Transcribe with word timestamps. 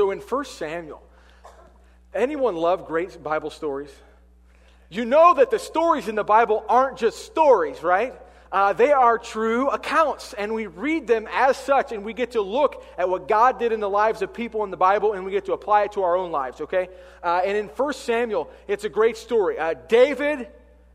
So 0.00 0.12
in 0.12 0.20
1 0.20 0.44
Samuel, 0.46 1.02
anyone 2.14 2.56
love 2.56 2.86
great 2.86 3.22
Bible 3.22 3.50
stories? 3.50 3.90
You 4.88 5.04
know 5.04 5.34
that 5.34 5.50
the 5.50 5.58
stories 5.58 6.08
in 6.08 6.14
the 6.14 6.24
Bible 6.24 6.64
aren't 6.70 6.96
just 6.96 7.26
stories, 7.26 7.82
right? 7.82 8.14
Uh, 8.50 8.72
they 8.72 8.92
are 8.92 9.18
true 9.18 9.68
accounts, 9.68 10.32
and 10.32 10.54
we 10.54 10.68
read 10.68 11.06
them 11.06 11.28
as 11.30 11.58
such, 11.58 11.92
and 11.92 12.02
we 12.02 12.14
get 12.14 12.30
to 12.30 12.40
look 12.40 12.82
at 12.96 13.10
what 13.10 13.28
God 13.28 13.58
did 13.58 13.72
in 13.72 13.80
the 13.80 13.90
lives 13.90 14.22
of 14.22 14.32
people 14.32 14.64
in 14.64 14.70
the 14.70 14.76
Bible, 14.78 15.12
and 15.12 15.22
we 15.22 15.32
get 15.32 15.44
to 15.44 15.52
apply 15.52 15.82
it 15.82 15.92
to 15.92 16.02
our 16.02 16.16
own 16.16 16.30
lives, 16.30 16.62
okay? 16.62 16.88
Uh, 17.22 17.42
and 17.44 17.54
in 17.54 17.66
1 17.66 17.92
Samuel, 17.92 18.48
it's 18.68 18.84
a 18.84 18.88
great 18.88 19.18
story. 19.18 19.58
Uh, 19.58 19.74
David 19.86 20.48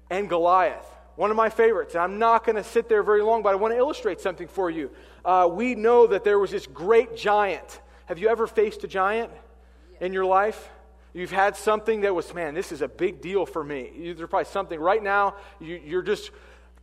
and 0.09 0.27
Goliath, 0.27 0.87
one 1.15 1.29
of 1.29 1.37
my 1.37 1.49
favorites. 1.49 1.93
And 1.93 2.01
I'm 2.01 2.17
not 2.17 2.43
going 2.43 2.55
to 2.55 2.63
sit 2.63 2.89
there 2.89 3.03
very 3.03 3.21
long, 3.21 3.43
but 3.43 3.49
I 3.49 3.55
want 3.55 3.71
to 3.71 3.77
illustrate 3.77 4.19
something 4.19 4.47
for 4.47 4.71
you. 4.71 4.89
Uh, 5.23 5.47
we 5.51 5.75
know 5.75 6.07
that 6.07 6.23
there 6.23 6.39
was 6.39 6.49
this 6.49 6.65
great 6.65 7.15
giant. 7.15 7.81
Have 8.05 8.19
you 8.19 8.29
ever 8.29 8.45
faced 8.45 8.83
a 8.83 8.87
giant 8.87 9.31
in 9.99 10.13
your 10.13 10.25
life? 10.25 10.69
You've 11.13 11.31
had 11.31 11.55
something 11.55 12.01
that 12.01 12.13
was, 12.13 12.31
man, 12.35 12.53
this 12.53 12.71
is 12.71 12.83
a 12.83 12.87
big 12.87 13.19
deal 13.19 13.47
for 13.47 13.63
me. 13.63 14.13
There's 14.15 14.29
probably 14.29 14.45
something 14.45 14.79
right 14.79 15.01
now, 15.01 15.35
you, 15.59 15.81
you're 15.83 16.03
just 16.03 16.29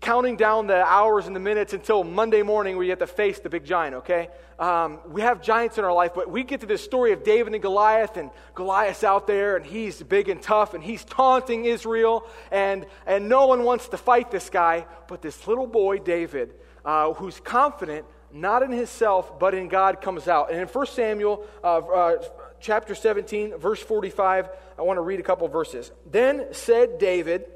counting 0.01 0.37
down 0.37 0.67
the 0.67 0.85
hours 0.85 1.29
and 1.29 1.37
the 1.37 1.41
minutes 1.41 1.75
until 1.75 2.03
Monday 2.03 2.43
morning 2.43 2.75
where 2.75 2.85
you 2.85 2.91
have 2.91 2.99
to 2.99 3.07
face 3.07 3.39
the 3.39 3.49
big 3.49 3.65
giant, 3.65 3.95
okay? 3.95 4.31
Um, 4.59 4.99
we 5.07 5.21
have 5.21 5.41
giants 5.41 5.79
in 5.79 5.85
our 5.85 5.93
life, 5.93 6.11
but 6.13 6.29
we 6.29 6.43
get 6.43 6.61
to 6.63 6.67
this 6.67 6.83
story 6.83 7.13
of 7.13 7.23
David 7.23 7.53
and 7.53 7.63
Goliath, 7.63 8.17
and 8.17 8.31
Goliath's 8.57 9.05
out 9.05 9.29
there, 9.29 9.55
and 9.55 9.65
he's 9.65 10.03
big 10.03 10.29
and 10.29 10.43
tough, 10.43 10.75
and 10.75 10.83
he's 10.83 11.05
taunting 11.05 11.67
Israel, 11.67 12.27
and, 12.51 12.85
and 13.07 13.29
no 13.29 13.47
one 13.47 13.63
wants 13.63 13.87
to 13.89 13.97
fight 13.97 14.33
this 14.33 14.51
guy, 14.51 14.87
but 15.07 15.23
this 15.23 15.47
little 15.47 15.69
boy, 15.69 16.01
David, 16.01 16.53
uh, 16.85 17.13
who's 17.13 17.39
confident, 17.39 18.05
not 18.33 18.63
in 18.63 18.71
himself, 18.71 19.39
but 19.39 19.55
in 19.55 19.69
God, 19.69 20.01
comes 20.01 20.29
out. 20.29 20.51
And 20.51 20.61
in 20.61 20.67
1 20.67 20.87
Samuel 20.87 21.45
uh, 21.63 21.79
uh, 21.79 22.23
chapter 22.61 22.95
17, 22.95 23.59
verse 23.59 23.81
45, 23.81 24.49
I 24.79 24.83
want 24.83 24.97
to 24.97 25.03
read 25.03 25.21
a 25.21 25.23
couple 25.23 25.47
verses. 25.49 25.91
Then 26.11 26.49
said 26.53 26.99
David 26.99 27.47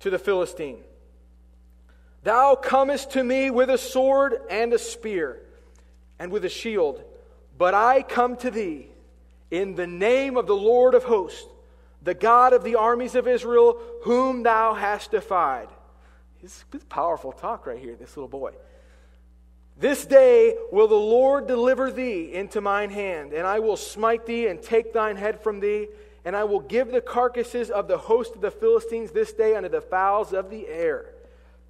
to 0.00 0.10
the 0.10 0.18
Philistine, 0.18 0.78
Thou 2.22 2.54
comest 2.54 3.12
to 3.12 3.24
me 3.24 3.50
with 3.50 3.68
a 3.68 3.78
sword 3.78 4.40
and 4.48 4.72
a 4.72 4.78
spear 4.78 5.40
and 6.18 6.30
with 6.30 6.44
a 6.44 6.48
shield, 6.48 7.02
but 7.58 7.74
I 7.74 8.02
come 8.02 8.36
to 8.38 8.50
thee 8.50 8.86
in 9.50 9.74
the 9.74 9.86
name 9.86 10.36
of 10.36 10.46
the 10.46 10.56
Lord 10.56 10.94
of 10.94 11.04
hosts, 11.04 11.46
the 12.00 12.14
God 12.14 12.52
of 12.52 12.62
the 12.62 12.76
armies 12.76 13.14
of 13.14 13.26
Israel, 13.26 13.80
whom 14.02 14.44
thou 14.44 14.74
hast 14.74 15.10
defied. 15.10 15.68
It's 16.42 16.64
powerful 16.88 17.32
talk 17.32 17.66
right 17.66 17.78
here, 17.78 17.94
this 17.94 18.16
little 18.16 18.28
boy. 18.28 18.52
This 19.82 20.06
day 20.06 20.56
will 20.70 20.86
the 20.86 20.94
Lord 20.94 21.48
deliver 21.48 21.90
thee 21.90 22.32
into 22.32 22.60
mine 22.60 22.90
hand, 22.90 23.32
and 23.32 23.44
I 23.44 23.58
will 23.58 23.76
smite 23.76 24.26
thee 24.26 24.46
and 24.46 24.62
take 24.62 24.92
thine 24.92 25.16
head 25.16 25.42
from 25.42 25.58
thee, 25.58 25.88
and 26.24 26.36
I 26.36 26.44
will 26.44 26.60
give 26.60 26.92
the 26.92 27.00
carcasses 27.00 27.68
of 27.68 27.88
the 27.88 27.98
host 27.98 28.36
of 28.36 28.40
the 28.40 28.52
Philistines 28.52 29.10
this 29.10 29.32
day 29.32 29.56
unto 29.56 29.68
the 29.68 29.80
fowls 29.80 30.32
of 30.32 30.50
the 30.50 30.68
air 30.68 31.06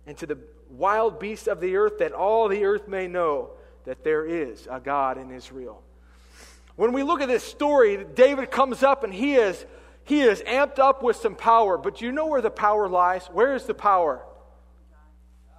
and 0.06 0.14
to 0.18 0.26
the 0.26 0.36
wild 0.68 1.20
beasts 1.20 1.46
of 1.46 1.58
the 1.58 1.74
earth, 1.76 2.00
that 2.00 2.12
all 2.12 2.48
the 2.48 2.66
earth 2.66 2.86
may 2.86 3.06
know 3.06 3.52
that 3.86 4.04
there 4.04 4.26
is 4.26 4.68
a 4.70 4.78
God 4.78 5.16
in 5.16 5.30
Israel. 5.30 5.82
When 6.76 6.92
we 6.92 7.02
look 7.02 7.22
at 7.22 7.28
this 7.28 7.42
story, 7.42 8.04
David 8.14 8.50
comes 8.50 8.82
up 8.82 9.04
and 9.04 9.14
he 9.14 9.36
is, 9.36 9.64
he 10.04 10.20
is 10.20 10.42
amped 10.42 10.78
up 10.78 11.02
with 11.02 11.16
some 11.16 11.34
power. 11.34 11.78
But 11.78 12.02
you 12.02 12.12
know 12.12 12.26
where 12.26 12.42
the 12.42 12.50
power 12.50 12.90
lies? 12.90 13.26
Where 13.28 13.54
is 13.54 13.64
the 13.64 13.72
power? 13.72 14.22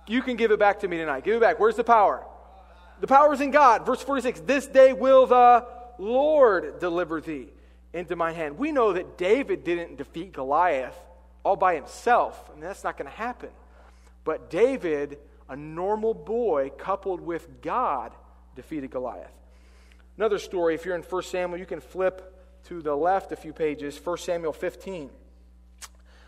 You 0.06 0.22
can 0.22 0.36
give 0.36 0.52
it 0.52 0.59
back 0.59 0.81
to 0.81 0.88
me 0.88 0.98
tonight. 0.98 1.24
Give 1.24 1.38
it 1.38 1.42
back. 1.42 1.59
Where's 1.59 1.78
the 1.78 1.84
power? 1.84 2.28
The 3.04 3.08
power 3.08 3.34
is 3.34 3.42
in 3.42 3.52
God. 3.52 3.86
Verse 3.86 4.02
46 4.02 4.40
This 4.46 4.66
day 4.66 4.94
will 4.94 5.26
the 5.26 5.68
Lord 5.98 6.80
deliver 6.80 7.20
thee 7.20 7.50
into 7.92 8.16
my 8.16 8.32
hand. 8.32 8.58
We 8.58 8.72
know 8.72 8.94
that 8.94 9.18
David 9.18 9.66
didn't 9.66 9.98
defeat 9.98 10.32
Goliath 10.32 10.96
all 11.44 11.58
by 11.58 11.76
himself, 11.76 12.50
and 12.54 12.64
that's 12.64 12.81
not 12.81 12.98
going 12.98 13.12
to 13.12 13.18
happen. 13.18 13.50
But 14.24 14.50
David, 14.50 15.18
a 15.50 15.56
normal 15.58 16.13
boy 16.13 16.72
coupled 16.78 17.19
with 17.19 17.62
God, 17.62 18.13
defeated 18.56 18.92
Goliath. 18.92 19.34
Another 20.16 20.40
story, 20.40 20.74
if 20.74 20.86
you're 20.86 20.96
in 20.96 21.02
1 21.02 21.24
Samuel, 21.24 21.59
you 21.59 21.66
can 21.66 21.81
flip 21.81 22.34
to 22.69 22.81
the 22.81 22.96
left 22.96 23.34
a 23.34 23.36
few 23.36 23.52
pages, 23.52 24.00
1 24.02 24.18
Samuel 24.19 24.53
15. 24.53 25.09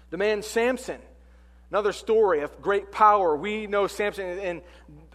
The 0.10 0.18
man 0.18 0.44
Samson, 0.44 1.00
another 1.72 1.94
story 1.94 2.42
of 2.42 2.62
great 2.62 2.92
power. 2.92 3.34
We 3.34 3.66
know 3.66 3.88
Samson, 3.88 4.26
and 4.40 4.62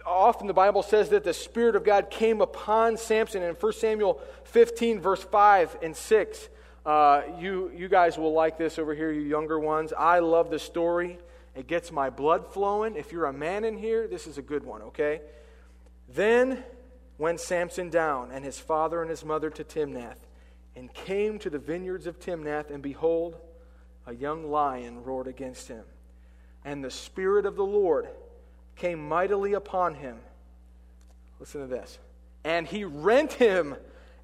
often 0.05 0.47
the 0.47 0.53
Bible 0.53 0.83
says 0.83 1.09
that 1.09 1.23
the 1.23 1.33
Spirit 1.33 1.75
of 1.75 1.83
God 1.83 2.09
came 2.09 2.41
upon 2.41 2.97
Samson 2.97 3.43
in 3.43 3.55
1 3.55 3.73
Samuel 3.73 4.21
15, 4.45 4.99
verse 4.99 5.23
5 5.23 5.77
and 5.81 5.95
6. 5.95 6.49
Uh, 6.85 7.21
you, 7.39 7.71
you 7.75 7.87
guys 7.87 8.17
will 8.17 8.33
like 8.33 8.57
this 8.57 8.79
over 8.79 8.95
here, 8.95 9.11
you 9.11 9.21
younger 9.21 9.59
ones. 9.59 9.93
I 9.97 10.19
love 10.19 10.49
the 10.49 10.59
story. 10.59 11.19
It 11.55 11.67
gets 11.67 11.91
my 11.91 12.09
blood 12.09 12.51
flowing. 12.53 12.95
If 12.95 13.11
you're 13.11 13.25
a 13.25 13.33
man 13.33 13.63
in 13.63 13.77
here, 13.77 14.07
this 14.07 14.25
is 14.25 14.37
a 14.37 14.41
good 14.41 14.63
one, 14.63 14.81
okay? 14.83 15.21
Then 16.09 16.63
went 17.17 17.39
Samson 17.39 17.89
down 17.89 18.31
and 18.31 18.43
his 18.43 18.59
father 18.59 19.01
and 19.01 19.09
his 19.09 19.23
mother 19.23 19.49
to 19.51 19.63
Timnath 19.63 20.17
and 20.75 20.93
came 20.93 21.37
to 21.39 21.49
the 21.49 21.59
vineyards 21.59 22.07
of 22.07 22.19
Timnath, 22.19 22.71
and 22.71 22.81
behold, 22.81 23.35
a 24.07 24.15
young 24.15 24.49
lion 24.49 25.03
roared 25.03 25.27
against 25.27 25.67
him. 25.67 25.83
And 26.63 26.83
the 26.83 26.91
Spirit 26.91 27.45
of 27.45 27.55
the 27.55 27.65
Lord 27.65 28.07
came 28.75 29.07
mightily 29.07 29.53
upon 29.53 29.95
him. 29.95 30.17
Listen 31.39 31.61
to 31.61 31.67
this. 31.67 31.99
And 32.43 32.67
he 32.67 32.83
rent 32.83 33.33
him 33.33 33.75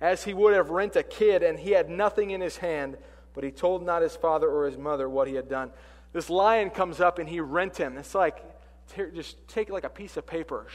as 0.02 0.24
he 0.24 0.34
would 0.34 0.53
have 0.53 0.69
rent 0.69 0.96
a 0.96 1.03
kid, 1.03 1.44
and 1.44 1.58
he 1.58 1.72
had 1.72 1.90
nothing 1.90 2.31
in 2.31 2.41
his 2.41 2.58
hand, 2.58 2.97
but 3.34 3.44
he 3.44 3.52
told 3.52 3.85
not 3.85 4.02
his 4.02 4.16
father 4.16 4.50
or 4.50 4.66
his 4.66 4.78
mother 4.78 5.09
what 5.09 5.28
he 5.28 5.35
had 5.35 5.50
done. 5.50 5.72
This 6.13 6.30
lion 6.30 6.69
comes 6.69 7.00
up 7.00 7.19
and 7.19 7.28
he 7.28 7.40
rent 7.40 7.78
him. 7.78 7.97
It's 7.97 8.16
like, 8.16 8.44
just 9.13 9.47
take 9.47 9.69
like 9.69 9.84
a 9.84 9.90
piece 9.90 10.18
of 10.18 10.25
paper, 10.25 10.68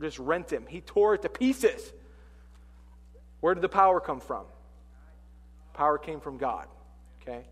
just 0.00 0.18
rent 0.18 0.52
him. 0.52 0.66
He 0.68 0.80
tore 0.80 1.14
it 1.14 1.22
to 1.22 1.28
pieces. 1.28 1.92
Where 3.40 3.54
did 3.54 3.62
the 3.62 3.68
power 3.68 4.00
come 4.00 4.20
from? 4.20 4.44
Power 5.74 5.98
came 5.98 6.20
from 6.20 6.38
God. 6.38 6.66
Okay? 7.20 7.44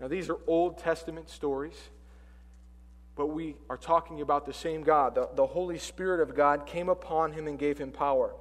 Now, 0.00 0.08
these 0.08 0.30
are 0.30 0.38
Old 0.46 0.78
Testament 0.78 1.28
stories, 1.28 1.76
but 3.20 3.34
we 3.34 3.54
are 3.68 3.76
talking 3.76 4.22
about 4.22 4.46
the 4.46 4.52
same 4.54 4.82
God. 4.82 5.14
The, 5.14 5.28
the 5.34 5.46
Holy 5.46 5.76
Spirit 5.76 6.22
of 6.22 6.34
God 6.34 6.64
came 6.64 6.88
upon 6.88 7.32
him 7.32 7.48
and 7.48 7.58
gave 7.58 7.76
him 7.76 7.92
power. 7.92 8.34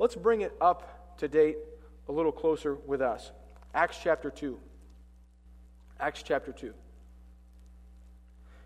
Let's 0.00 0.16
bring 0.16 0.40
it 0.40 0.52
up 0.60 1.16
to 1.18 1.28
date 1.28 1.58
a 2.08 2.12
little 2.12 2.32
closer 2.32 2.74
with 2.74 3.00
us. 3.00 3.30
Acts 3.72 3.98
chapter 4.02 4.28
2. 4.28 4.58
Acts 6.00 6.24
chapter 6.24 6.50
2. 6.50 6.74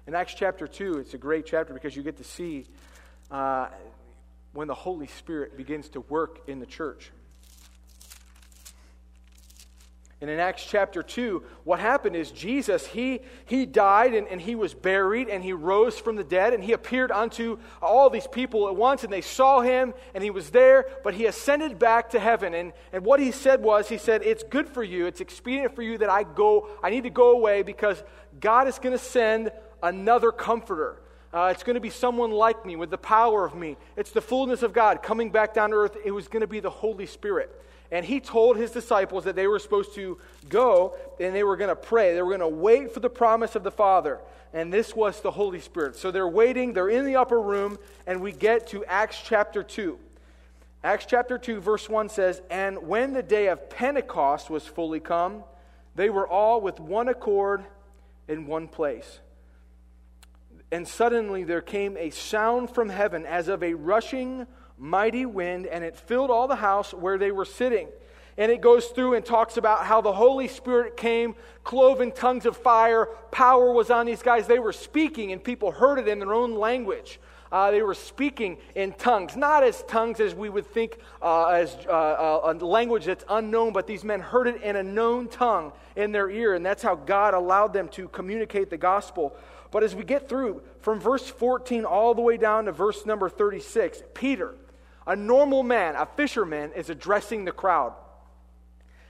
In 0.07 0.15
Acts 0.15 0.33
chapter 0.33 0.67
2, 0.67 0.95
it's 0.95 1.13
a 1.13 1.19
great 1.19 1.45
chapter 1.45 1.75
because 1.75 1.95
you 1.95 2.03
get 2.03 2.17
to 2.17 2.25
see 2.25 2.65
uh, 3.31 3.69
when 4.55 4.67
the 4.67 4.75
Holy 4.75 5.09
Spirit 5.09 5.59
begins 5.59 5.91
to 5.91 6.01
work 6.01 6.41
in 6.49 6.59
the 6.59 6.65
church. 6.65 7.11
And 10.23 10.29
in 10.29 10.39
Acts 10.39 10.67
chapter 10.69 11.03
2, 11.03 11.43
what 11.65 11.81
happened 11.81 12.15
is 12.15 12.31
Jesus, 12.31 12.87
he, 12.87 13.21
he 13.47 13.65
died 13.65 14.15
and, 14.15 14.29
and 14.29 14.39
he 14.39 14.55
was 14.55 14.75
buried 14.75 15.31
and 15.31 15.43
he 15.43 15.55
rose 15.55 15.99
from 15.99 16.17
the 16.17 16.25
dead 16.25 16.53
and 16.53 16.63
he 16.63 16.75
appeared 16.75 17.11
unto 17.11 17.59
all 17.81 18.11
these 18.11 18.27
people 18.27 18.69
at 18.69 18.77
once 18.77 19.03
and 19.03 19.11
they 19.11 19.23
saw 19.23 19.63
him 19.63 19.95
and 20.15 20.23
he 20.23 20.29
was 20.29 20.51
there, 20.51 20.87
but 21.03 21.15
he 21.15 21.25
ascended 21.25 21.79
back 21.79 22.11
to 22.11 22.21
heaven. 22.21 22.53
And, 22.53 22.75
and 22.93 23.03
what 23.03 23.19
he 23.19 23.31
said 23.31 23.63
was, 23.63 23.89
he 23.89 23.97
said, 23.97 24.23
It's 24.23 24.43
good 24.43 24.69
for 24.69 24.83
you, 24.83 25.07
it's 25.07 25.23
expedient 25.23 25.75
for 25.75 25.81
you 25.81 25.97
that 25.97 26.11
I 26.11 26.25
go, 26.25 26.69
I 26.83 26.91
need 26.91 27.05
to 27.05 27.11
go 27.11 27.31
away 27.31 27.63
because 27.63 28.03
God 28.41 28.69
is 28.69 28.79
going 28.79 28.93
to 28.93 29.03
send 29.03 29.51
another 29.83 30.33
comforter. 30.33 31.01
Uh, 31.33 31.49
it's 31.51 31.63
going 31.63 31.75
to 31.75 31.81
be 31.81 31.91
someone 31.91 32.31
like 32.31 32.67
me 32.67 32.77
with 32.77 32.91
the 32.91 32.99
power 32.99 33.47
of 33.47 33.55
me. 33.55 33.79
It's 33.97 34.11
the 34.11 34.21
fullness 34.21 34.63
of 34.63 34.75
God 34.75 35.03
coming 35.03 35.31
back 35.31 35.55
down 35.55 35.71
to 35.71 35.77
earth. 35.77 35.97
It 36.05 36.11
was 36.11 36.29
going 36.29 36.41
to 36.41 36.47
be 36.47 36.61
the 36.61 36.69
Holy 36.69 37.07
Spirit. 37.07 37.57
And 37.93 38.07
he 38.07 38.21
told 38.21 38.57
his 38.57 38.71
disciples 38.71 39.25
that 39.25 39.35
they 39.35 39.47
were 39.47 39.59
supposed 39.59 39.95
to 39.97 40.19
go 40.49 40.97
and 41.19 41.35
they 41.35 41.43
were 41.43 41.57
going 41.57 41.71
to 41.71 41.77
pray. 41.77 42.15
They 42.15 42.23
were 42.23 42.37
going 42.37 42.41
to 42.41 42.49
wait 42.49 42.93
for 42.93 43.01
the 43.01 43.11
promise 43.11 43.57
of 43.57 43.65
the 43.65 43.71
Father. 43.71 44.21
And 44.53 44.73
this 44.73 44.95
was 44.95 45.21
the 45.21 45.31
Holy 45.31 45.61
Spirit. 45.61 45.97
So 45.97 46.11
they're 46.11 46.29
waiting, 46.29 46.73
they're 46.73 46.89
in 46.89 47.05
the 47.05 47.17
upper 47.17 47.41
room, 47.41 47.79
and 48.07 48.21
we 48.21 48.33
get 48.33 48.69
to 48.69 48.85
Acts 48.85 49.21
chapter 49.25 49.63
2. 49.63 49.99
Acts 50.83 51.05
chapter 51.07 51.37
2, 51.37 51.61
verse 51.61 51.89
1 51.89 52.09
says, 52.09 52.41
And 52.51 52.87
when 52.87 53.13
the 53.13 53.23
day 53.23 53.49
of 53.49 53.69
Pentecost 53.69 54.51
was 54.51 54.65
fully 54.65 55.01
come, 55.01 55.45
they 55.95 56.11
were 56.11 56.27
all 56.27 56.61
with 56.61 56.81
one 56.81 57.09
accord 57.09 57.65
in 58.29 58.47
one 58.47 58.67
place. 58.67 59.21
And 60.73 60.87
suddenly 60.87 61.45
there 61.45 61.61
came 61.61 61.97
a 61.97 62.11
sound 62.11 62.71
from 62.71 62.89
heaven 62.89 63.27
as 63.27 63.49
of 63.49 63.63
a 63.63 63.75
rushing 63.75 64.47
mighty 64.81 65.27
wind, 65.27 65.67
and 65.67 65.85
it 65.85 65.95
filled 65.95 66.31
all 66.31 66.49
the 66.49 66.57
house 66.57 66.93
where 66.95 67.19
they 67.19 67.31
were 67.31 67.45
sitting. 67.45 67.89
And 68.39 68.51
it 68.51 68.63
goes 68.63 68.87
through 68.87 69.15
and 69.15 69.25
talks 69.25 69.59
about 69.59 69.85
how 69.85 70.01
the 70.01 70.13
Holy 70.13 70.49
Spirit 70.49 70.97
came, 70.97 71.35
cloven 71.63 72.11
tongues 72.11 72.47
of 72.47 72.57
fire, 72.57 73.09
power 73.31 73.73
was 73.73 73.91
on 73.91 74.07
these 74.07 74.23
guys. 74.23 74.47
They 74.47 74.59
were 74.59 74.73
speaking, 74.73 75.33
and 75.33 75.45
people 75.45 75.71
heard 75.71 75.99
it 75.99 76.09
in 76.09 76.19
their 76.19 76.33
own 76.33 76.55
language. 76.55 77.21
Uh, 77.53 77.71
they 77.71 77.83
were 77.83 77.95
speaking 77.95 78.57
in 78.77 78.93
tongues, 78.93 79.37
not 79.37 79.63
as 79.65 79.83
tongues 79.83 80.21
as 80.21 80.35
we 80.35 80.49
would 80.49 80.67
think 80.67 80.99
uh, 81.21 81.47
as 81.47 81.77
uh, 81.87 81.91
uh, 81.91 82.55
a 82.59 82.65
language 82.65 83.05
that's 83.05 83.25
unknown, 83.29 83.73
but 83.73 83.87
these 83.87 84.05
men 84.05 84.21
heard 84.21 84.47
it 84.47 84.63
in 84.63 84.77
a 84.77 84.83
known 84.83 85.29
tongue 85.29 85.73
in 85.97 86.13
their 86.13 86.31
ear, 86.31 86.55
and 86.55 86.65
that's 86.65 86.83
how 86.83 86.95
God 86.95 87.35
allowed 87.35 87.73
them 87.73 87.89
to 87.89 88.09
communicate 88.09 88.71
the 88.71 88.79
gospel. 88.79 89.37
But 89.73 89.83
as 89.83 89.95
we 89.95 90.05
get 90.05 90.29
through 90.29 90.63
from 90.81 91.01
verse 91.01 91.29
14 91.29 91.85
all 91.85 92.15
the 92.15 92.23
way 92.23 92.37
down 92.37 92.67
to 92.67 92.73
verse 92.73 93.05
number 93.05 93.29
36, 93.29 94.03
Peter, 94.15 94.55
a 95.11 95.17
normal 95.17 95.65
man, 95.65 95.97
a 95.97 96.07
fisherman, 96.07 96.71
is 96.77 96.89
addressing 96.89 97.45
the 97.45 97.51
crowd. 97.51 97.95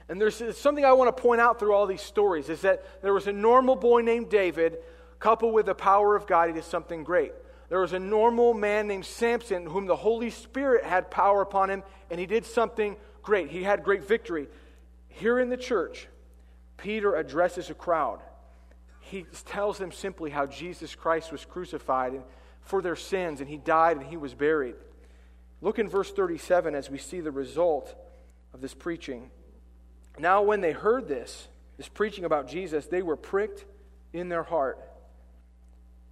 And 0.08 0.19
there's 0.19 0.43
something 0.56 0.82
I 0.82 0.94
want 0.94 1.14
to 1.14 1.23
point 1.23 1.43
out 1.43 1.58
through 1.58 1.75
all 1.75 1.87
these 1.87 2.00
stories 2.00 2.49
is 2.49 2.62
that 2.62 3.02
there 3.02 3.12
was 3.12 3.26
a 3.26 3.32
normal 3.32 3.76
boy 3.76 4.00
named 4.00 4.31
David, 4.31 4.79
coupled 5.19 5.52
with 5.52 5.67
the 5.67 5.75
power 5.75 6.17
of 6.17 6.26
God, 6.26 6.49
he 6.49 6.55
did 6.55 6.64
something 6.64 7.05
great. 7.05 7.35
There 7.69 7.81
was 7.81 7.93
a 7.93 7.99
normal 7.99 8.55
man 8.55 8.88
named 8.88 9.05
Samson, 9.05 9.67
whom 9.67 9.85
the 9.85 9.94
Holy 9.94 10.31
Spirit 10.31 10.85
had 10.85 11.11
power 11.11 11.43
upon 11.43 11.69
him, 11.69 11.82
and 12.11 12.19
he 12.19 12.25
did 12.25 12.47
something 12.47 12.97
great. 13.23 13.50
He 13.50 13.62
had 13.62 13.85
great 13.85 14.08
victory. 14.08 14.49
Here 15.08 15.38
in 15.38 15.50
the 15.50 15.58
church, 15.58 16.08
Peter 16.79 17.14
addresses 17.14 17.69
a 17.69 17.75
crowd. 17.75 18.20
He 19.00 19.26
tells 19.44 19.76
them 19.76 19.93
simply 19.93 20.31
how 20.31 20.47
Jesus 20.47 20.94
Christ 20.94 21.31
was 21.31 21.44
crucified 21.44 22.23
for 22.62 22.81
their 22.81 22.97
sins, 22.97 23.43
and 23.43 23.50
he 23.50 23.58
died 23.58 23.99
and 23.99 24.06
he 24.06 24.17
was 24.17 24.32
buried. 24.32 24.76
Look 25.61 25.79
in 25.79 25.89
verse 25.89 26.11
37 26.11 26.75
as 26.75 26.91
we 26.91 26.99
see 26.99 27.21
the 27.21 27.31
result 27.31 27.95
of 28.55 28.61
this 28.61 28.75
preaching. 28.75 29.31
Now, 30.19 30.43
when 30.43 30.61
they 30.61 30.73
heard 30.73 31.09
this, 31.09 31.49
this 31.77 31.89
preaching 31.89 32.25
about 32.25 32.49
Jesus, 32.49 32.87
they 32.87 33.03
were 33.03 33.17
pricked 33.17 33.65
in 34.12 34.29
their 34.29 34.43
heart 34.43 34.79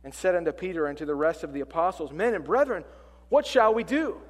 and 0.04 0.14
said 0.14 0.34
unto 0.34 0.52
Peter 0.52 0.86
and 0.86 0.96
to 0.98 1.06
the 1.06 1.14
rest 1.14 1.44
of 1.44 1.52
the 1.52 1.60
apostles, 1.60 2.12
Men 2.12 2.34
and 2.34 2.44
brethren, 2.44 2.84
what 3.28 3.46
shall 3.46 3.74
we 3.74 3.84
do? 3.84 4.20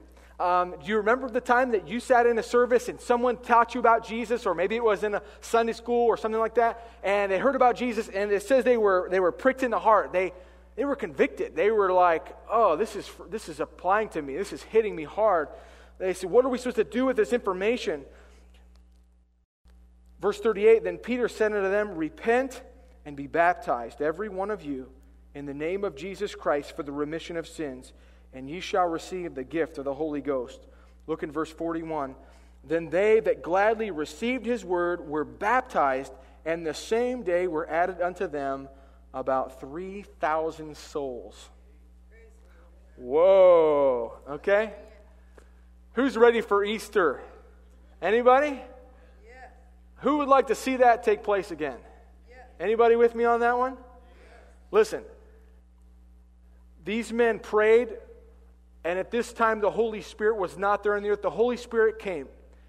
Um, 0.40 0.76
do 0.80 0.88
you 0.88 0.98
remember 0.98 1.28
the 1.28 1.40
time 1.40 1.72
that 1.72 1.88
you 1.88 1.98
sat 1.98 2.26
in 2.26 2.38
a 2.38 2.42
service 2.44 2.88
and 2.88 3.00
someone 3.00 3.36
taught 3.38 3.74
you 3.74 3.80
about 3.80 4.06
Jesus, 4.06 4.46
or 4.46 4.54
maybe 4.54 4.76
it 4.76 4.84
was 4.84 5.02
in 5.02 5.14
a 5.14 5.22
Sunday 5.40 5.72
school 5.72 6.06
or 6.06 6.16
something 6.16 6.40
like 6.40 6.54
that, 6.54 6.88
and 7.02 7.30
they 7.32 7.38
heard 7.38 7.56
about 7.56 7.74
Jesus, 7.74 8.08
and 8.08 8.30
it 8.30 8.44
says 8.44 8.64
they 8.64 8.76
were, 8.76 9.08
they 9.10 9.18
were 9.18 9.32
pricked 9.32 9.64
in 9.64 9.72
the 9.72 9.80
heart. 9.80 10.12
They, 10.12 10.32
they 10.78 10.84
were 10.84 10.94
convicted. 10.94 11.56
They 11.56 11.72
were 11.72 11.92
like, 11.92 12.36
oh, 12.48 12.76
this 12.76 12.94
is, 12.94 13.10
this 13.30 13.48
is 13.48 13.58
applying 13.58 14.10
to 14.10 14.22
me. 14.22 14.36
This 14.36 14.52
is 14.52 14.62
hitting 14.62 14.94
me 14.94 15.02
hard. 15.02 15.48
They 15.98 16.14
said, 16.14 16.30
what 16.30 16.44
are 16.44 16.48
we 16.48 16.56
supposed 16.56 16.76
to 16.76 16.84
do 16.84 17.04
with 17.04 17.16
this 17.16 17.32
information? 17.32 18.04
Verse 20.20 20.38
38 20.38 20.84
Then 20.84 20.98
Peter 20.98 21.26
said 21.26 21.52
unto 21.52 21.68
them, 21.68 21.96
Repent 21.96 22.62
and 23.04 23.16
be 23.16 23.26
baptized, 23.26 24.00
every 24.00 24.28
one 24.28 24.52
of 24.52 24.62
you, 24.62 24.88
in 25.34 25.46
the 25.46 25.54
name 25.54 25.82
of 25.82 25.96
Jesus 25.96 26.36
Christ 26.36 26.76
for 26.76 26.84
the 26.84 26.92
remission 26.92 27.36
of 27.36 27.48
sins, 27.48 27.92
and 28.32 28.48
ye 28.48 28.60
shall 28.60 28.86
receive 28.86 29.34
the 29.34 29.42
gift 29.42 29.78
of 29.78 29.84
the 29.84 29.94
Holy 29.94 30.20
Ghost. 30.20 30.60
Look 31.08 31.24
in 31.24 31.32
verse 31.32 31.50
41. 31.50 32.14
Then 32.62 32.88
they 32.88 33.18
that 33.18 33.42
gladly 33.42 33.90
received 33.90 34.46
his 34.46 34.64
word 34.64 35.08
were 35.08 35.24
baptized, 35.24 36.12
and 36.44 36.64
the 36.64 36.72
same 36.72 37.24
day 37.24 37.48
were 37.48 37.68
added 37.68 38.00
unto 38.00 38.28
them 38.28 38.68
about 39.14 39.60
3,000 39.60 40.76
souls. 40.76 41.50
Whoa. 42.96 44.18
Okay? 44.28 44.72
Who's 45.94 46.16
ready 46.16 46.40
for 46.40 46.64
Easter? 46.64 47.20
Anybody? 48.02 48.60
Who 50.02 50.18
would 50.18 50.28
like 50.28 50.48
to 50.48 50.54
see 50.54 50.76
that 50.76 51.02
take 51.02 51.22
place 51.22 51.50
again? 51.50 51.78
Anybody 52.60 52.96
with 52.96 53.14
me 53.14 53.24
on 53.24 53.40
that 53.40 53.56
one? 53.56 53.76
Listen, 54.70 55.02
these 56.84 57.12
men 57.12 57.38
prayed, 57.38 57.96
and 58.84 58.98
at 58.98 59.10
this 59.10 59.32
time 59.32 59.60
the 59.60 59.70
Holy 59.70 60.02
Spirit 60.02 60.36
was 60.36 60.56
not 60.56 60.82
there 60.82 60.96
in 60.96 61.02
the 61.02 61.10
earth. 61.10 61.22
The 61.22 61.30
Holy 61.30 61.56
Spirit 61.56 61.98
came. 61.98 62.28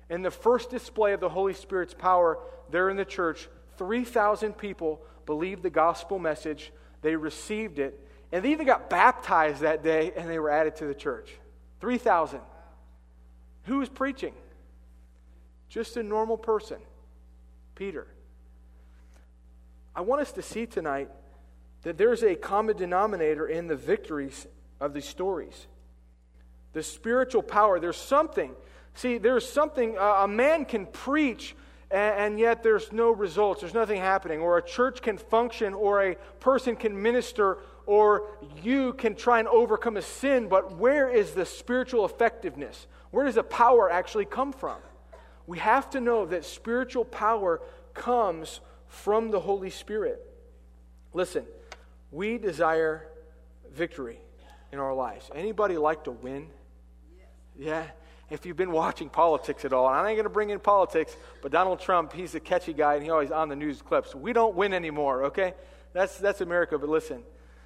And 0.10 0.26
the 0.26 0.32
first 0.32 0.72
display 0.72 1.14
of 1.14 1.20
the 1.20 1.30
Holy 1.30 1.54
Spirit's 1.54 1.94
power 1.94 2.40
there 2.72 2.90
in 2.90 2.98
the 2.98 3.06
church, 3.06 3.48
3,000 3.78 4.58
people 4.58 5.02
believed 5.30 5.62
the 5.62 5.70
gospel 5.70 6.18
message. 6.18 6.72
They 7.04 7.16
received 7.16 7.78
it. 7.78 8.04
And 8.32 8.44
they 8.44 8.52
even 8.52 8.66
got 8.66 8.90
baptized 8.90 9.62
that 9.62 9.84
day, 9.84 10.12
and 10.18 10.28
they 10.28 10.40
were 10.40 10.50
added 10.50 10.78
to 10.78 10.88
the 10.88 10.96
church. 10.96 11.30
3,000. 11.82 12.40
Who 13.66 13.78
was 13.78 13.90
preaching? 13.90 14.34
Just 15.70 15.98
a 15.98 16.02
normal 16.02 16.36
person. 16.36 16.80
Peter. 17.76 18.08
I 19.96 20.02
want 20.02 20.20
us 20.20 20.32
to 20.32 20.42
see 20.42 20.66
tonight 20.66 21.10
that 21.84 21.96
there's 21.96 22.24
a 22.24 22.34
common 22.34 22.76
denominator 22.76 23.46
in 23.46 23.68
the 23.68 23.76
victories 23.76 24.48
of 24.80 24.96
these 24.96 25.06
stories. 25.06 25.68
The 26.74 26.82
spiritual 26.82 27.44
power, 27.44 27.80
there's 27.80 27.98
something. 27.98 28.56
See, 28.96 29.20
there's 29.20 29.48
something, 29.48 29.96
uh, 29.96 30.22
a 30.24 30.28
man 30.28 30.66
can 30.66 30.88
preach 30.88 31.56
and, 31.92 32.16
and 32.16 32.40
yet 32.40 32.64
there's 32.64 32.92
no 32.92 33.12
results, 33.12 33.62
there's 33.62 33.74
nothing 33.74 34.00
happening. 34.00 34.40
Or 34.40 34.58
a 34.58 34.62
church 34.62 35.02
can 35.02 35.18
function, 35.18 35.74
or 35.74 36.04
a 36.04 36.16
person 36.40 36.76
can 36.76 37.02
minister, 37.02 37.58
or 37.86 38.28
you 38.62 38.94
can 38.94 39.16
try 39.16 39.40
and 39.40 39.48
overcome 39.48 39.98
a 39.98 40.02
sin, 40.02 40.48
but 40.48 40.78
where 40.78 41.10
is 41.10 41.32
the 41.32 41.46
spiritual 41.46 42.06
effectiveness? 42.06 42.88
Where 43.12 43.26
does 43.26 43.36
the 43.36 43.44
power 43.44 43.92
actually 43.92 44.26
come 44.26 44.54
from? 44.54 44.78
We 45.48 45.58
have 45.60 45.90
to 45.92 46.00
know 46.00 46.28
that 46.28 46.46
spiritual 46.46 47.06
power 47.06 47.62
comes 47.96 48.62
from 48.88 49.32
the 49.32 49.40
Holy 49.40 49.72
Spirit. 49.72 50.26
Listen, 51.14 51.46
we 52.12 52.38
desire 52.38 53.08
victory 53.74 54.20
in 54.72 54.80
our 54.80 54.94
lives. 54.94 55.30
Anybody 55.34 55.78
like 55.78 56.04
to 56.04 56.12
win? 56.12 56.48
Yeah. 57.58 57.88
If 58.30 58.46
you've 58.46 58.58
been 58.58 58.72
watching 58.72 59.10
politics 59.10 59.66
at 59.66 59.74
all, 59.74 59.88
and 59.88 59.96
I 59.96 60.10
ain't 60.10 60.18
going 60.18 60.24
to 60.24 60.30
bring 60.30 60.52
in 60.52 60.60
politics, 60.60 61.16
but 61.42 61.52
Donald 61.52 61.80
Trump, 61.80 62.14
he's 62.14 62.36
a 62.36 62.40
catchy 62.40 62.74
guy, 62.74 62.94
and 62.94 63.04
he's 63.04 63.12
always 63.12 63.32
on 63.32 63.50
the 63.50 63.56
news 63.56 63.82
clips. 63.82 64.14
We 64.14 64.34
don't 64.34 64.56
win 64.56 64.74
anymore, 64.74 65.26
okay? 65.26 65.56
That's, 65.94 66.18
that's 66.18 66.42
America, 66.42 66.78
but 66.78 66.90
listen, 66.90 67.24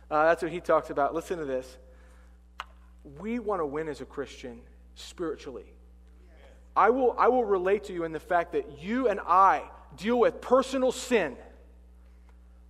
uh, 0.10 0.26
that's 0.26 0.42
what 0.42 0.52
he 0.52 0.62
talks 0.62 0.90
about. 0.90 1.14
Listen 1.14 1.38
to 1.40 1.46
this. 1.46 1.78
We 3.20 3.40
want 3.40 3.60
to 3.62 3.66
win 3.66 3.90
as 3.90 4.00
a 4.00 4.06
Christian 4.06 4.62
spiritually. 4.96 5.66
I 6.76 6.90
will, 6.92 7.14
I 7.18 7.28
will 7.28 7.44
relate 7.44 7.86
to 7.86 7.94
you 7.94 8.06
in 8.06 8.14
the 8.14 8.20
fact 8.20 8.54
that 8.54 8.82
you 8.82 9.10
and 9.10 9.20
I 9.20 9.64
deal 9.98 10.18
with 10.18 10.40
personal 10.40 10.92
sin, 10.92 11.36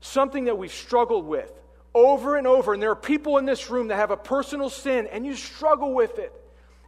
something 0.01 0.45
that 0.45 0.57
we've 0.57 0.73
struggled 0.73 1.25
with 1.25 1.51
over 1.93 2.37
and 2.37 2.47
over. 2.47 2.73
And 2.73 2.81
there 2.81 2.89
are 2.89 2.95
people 2.95 3.37
in 3.37 3.45
this 3.45 3.69
room 3.69 3.89
that 3.89 3.97
have 3.97 4.11
a 4.11 4.17
personal 4.17 4.69
sin, 4.69 5.07
and 5.11 5.25
you 5.25 5.35
struggle 5.35 5.93
with 5.93 6.17
it. 6.17 6.33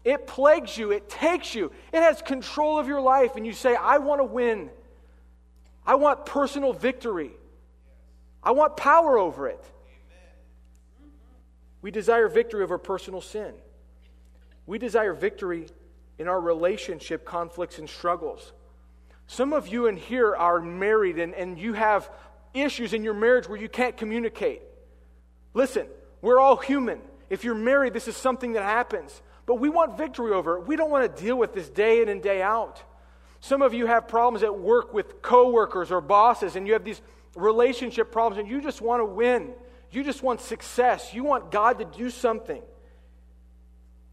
It 0.05 0.27
plagues 0.27 0.77
you, 0.77 0.91
it 0.91 1.09
takes 1.09 1.55
you, 1.55 1.71
it 1.91 1.99
has 1.99 2.21
control 2.21 2.79
of 2.79 2.87
your 2.87 3.01
life, 3.01 3.35
and 3.35 3.45
you 3.45 3.53
say, 3.53 3.75
I 3.75 3.97
want 3.97 4.21
to 4.21 4.25
win. 4.25 4.69
I 5.85 5.95
want 5.95 6.27
personal 6.27 6.74
victory. 6.74 7.31
I 8.43 8.51
want 8.51 8.77
power 8.77 9.17
over 9.17 9.47
it. 9.47 9.63
We 11.81 11.89
desire 11.89 12.27
victory 12.27 12.63
over 12.63 12.77
personal 12.77 13.19
sin. 13.19 13.53
We 14.67 14.77
desire 14.77 15.13
victory 15.13 15.67
in 16.19 16.27
our 16.27 16.39
relationship 16.39 17.25
conflicts 17.25 17.79
and 17.79 17.89
struggles. 17.89 18.53
Some 19.27 19.53
of 19.53 19.67
you 19.67 19.88
in 19.88 19.97
here 19.97 20.35
are 20.35 20.62
married 20.62 21.17
and, 21.17 21.33
and 21.33 21.57
you 21.57 21.74
have 21.74 22.09
issues 22.53 22.93
in 22.93 23.03
your 23.03 23.13
marriage 23.15 23.50
where 23.50 23.59
you 23.59 23.69
can't 23.69 23.97
communicate. 23.97 24.62
Listen, 25.55 25.88
we're 26.21 26.39
all 26.39 26.57
human. 26.57 27.01
If 27.29 27.43
you're 27.43 27.55
married, 27.55 27.93
this 27.93 28.07
is 28.07 28.15
something 28.15 28.53
that 28.53 28.63
happens. 28.63 29.21
But 29.45 29.55
we 29.55 29.69
want 29.69 29.97
victory 29.97 30.31
over 30.31 30.57
it. 30.57 30.67
We 30.67 30.75
don't 30.75 30.89
want 30.89 31.15
to 31.15 31.23
deal 31.23 31.37
with 31.37 31.53
this 31.53 31.69
day 31.69 32.01
in 32.01 32.09
and 32.09 32.21
day 32.21 32.41
out. 32.41 32.81
Some 33.39 33.61
of 33.61 33.73
you 33.73 33.85
have 33.85 34.07
problems 34.07 34.43
at 34.43 34.57
work 34.57 34.93
with 34.93 35.21
coworkers 35.21 35.91
or 35.91 36.01
bosses, 36.01 36.55
and 36.55 36.65
you 36.65 36.73
have 36.73 36.83
these 36.83 37.01
relationship 37.35 38.11
problems, 38.11 38.39
and 38.39 38.49
you 38.49 38.61
just 38.61 38.81
want 38.81 39.01
to 39.01 39.05
win. 39.05 39.53
You 39.91 40.03
just 40.03 40.23
want 40.23 40.41
success. 40.41 41.13
You 41.13 41.23
want 41.23 41.51
God 41.51 41.79
to 41.79 41.85
do 41.85 42.09
something 42.09 42.61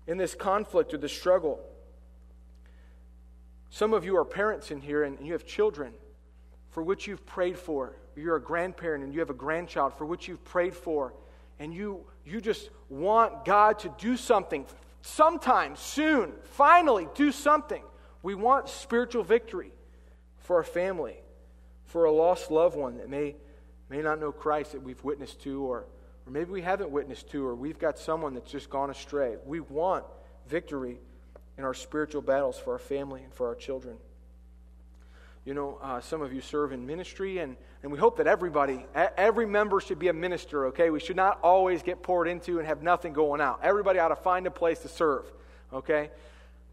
in 0.06 0.18
this 0.18 0.34
conflict 0.34 0.92
or 0.94 0.98
this 0.98 1.12
struggle. 1.12 1.60
Some 3.70 3.94
of 3.94 4.04
you 4.04 4.16
are 4.18 4.24
parents 4.24 4.70
in 4.70 4.80
here 4.80 5.04
and 5.04 5.26
you 5.26 5.32
have 5.32 5.46
children 5.46 5.94
for 6.70 6.82
which 6.82 7.06
you've 7.06 7.24
prayed 7.24 7.58
for. 7.58 7.96
You're 8.16 8.36
a 8.36 8.42
grandparent 8.42 9.02
and 9.02 9.14
you 9.14 9.20
have 9.20 9.30
a 9.30 9.34
grandchild 9.34 9.94
for 9.94 10.04
which 10.04 10.28
you've 10.28 10.44
prayed 10.44 10.74
for. 10.74 11.14
And 11.58 11.72
you, 11.72 12.04
you 12.24 12.40
just 12.40 12.70
want 12.88 13.44
God 13.44 13.78
to 13.80 13.94
do 13.98 14.16
something 14.16 14.66
sometime, 15.02 15.76
soon, 15.76 16.32
finally, 16.44 17.09
do 17.14 17.30
something. 17.30 17.82
We 18.23 18.35
want 18.35 18.68
spiritual 18.68 19.25
victory 19.25 19.73
for 20.38 20.56
our 20.56 20.64
family, 20.64 21.16
for 21.85 22.04
a 22.04 22.12
lost 22.12 22.50
loved 22.50 22.76
one 22.76 22.99
that 22.99 23.09
may, 23.09 23.37
may 23.88 24.00
not 24.00 24.21
know 24.21 24.32
Christ 24.32 24.73
that 24.73 24.82
we've 24.82 25.02
witnessed 25.04 25.42
to, 25.42 25.62
or, 25.62 25.87
or 26.26 26.32
maybe 26.32 26.50
we 26.50 26.62
haven't 26.62 26.90
witnessed 26.90 27.30
to, 27.30 27.44
or 27.44 27.54
we've 27.54 27.78
got 27.78 27.99
someone 27.99 28.35
that's 28.35 28.50
just 28.50 28.71
gone 28.71 28.90
astray. 28.90 29.37
We 29.44 29.61
want 29.61 30.04
victory 30.49 30.99
in 31.59 31.64
our 31.64 31.75
spiritual 31.75 32.23
battles 32.23 32.59
for 32.59 32.73
our 32.73 32.78
family 32.78 33.23
and 33.23 33.32
for 33.32 33.49
our 33.49 33.54
children. 33.54 33.97
You 35.44 35.54
know, 35.54 35.78
uh, 35.82 36.00
some 36.00 36.22
of 36.22 36.32
you 36.32 36.40
serve 36.40 36.72
in 36.72 36.87
ministry, 36.87 37.38
and, 37.38 37.56
and 37.82 37.90
we 37.90 37.99
hope 37.99 38.16
that 38.18 38.28
everybody, 38.28 38.87
every 38.94 39.46
member 39.46 39.80
should 39.80 39.99
be 39.99 40.08
a 40.08 40.12
minister, 40.12 40.66
okay? 40.66 40.90
We 40.90 41.00
should 41.00 41.16
not 41.16 41.40
always 41.42 41.82
get 41.82 42.02
poured 42.02 42.28
into 42.28 42.58
and 42.58 42.66
have 42.66 42.82
nothing 42.82 43.12
going 43.12 43.40
out. 43.40 43.58
Everybody 43.62 43.99
ought 43.99 44.08
to 44.08 44.16
find 44.16 44.46
a 44.46 44.52
place 44.52 44.78
to 44.80 44.88
serve, 44.88 45.32
okay? 45.72 46.11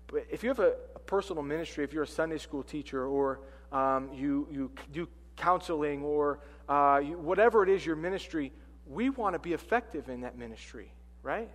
But 0.08 0.28
if 0.30 0.44
you 0.44 0.50
have 0.50 0.60
a, 0.60 0.76
a 0.96 1.00
personal 1.00 1.42
ministry, 1.42 1.84
if 1.84 1.94
you're 1.94 2.04
a 2.04 2.08
Sunday 2.08 2.38
school 2.38 2.62
teacher, 2.62 3.08
or 3.08 3.40
um, 3.72 4.12
you, 4.14 4.48
you 4.52 4.72
do 4.92 5.08
counseling, 5.36 6.04
or 6.04 6.40
uh, 6.68 7.02
you, 7.04 7.18
whatever 7.18 7.64
it 7.64 7.70
is 7.70 7.84
your 7.84 7.96
ministry, 7.96 8.52
we 8.86 9.10
want 9.10 9.34
to 9.34 9.40
be 9.40 9.54
effective 9.54 10.10
in 10.10 10.22
that 10.22 10.38
ministry, 10.38 10.92
right? 11.24 11.50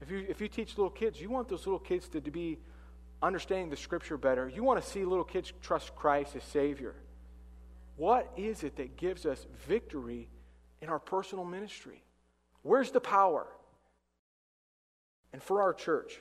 If 0.00 0.08
you, 0.08 0.24
if 0.28 0.40
you 0.40 0.46
teach 0.46 0.78
little 0.78 0.90
kids, 0.90 1.20
you 1.20 1.30
want 1.30 1.48
those 1.48 1.66
little 1.66 1.80
kids 1.80 2.08
to, 2.10 2.20
to 2.20 2.30
be 2.30 2.58
understanding 3.22 3.70
the 3.70 3.76
scripture 3.76 4.16
better. 4.16 4.48
You 4.48 4.62
want 4.62 4.82
to 4.82 4.88
see 4.88 5.04
little 5.04 5.24
kids 5.24 5.52
trust 5.62 5.94
Christ 5.96 6.36
as 6.36 6.44
Savior. 6.44 6.94
What 7.96 8.32
is 8.36 8.62
it 8.62 8.76
that 8.76 8.96
gives 8.96 9.26
us 9.26 9.46
victory 9.66 10.28
in 10.80 10.88
our 10.88 11.00
personal 11.00 11.44
ministry? 11.44 12.02
Where's 12.62 12.90
the 12.90 13.00
power? 13.00 13.46
And 15.32 15.42
for 15.42 15.62
our 15.62 15.74
church, 15.74 16.20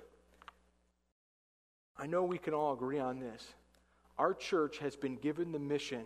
I 1.98 2.08
know 2.08 2.24
we 2.24 2.38
can 2.38 2.54
all 2.54 2.74
agree 2.74 3.00
on 3.00 3.20
this. 3.20 3.46
Our 4.18 4.34
church 4.34 4.80
has 4.80 4.96
been 4.96 5.16
given 5.16 5.51
the 5.51 5.60
mission 5.60 6.04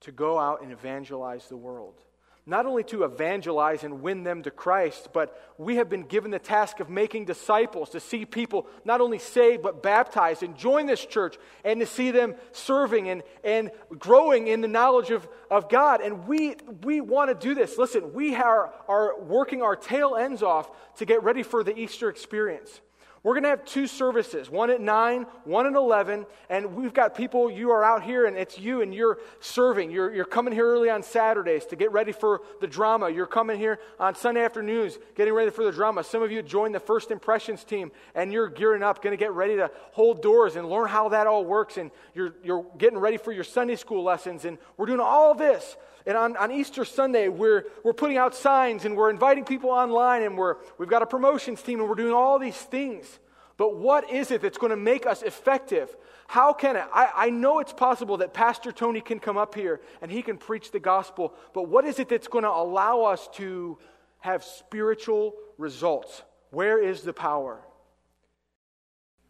to 0.00 0.12
go 0.12 0.38
out 0.38 0.62
and 0.62 0.72
evangelize 0.72 1.48
the 1.48 1.56
world 1.56 2.00
not 2.44 2.66
only 2.66 2.82
to 2.82 3.04
evangelize 3.04 3.84
and 3.84 4.02
win 4.02 4.24
them 4.24 4.42
to 4.42 4.50
Christ, 4.50 5.10
but 5.12 5.54
we 5.58 5.76
have 5.76 5.88
been 5.88 6.02
given 6.02 6.32
the 6.32 6.40
task 6.40 6.80
of 6.80 6.90
making 6.90 7.24
disciples, 7.24 7.90
to 7.90 8.00
see 8.00 8.24
people 8.24 8.66
not 8.84 9.00
only 9.00 9.18
saved, 9.18 9.62
but 9.62 9.82
baptized 9.82 10.42
and 10.42 10.56
join 10.56 10.86
this 10.86 11.04
church, 11.04 11.36
and 11.64 11.78
to 11.80 11.86
see 11.86 12.10
them 12.10 12.34
serving 12.50 13.08
and, 13.08 13.22
and 13.44 13.70
growing 13.96 14.48
in 14.48 14.60
the 14.60 14.68
knowledge 14.68 15.10
of, 15.10 15.28
of 15.50 15.68
God. 15.68 16.00
And 16.00 16.26
we, 16.26 16.56
we 16.82 17.00
want 17.00 17.30
to 17.30 17.34
do 17.34 17.54
this. 17.54 17.78
Listen, 17.78 18.12
we 18.12 18.34
are, 18.34 18.72
are 18.88 19.20
working 19.20 19.62
our 19.62 19.76
tail 19.76 20.16
ends 20.16 20.42
off 20.42 20.70
to 20.96 21.04
get 21.04 21.22
ready 21.22 21.44
for 21.44 21.62
the 21.62 21.78
Easter 21.78 22.08
experience. 22.08 22.80
We're 23.24 23.34
going 23.34 23.44
to 23.44 23.50
have 23.50 23.64
two 23.64 23.86
services, 23.86 24.50
one 24.50 24.68
at 24.70 24.80
9, 24.80 25.26
one 25.44 25.66
at 25.66 25.74
11, 25.74 26.26
and 26.48 26.74
we've 26.74 26.92
got 26.92 27.14
people, 27.14 27.48
you 27.48 27.70
are 27.70 27.84
out 27.84 28.02
here, 28.02 28.26
and 28.26 28.36
it's 28.36 28.58
you, 28.58 28.82
and 28.82 28.92
you're 28.92 29.18
serving. 29.38 29.92
You're, 29.92 30.12
you're 30.12 30.24
coming 30.24 30.52
here 30.52 30.66
early 30.66 30.90
on 30.90 31.04
Saturdays 31.04 31.64
to 31.66 31.76
get 31.76 31.92
ready 31.92 32.10
for 32.10 32.40
the 32.60 32.66
drama. 32.66 33.08
You're 33.10 33.28
coming 33.28 33.60
here 33.60 33.78
on 34.00 34.16
Sunday 34.16 34.44
afternoons 34.44 34.98
getting 35.14 35.34
ready 35.34 35.52
for 35.52 35.62
the 35.62 35.70
drama. 35.70 36.02
Some 36.02 36.20
of 36.20 36.32
you 36.32 36.42
joined 36.42 36.74
the 36.74 36.80
First 36.80 37.12
Impressions 37.12 37.62
team, 37.62 37.92
and 38.16 38.32
you're 38.32 38.48
gearing 38.48 38.82
up, 38.82 39.00
going 39.00 39.16
to 39.16 39.24
get 39.24 39.32
ready 39.32 39.54
to 39.54 39.70
hold 39.92 40.20
doors 40.20 40.56
and 40.56 40.68
learn 40.68 40.88
how 40.88 41.08
that 41.10 41.28
all 41.28 41.44
works, 41.44 41.76
and 41.76 41.92
you're, 42.14 42.34
you're 42.42 42.66
getting 42.76 42.98
ready 42.98 43.18
for 43.18 43.30
your 43.30 43.44
Sunday 43.44 43.76
school 43.76 44.02
lessons, 44.02 44.44
and 44.44 44.58
we're 44.76 44.86
doing 44.86 44.98
all 44.98 45.32
this. 45.32 45.76
And 46.06 46.16
on, 46.16 46.36
on 46.36 46.50
Easter 46.50 46.84
Sunday, 46.84 47.28
we're, 47.28 47.64
we're 47.84 47.92
putting 47.92 48.16
out 48.16 48.34
signs 48.34 48.84
and 48.84 48.96
we're 48.96 49.10
inviting 49.10 49.44
people 49.44 49.70
online 49.70 50.22
and 50.22 50.36
we're, 50.36 50.56
we've 50.78 50.88
got 50.88 51.02
a 51.02 51.06
promotions 51.06 51.62
team 51.62 51.80
and 51.80 51.88
we're 51.88 51.94
doing 51.94 52.12
all 52.12 52.38
these 52.38 52.56
things. 52.56 53.20
But 53.56 53.76
what 53.76 54.10
is 54.10 54.30
it 54.30 54.42
that's 54.42 54.58
going 54.58 54.70
to 54.70 54.76
make 54.76 55.06
us 55.06 55.22
effective? 55.22 55.94
How 56.26 56.52
can 56.52 56.76
it? 56.76 56.84
I, 56.92 57.10
I 57.14 57.30
know 57.30 57.60
it's 57.60 57.72
possible 57.72 58.16
that 58.16 58.34
Pastor 58.34 58.72
Tony 58.72 59.00
can 59.00 59.20
come 59.20 59.36
up 59.36 59.54
here 59.54 59.80
and 60.00 60.10
he 60.10 60.22
can 60.22 60.38
preach 60.38 60.70
the 60.70 60.80
gospel, 60.80 61.34
but 61.54 61.68
what 61.68 61.84
is 61.84 61.98
it 61.98 62.08
that's 62.08 62.28
going 62.28 62.44
to 62.44 62.50
allow 62.50 63.02
us 63.02 63.28
to 63.34 63.78
have 64.20 64.42
spiritual 64.42 65.34
results? 65.58 66.22
Where 66.50 66.82
is 66.82 67.02
the 67.02 67.12
power? 67.12 67.60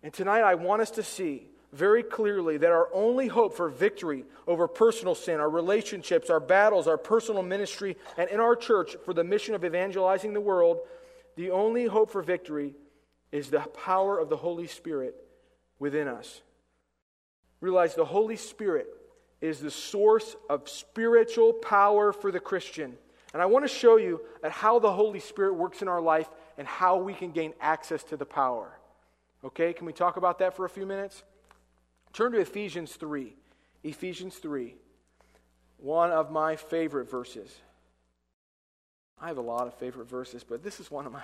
And 0.02 0.12
tonight 0.12 0.42
I 0.42 0.54
want 0.54 0.82
us 0.82 0.92
to 0.92 1.02
see 1.02 1.48
very 1.72 2.02
clearly 2.02 2.58
that 2.58 2.70
our 2.70 2.88
only 2.92 3.28
hope 3.28 3.56
for 3.56 3.68
victory 3.68 4.24
over 4.46 4.68
personal 4.68 5.14
sin, 5.14 5.40
our 5.40 5.48
relationships, 5.48 6.28
our 6.28 6.40
battles, 6.40 6.86
our 6.86 6.98
personal 6.98 7.42
ministry, 7.42 7.96
and 8.18 8.28
in 8.28 8.40
our 8.40 8.54
church 8.54 8.96
for 9.04 9.14
the 9.14 9.24
mission 9.24 9.54
of 9.54 9.64
evangelizing 9.64 10.34
the 10.34 10.40
world, 10.40 10.80
the 11.36 11.50
only 11.50 11.86
hope 11.86 12.10
for 12.10 12.22
victory 12.22 12.74
is 13.30 13.48
the 13.48 13.60
power 13.60 14.18
of 14.18 14.28
the 14.28 14.36
Holy 14.36 14.66
Spirit 14.66 15.16
within 15.78 16.08
us. 16.08 16.42
Realize 17.60 17.94
the 17.94 18.04
Holy 18.04 18.36
Spirit 18.36 18.86
is 19.40 19.60
the 19.60 19.70
source 19.70 20.36
of 20.50 20.68
spiritual 20.68 21.54
power 21.54 22.12
for 22.12 22.30
the 22.30 22.40
Christian. 22.40 22.96
And 23.32 23.40
I 23.40 23.46
want 23.46 23.64
to 23.64 23.68
show 23.68 23.96
you 23.96 24.20
at 24.44 24.52
how 24.52 24.78
the 24.78 24.92
Holy 24.92 25.20
Spirit 25.20 25.54
works 25.54 25.80
in 25.80 25.88
our 25.88 26.02
life 26.02 26.28
and 26.58 26.68
how 26.68 26.98
we 26.98 27.14
can 27.14 27.32
gain 27.32 27.54
access 27.60 28.04
to 28.04 28.16
the 28.18 28.26
power. 28.26 28.78
Okay, 29.42 29.72
can 29.72 29.86
we 29.86 29.92
talk 29.92 30.18
about 30.18 30.38
that 30.40 30.54
for 30.54 30.66
a 30.66 30.68
few 30.68 30.84
minutes? 30.84 31.22
Turn 32.12 32.32
to 32.32 32.38
Ephesians 32.38 32.92
3. 32.92 33.34
Ephesians 33.84 34.36
3. 34.36 34.74
One 35.78 36.10
of 36.10 36.30
my 36.30 36.56
favorite 36.56 37.10
verses. 37.10 37.50
I 39.20 39.28
have 39.28 39.38
a 39.38 39.42
lot 39.42 39.66
of 39.66 39.74
favorite 39.74 40.08
verses, 40.08 40.44
but 40.44 40.62
this 40.62 40.80
is 40.80 40.90
one 40.90 41.06
of 41.06 41.12
my 41.12 41.22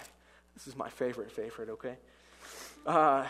this 0.55 0.67
is 0.67 0.77
my 0.77 0.89
favorite 0.89 1.31
favorite, 1.31 1.69
okay? 1.71 1.97
Uh, 2.85 3.25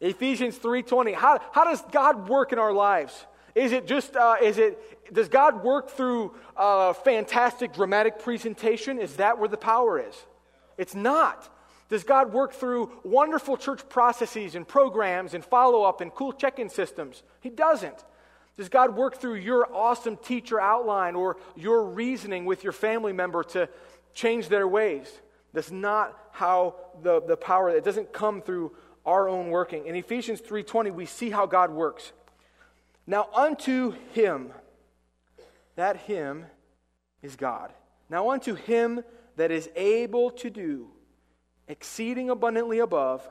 Ephesians 0.00 0.58
3:20. 0.58 1.14
How, 1.14 1.40
how 1.52 1.64
does 1.64 1.82
God 1.90 2.28
work 2.28 2.52
in 2.52 2.58
our 2.58 2.72
lives? 2.72 3.26
Is 3.54 3.72
it 3.72 3.86
just, 3.86 4.14
uh, 4.14 4.36
is 4.40 4.58
it, 4.58 5.12
does 5.12 5.28
God 5.28 5.64
work 5.64 5.90
through 5.90 6.36
uh, 6.56 6.92
fantastic 6.92 7.72
dramatic 7.72 8.20
presentation? 8.20 9.00
Is 9.00 9.16
that 9.16 9.38
where 9.38 9.48
the 9.48 9.56
power 9.56 9.98
is? 9.98 10.14
It's 10.76 10.94
not. 10.94 11.48
Does 11.88 12.04
God 12.04 12.32
work 12.32 12.52
through 12.52 12.92
wonderful 13.02 13.56
church 13.56 13.88
processes 13.88 14.54
and 14.54 14.68
programs 14.68 15.32
and 15.32 15.44
follow 15.44 15.84
up 15.84 16.00
and 16.00 16.14
cool 16.14 16.32
check 16.32 16.58
in 16.58 16.68
systems? 16.68 17.22
He 17.40 17.48
doesn't. 17.48 18.04
Does 18.58 18.68
God 18.68 18.96
work 18.96 19.16
through 19.16 19.36
your 19.36 19.72
awesome 19.74 20.16
teacher 20.16 20.60
outline 20.60 21.14
or 21.14 21.38
your 21.56 21.84
reasoning 21.84 22.44
with 22.44 22.62
your 22.62 22.72
family 22.72 23.12
member 23.12 23.42
to 23.44 23.68
change 24.12 24.48
their 24.48 24.68
ways? 24.68 25.08
That's 25.54 25.70
not 25.70 26.18
how 26.32 26.74
the, 27.02 27.22
the 27.22 27.36
power, 27.36 27.70
it 27.70 27.84
doesn't 27.84 28.12
come 28.12 28.42
through 28.42 28.72
our 29.06 29.28
own 29.28 29.48
working. 29.48 29.86
In 29.86 29.94
Ephesians 29.94 30.42
3.20, 30.42 30.92
we 30.92 31.06
see 31.06 31.30
how 31.30 31.46
God 31.46 31.70
works. 31.70 32.12
Now 33.06 33.28
unto 33.32 33.92
him, 34.12 34.52
that 35.76 35.96
him 35.96 36.44
is 37.22 37.36
God. 37.36 37.72
Now 38.10 38.30
unto 38.30 38.54
him 38.54 39.02
that 39.36 39.50
is 39.50 39.70
able 39.76 40.30
to 40.32 40.50
do 40.50 40.90
exceeding 41.68 42.30
abundantly 42.30 42.78
above 42.78 43.28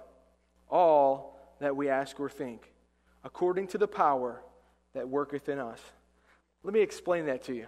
all 0.69 1.39
that 1.59 1.75
we 1.75 1.89
ask 1.89 2.19
or 2.19 2.29
think, 2.29 2.71
according 3.23 3.67
to 3.67 3.77
the 3.77 3.87
power 3.87 4.41
that 4.93 5.09
worketh 5.09 5.49
in 5.49 5.59
us. 5.59 5.79
Let 6.63 6.73
me 6.73 6.81
explain 6.81 7.25
that 7.25 7.43
to 7.45 7.53
you. 7.53 7.65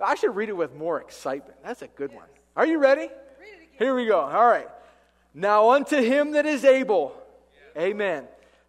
I 0.00 0.14
should 0.14 0.34
read 0.34 0.48
it 0.48 0.56
with 0.56 0.74
more 0.74 1.00
excitement. 1.00 1.58
That's 1.62 1.82
a 1.82 1.88
good 1.88 2.12
one. 2.12 2.24
Are 2.56 2.66
you 2.66 2.78
ready? 2.78 3.08
Here 3.78 3.94
we 3.94 4.06
go. 4.06 4.20
All 4.20 4.46
right. 4.46 4.68
Now 5.34 5.70
unto 5.70 5.96
him 5.96 6.32
that 6.32 6.46
is 6.46 6.64
able, 6.64 7.14
amen, 7.76 8.24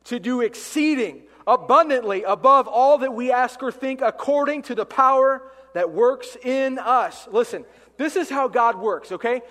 to 0.05 0.19
do 0.19 0.41
exceeding 0.41 1.23
abundantly 1.47 2.23
above 2.23 2.67
all 2.67 3.00
that 3.00 3.13
we 3.13 3.31
ask 3.31 3.63
or 3.63 3.71
think, 3.71 4.01
according 4.01 4.63
to 4.63 4.75
the 4.75 4.85
power 4.85 5.41
that 5.73 5.91
works 5.91 6.38
in 6.43 6.77
us. 6.77 7.27
Listen, 7.31 7.65
this 7.97 8.15
is 8.15 8.29
how 8.29 8.47
God 8.47 8.77
works, 8.77 9.11
okay? 9.11 9.41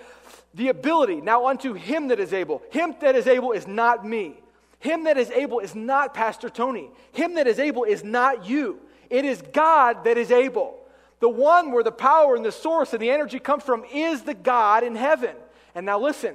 The 0.55 0.69
ability. 0.69 1.21
Now, 1.21 1.47
unto 1.47 1.75
him 1.75 2.09
that 2.09 2.21
is 2.21 2.33
able. 2.33 2.63
Him 2.71 2.95
that 3.01 3.17
is 3.17 3.27
able 3.27 3.53
is 3.53 3.67
not 3.67 4.05
me. 4.05 4.35
Him 4.79 5.05
that 5.05 5.19
is 5.19 5.31
able 5.31 5.61
is 5.61 5.75
not 5.75 6.15
Pastor 6.15 6.49
Tony. 6.49 6.91
Him 7.13 7.35
that 7.35 7.47
is 7.47 7.59
able 7.59 7.85
is 7.85 8.03
not 8.03 8.47
you. 8.49 8.81
It 9.11 9.25
is 9.25 9.43
God 9.53 10.05
that 10.05 10.17
is 10.17 10.31
able. 10.31 10.77
The 11.21 11.29
one 11.29 11.71
where 11.71 11.85
the 11.85 11.93
power 11.93 12.35
and 12.35 12.45
the 12.45 12.53
source 12.53 12.93
and 12.93 13.03
the 13.03 13.11
energy 13.11 13.39
comes 13.39 13.63
from 13.63 13.85
is 13.93 14.23
the 14.23 14.35
God 14.35 14.83
in 14.83 14.97
heaven. 14.97 15.37
And 15.75 15.85
now 15.85 16.01
listen, 16.01 16.35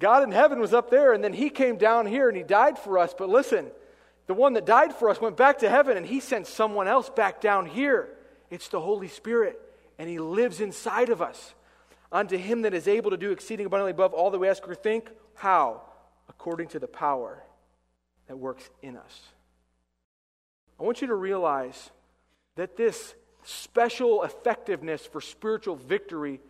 God 0.00 0.24
in 0.24 0.32
heaven 0.32 0.58
was 0.58 0.74
up 0.74 0.90
there, 0.90 1.12
and 1.12 1.22
then 1.22 1.32
he 1.32 1.48
came 1.48 1.76
down 1.76 2.06
here 2.06 2.28
and 2.28 2.36
he 2.36 2.42
died 2.42 2.78
for 2.78 2.98
us. 2.98 3.14
But 3.16 3.28
listen, 3.28 3.70
the 4.26 4.34
one 4.34 4.54
that 4.54 4.66
died 4.66 4.94
for 4.94 5.08
us 5.08 5.20
went 5.20 5.36
back 5.36 5.58
to 5.58 5.70
heaven 5.70 5.96
and 5.96 6.04
he 6.04 6.18
sent 6.20 6.46
someone 6.46 6.88
else 6.88 7.08
back 7.08 7.40
down 7.40 7.66
here. 7.66 8.08
It's 8.50 8.68
the 8.68 8.80
Holy 8.80 9.08
Spirit, 9.08 9.60
and 9.98 10.08
he 10.08 10.18
lives 10.18 10.60
inside 10.60 11.08
of 11.08 11.22
us 11.22 11.54
unto 12.14 12.38
him 12.38 12.62
that 12.62 12.72
is 12.72 12.86
able 12.86 13.10
to 13.10 13.16
do 13.16 13.32
exceeding 13.32 13.66
abundantly 13.66 13.90
above 13.90 14.14
all 14.14 14.30
that 14.30 14.38
we 14.38 14.48
ask 14.48 14.66
or 14.66 14.74
think. 14.74 15.10
How? 15.34 15.82
According 16.28 16.68
to 16.68 16.78
the 16.78 16.86
power 16.86 17.42
that 18.28 18.38
works 18.38 18.70
in 18.80 18.96
us. 18.96 19.20
I 20.78 20.84
want 20.84 21.02
you 21.02 21.08
to 21.08 21.14
realize 21.14 21.90
that 22.54 22.76
this 22.76 23.14
special 23.42 24.22
effectiveness 24.22 25.04
for 25.04 25.20
spiritual 25.20 25.76
victory 25.76 26.36
does 26.36 26.40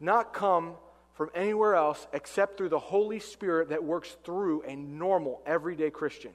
not 0.00 0.34
come 0.34 0.74
from 1.14 1.30
anywhere 1.34 1.74
else 1.74 2.06
except 2.12 2.56
through 2.58 2.68
the 2.68 2.78
Holy 2.78 3.18
Spirit 3.18 3.70
that 3.70 3.82
works 3.82 4.16
through 4.24 4.62
a 4.62 4.76
normal, 4.76 5.42
everyday 5.46 5.90
Christian. 5.90 6.32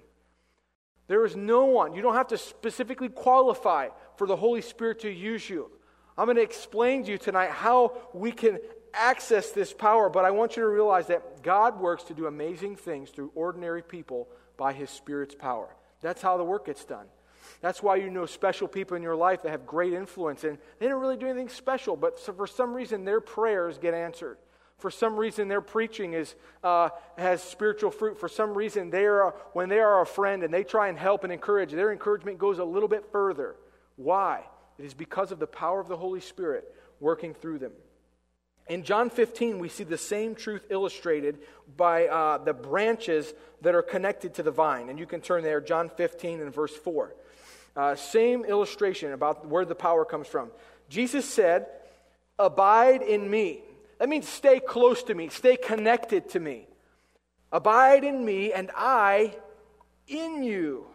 There 1.08 1.26
is 1.26 1.36
no 1.36 1.66
one, 1.66 1.94
you 1.94 2.02
don't 2.02 2.16
have 2.16 2.28
to 2.28 2.38
specifically 2.38 3.10
qualify 3.10 3.90
for 4.18 4.26
the 4.26 4.36
Holy 4.36 4.62
Spirit 4.62 5.02
to 5.02 5.10
use 5.10 5.50
you. 5.50 5.70
I'm 6.18 6.26
going 6.26 6.38
to 6.38 6.44
explain 6.44 7.04
to 7.06 7.12
you 7.12 7.18
tonight 7.18 7.50
how 7.50 7.98
we 8.14 8.32
can 8.32 8.60
access 8.94 9.50
this 9.50 9.74
power, 9.74 10.10
but 10.10 10.26
I 10.26 10.32
want 10.32 10.56
you 10.56 10.64
to 10.64 10.70
realize 10.70 11.08
that 11.08 11.42
God 11.42 11.80
works 11.80 12.04
to 12.06 12.14
do 12.14 12.28
amazing 12.28 12.76
things 12.76 13.10
through 13.10 13.32
ordinary 13.34 13.82
people 13.82 14.28
by 14.58 14.74
His 14.74 14.90
Spirit's 14.90 15.36
power. 15.36 15.76
That's 16.02 16.22
how 16.22 16.38
the 16.38 16.44
work 16.44 16.68
gets 16.68 16.86
done. 16.86 17.08
That's 17.62 17.82
why 17.82 17.96
you 17.96 18.10
know 18.10 18.26
special 18.26 18.68
people 18.68 18.96
in 18.98 19.04
your 19.04 19.16
life 19.16 19.42
that 19.44 19.50
have 19.50 19.66
great 19.66 19.94
influence. 19.94 20.44
And 20.44 20.58
they 20.80 20.88
don't 20.88 21.02
really 21.02 21.18
do 21.18 21.28
anything 21.28 21.50
special, 21.50 21.96
but 21.96 22.20
for 22.20 22.46
some 22.46 22.74
reason 22.74 23.06
their 23.06 23.22
prayers 23.22 23.78
get 23.78 23.94
answered. 23.94 24.38
For 24.78 24.92
some 24.92 25.16
reason 25.16 25.48
their 25.48 25.62
preaching 25.62 26.14
is, 26.14 26.36
uh, 26.64 26.90
has 27.18 27.42
spiritual 27.42 27.90
fruit. 27.90 28.20
For 28.20 28.28
some 28.28 28.54
reason, 28.54 28.90
they 28.90 29.06
are, 29.06 29.34
when 29.54 29.70
they 29.70 29.80
are 29.80 30.02
a 30.02 30.06
friend 30.06 30.44
and 30.44 30.54
they 30.54 30.66
try 30.66 30.90
and 30.90 30.98
help 30.98 31.24
and 31.24 31.32
encourage, 31.32 31.72
their 31.72 31.92
encouragement 31.92 32.38
goes 32.38 32.60
a 32.60 32.66
little 32.66 32.90
bit 32.90 33.06
further. 33.12 33.56
Why? 33.96 34.44
It 34.78 34.86
is 34.86 34.94
because 34.94 35.32
of 35.32 35.40
the 35.40 35.48
power 35.48 35.80
of 35.80 35.88
the 35.88 35.98
Holy 35.98 36.22
Spirit 36.22 36.74
working 37.00 37.34
through 37.34 37.60
them. 37.60 37.74
In 38.68 38.84
John 38.84 39.10
15, 39.10 39.60
we 39.60 39.68
see 39.68 39.84
the 39.84 39.98
same 39.98 40.36
truth 40.36 40.66
illustrated 40.70 41.40
by 41.76 42.08
uh, 42.08 42.38
the 42.38 42.54
branches 42.54 43.34
that 43.62 43.76
are 43.76 43.82
connected 43.82 44.36
to 44.36 44.44
the 44.44 44.52
vine. 44.52 44.90
And 44.90 44.98
you 44.98 45.06
can 45.06 45.20
turn 45.20 45.44
there, 45.44 45.60
John 45.60 45.90
15 45.90 46.40
and 46.42 46.54
verse 46.54 46.76
4. 46.76 47.14
Uh, 47.76 47.96
same 47.96 48.46
illustration 48.46 49.12
about 49.12 49.48
where 49.48 49.66
the 49.66 49.76
power 49.76 50.06
comes 50.06 50.28
from. 50.28 50.50
Jesus 50.88 51.26
said, 51.26 51.68
Abide 52.40 53.02
in 53.02 53.30
me. 53.30 53.62
That 54.00 54.10
means 54.10 54.28
stay 54.28 54.60
close 54.60 55.04
to 55.04 55.14
me, 55.14 55.30
stay 55.30 55.58
connected 55.58 56.30
to 56.30 56.40
me. 56.40 56.68
Abide 57.52 58.04
in 58.04 58.24
me, 58.24 58.52
and 58.54 58.72
I 58.76 59.36
in 60.08 60.44
you. 60.44 60.88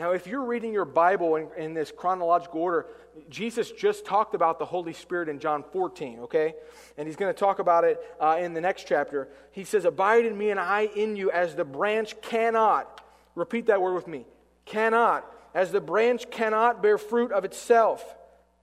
Now, 0.00 0.12
if 0.12 0.26
you're 0.26 0.46
reading 0.46 0.72
your 0.72 0.86
Bible 0.86 1.36
in, 1.36 1.48
in, 1.58 1.74
this 1.74 1.92
chronological 1.94 2.62
order, 2.62 2.86
Jesus 3.28 3.70
just 3.70 4.06
talked 4.06 4.34
about 4.34 4.58
the 4.58 4.64
Holy 4.64 4.94
Spirit 4.94 5.28
in 5.28 5.38
John 5.38 5.62
14, 5.62 6.20
okay? 6.20 6.54
And 6.96 7.06
he's 7.06 7.16
going 7.16 7.30
to 7.30 7.38
talk 7.38 7.58
about 7.58 7.84
it 7.84 8.00
uh, 8.18 8.38
in 8.40 8.54
the 8.54 8.62
next 8.62 8.86
chapter. 8.86 9.28
He 9.52 9.62
says, 9.62 9.84
Abide 9.84 10.24
in 10.24 10.38
me 10.38 10.48
and 10.48 10.58
I 10.58 10.88
in 10.96 11.16
you, 11.16 11.30
as 11.30 11.54
the 11.54 11.66
branch 11.66 12.18
cannot. 12.22 13.04
Repeat 13.34 13.66
that 13.66 13.82
word 13.82 13.92
with 13.92 14.08
me. 14.08 14.24
Cannot. 14.64 15.30
As 15.54 15.70
the 15.70 15.82
branch 15.82 16.30
cannot 16.30 16.82
bear 16.82 16.96
fruit 16.96 17.30
of 17.30 17.44
itself, 17.44 18.02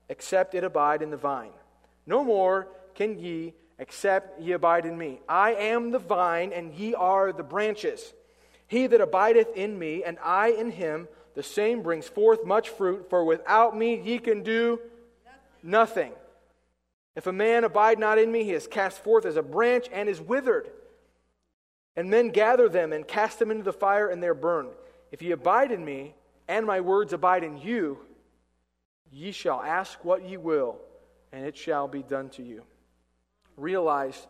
except 0.09 0.55
it 0.55 0.63
abide 0.63 1.03
in 1.03 1.11
the 1.11 1.17
vine. 1.17 1.51
No 2.07 2.23
more 2.23 2.67
can 2.95 3.19
ye, 3.19 3.53
except 3.77 4.41
ye 4.41 4.53
abide 4.53 4.87
in 4.87 4.97
me. 4.97 5.19
I 5.29 5.53
am 5.53 5.91
the 5.91 5.99
vine, 5.99 6.51
and 6.51 6.73
ye 6.73 6.95
are 6.95 7.31
the 7.31 7.43
branches. 7.43 8.15
He 8.65 8.87
that 8.87 9.01
abideth 9.01 9.55
in 9.55 9.77
me, 9.77 10.03
and 10.03 10.17
I 10.23 10.47
in 10.47 10.71
him, 10.71 11.07
the 11.37 11.43
same 11.43 11.83
brings 11.83 12.07
forth 12.07 12.43
much 12.43 12.69
fruit, 12.69 13.11
for 13.11 13.23
without 13.23 13.77
me 13.77 14.01
ye 14.01 14.17
can 14.17 14.41
do 14.41 14.79
nothing. 15.61 16.11
If 17.15 17.27
a 17.27 17.31
man 17.31 17.63
abide 17.63 17.99
not 17.99 18.17
in 18.17 18.31
me, 18.31 18.43
he 18.43 18.53
is 18.53 18.65
cast 18.65 19.03
forth 19.03 19.23
as 19.23 19.37
a 19.37 19.43
branch 19.43 19.85
and 19.93 20.09
is 20.09 20.19
withered. 20.19 20.67
And 21.95 22.09
men 22.09 22.29
gather 22.29 22.67
them 22.67 22.91
and 22.91 23.07
cast 23.07 23.37
them 23.37 23.51
into 23.51 23.63
the 23.63 23.71
fire, 23.71 24.07
and 24.07 24.21
they 24.21 24.27
are 24.27 24.33
burned. 24.33 24.71
If 25.11 25.21
ye 25.21 25.29
abide 25.29 25.71
in 25.71 25.85
me, 25.85 26.15
and 26.47 26.65
my 26.65 26.81
words 26.81 27.13
abide 27.13 27.43
in 27.43 27.59
you, 27.59 27.99
ye 29.11 29.31
shall 29.31 29.61
ask 29.61 30.03
what 30.03 30.27
ye 30.27 30.37
will, 30.37 30.79
and 31.31 31.45
it 31.45 31.55
shall 31.55 31.87
be 31.87 32.01
done 32.01 32.29
to 32.29 32.41
you. 32.41 32.63
Realize 33.57 34.25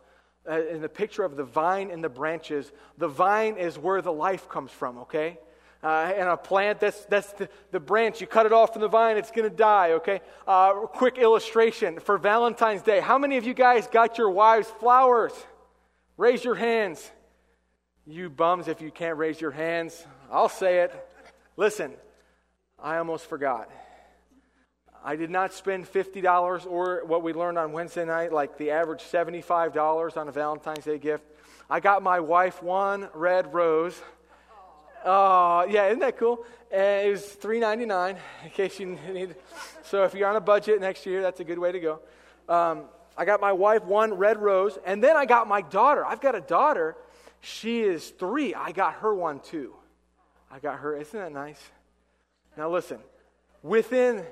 uh, 0.46 0.60
in 0.66 0.82
the 0.82 0.90
picture 0.90 1.24
of 1.24 1.36
the 1.36 1.44
vine 1.44 1.90
and 1.90 2.04
the 2.04 2.10
branches, 2.10 2.70
the 2.98 3.08
vine 3.08 3.56
is 3.56 3.78
where 3.78 4.02
the 4.02 4.12
life 4.12 4.46
comes 4.50 4.70
from, 4.70 4.98
okay? 4.98 5.38
Uh, 5.82 6.12
and 6.16 6.28
a 6.28 6.36
plant, 6.36 6.80
that's, 6.80 7.04
that's 7.04 7.32
the, 7.34 7.48
the 7.70 7.78
branch. 7.78 8.20
You 8.20 8.26
cut 8.26 8.46
it 8.46 8.52
off 8.52 8.72
from 8.72 8.82
the 8.82 8.88
vine, 8.88 9.16
it's 9.16 9.30
going 9.30 9.48
to 9.48 9.56
die, 9.56 9.92
okay? 9.92 10.20
Uh, 10.46 10.72
quick 10.86 11.18
illustration 11.18 12.00
for 12.00 12.18
Valentine's 12.18 12.82
Day. 12.82 12.98
How 12.98 13.16
many 13.16 13.36
of 13.36 13.44
you 13.44 13.54
guys 13.54 13.86
got 13.86 14.18
your 14.18 14.30
wives 14.30 14.68
flowers? 14.80 15.32
Raise 16.16 16.42
your 16.42 16.56
hands. 16.56 17.08
You 18.06 18.28
bums, 18.28 18.66
if 18.66 18.80
you 18.80 18.90
can't 18.90 19.18
raise 19.18 19.40
your 19.40 19.52
hands, 19.52 20.04
I'll 20.32 20.48
say 20.48 20.78
it. 20.80 21.08
Listen, 21.56 21.92
I 22.82 22.96
almost 22.96 23.26
forgot. 23.26 23.70
I 25.04 25.14
did 25.14 25.30
not 25.30 25.52
spend 25.52 25.86
$50 25.86 26.66
or 26.66 27.04
what 27.04 27.22
we 27.22 27.32
learned 27.32 27.56
on 27.56 27.70
Wednesday 27.70 28.04
night, 28.04 28.32
like 28.32 28.58
the 28.58 28.72
average 28.72 29.02
$75 29.02 30.16
on 30.16 30.28
a 30.28 30.32
Valentine's 30.32 30.84
Day 30.84 30.98
gift. 30.98 31.24
I 31.70 31.78
got 31.80 32.02
my 32.02 32.18
wife 32.18 32.62
one 32.62 33.08
red 33.14 33.54
rose 33.54 34.00
Oh, 35.04 35.66
yeah, 35.68 35.86
isn't 35.86 36.00
that 36.00 36.18
cool? 36.18 36.44
And 36.70 37.06
it 37.06 37.10
was 37.10 37.24
three 37.24 37.60
ninety 37.60 37.86
nine 37.86 38.16
in 38.44 38.50
case 38.50 38.78
you 38.78 38.86
need. 39.12 39.34
So 39.84 40.04
if 40.04 40.14
you're 40.14 40.28
on 40.28 40.36
a 40.36 40.40
budget 40.40 40.80
next 40.80 41.06
year, 41.06 41.22
that's 41.22 41.40
a 41.40 41.44
good 41.44 41.58
way 41.58 41.72
to 41.72 41.80
go. 41.80 42.00
Um, 42.48 42.84
I 43.16 43.24
got 43.24 43.40
my 43.40 43.52
wife 43.52 43.84
one 43.84 44.14
red 44.14 44.40
rose, 44.40 44.78
and 44.84 45.02
then 45.02 45.16
I 45.16 45.26
got 45.26 45.48
my 45.48 45.60
daughter. 45.60 46.04
I've 46.04 46.20
got 46.20 46.34
a 46.34 46.40
daughter. 46.40 46.96
She 47.40 47.80
is 47.80 48.10
three. 48.10 48.54
I 48.54 48.72
got 48.72 48.94
her 48.94 49.14
one 49.14 49.40
too. 49.40 49.74
I 50.50 50.58
got 50.58 50.80
her. 50.80 50.96
Isn't 50.96 51.18
that 51.18 51.32
nice? 51.32 51.60
Now 52.56 52.70
listen, 52.70 52.98
within 53.62 54.24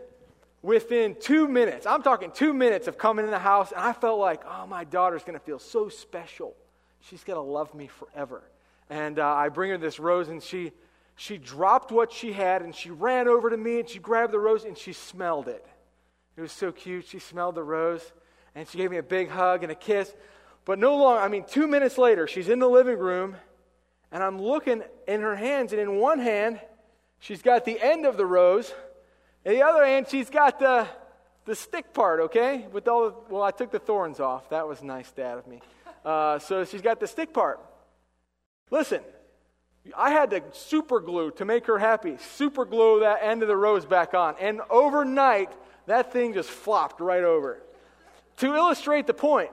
within 0.63 1.17
two 1.21 1.47
minutes, 1.47 1.87
I'm 1.87 2.03
talking 2.03 2.33
two 2.33 2.53
minutes 2.53 2.89
of 2.89 2.99
coming 2.99 3.25
in 3.25 3.31
the 3.31 3.39
house, 3.39 3.71
and 3.71 3.81
I 3.81 3.93
felt 3.93 4.19
like, 4.19 4.43
oh, 4.47 4.67
my 4.67 4.85
daughter's 4.85 5.23
to 5.39 5.45
feel 5.45 5.61
so 5.61 5.89
special. 5.89 6.55
She's 7.01 7.23
to 7.37 7.43
love 7.43 7.73
me 7.75 7.87
forever. 7.87 8.43
And 8.89 9.19
uh, 9.19 9.27
I 9.27 9.49
bring 9.49 9.71
her 9.71 9.79
this 9.79 9.99
rose, 9.99 10.29
and 10.29 10.43
she, 10.43 10.73
she 11.17 11.39
dropped 11.39 11.91
what 11.91 12.13
she 12.13 12.33
had, 12.33 12.63
and 12.63 12.75
she 12.75 12.91
ran 12.91 13.27
over 13.29 13.51
to 13.51 13.57
me, 13.57 13.81
and 13.81 13.89
she 13.89 13.99
grabbed 13.99 14.33
the 14.33 14.39
rose, 14.39 14.65
and 14.65 14.79
she 14.79 14.93
smelled 14.93 15.49
it. 15.49 15.67
It 16.37 16.41
was 16.41 16.53
so 16.53 16.71
cute. 16.71 17.07
She 17.07 17.19
smelled 17.19 17.55
the 17.55 17.65
rose, 17.65 18.13
and 18.55 18.69
she 18.69 18.79
gave 18.79 18.91
me 18.91 18.99
a 18.99 19.03
big 19.03 19.29
hug 19.29 19.63
and 19.63 19.73
a 19.73 19.75
kiss. 19.75 20.15
But 20.65 20.79
no 20.79 20.97
longer, 20.97 21.21
I 21.21 21.29
mean, 21.29 21.45
two 21.49 21.67
minutes 21.67 21.97
later, 21.99 22.27
she's 22.27 22.49
in 22.49 22.59
the 22.59 22.69
living 22.69 22.99
room, 22.99 23.37
and 24.13 24.23
I'm 24.23 24.41
looking 24.41 24.83
in 25.09 25.21
her 25.21 25.37
hands, 25.37 25.73
and 25.73 25.81
in 25.81 25.97
one 25.97 26.19
hand, 26.19 26.61
she's 27.19 27.43
got 27.43 27.65
the 27.65 27.81
end 27.81 28.07
of 28.07 28.17
the 28.17 28.27
rose, 28.27 28.73
and 29.45 29.55
the 29.55 29.63
other 29.63 29.85
hand, 29.85 30.07
she's 30.09 30.29
got 30.29 30.59
the, 30.59 30.87
the 31.45 31.55
stick 31.55 31.95
part, 31.95 32.21
okay? 32.21 32.67
With 32.73 32.89
all 32.89 33.11
the, 33.11 33.15
well, 33.31 33.43
I 33.43 33.53
took 33.53 33.71
the 33.71 33.79
thorns 33.79 34.21
off. 34.21 34.51
That 34.51 34.69
was 34.69 34.83
nice, 34.83 35.11
Dad, 35.13 35.39
of 35.39 35.47
me. 35.47 35.61
Uh, 36.05 36.39
so 36.39 36.65
she's 36.65 36.83
got 36.83 37.01
the 37.01 37.07
stick 37.07 37.33
part. 37.33 37.61
Listen, 38.71 39.01
I 39.97 40.11
had 40.11 40.31
to 40.31 40.43
super 40.53 41.01
glue 41.01 41.31
to 41.33 41.45
make 41.45 41.67
her 41.67 41.79
happy, 41.79 42.17
super 42.37 42.65
glue 42.65 43.01
that 43.01 43.23
end 43.23 43.43
of 43.43 43.49
the 43.49 43.57
rose 43.57 43.85
back 43.85 44.15
on. 44.15 44.35
And 44.41 44.61
overnight, 44.71 45.51
that 45.87 46.13
thing 46.13 46.35
just 46.35 46.51
flopped 46.51 47.01
right 47.01 47.23
over. 47.23 47.63
To 48.39 48.55
illustrate 48.55 49.07
the 49.07 49.15
point 49.15 49.51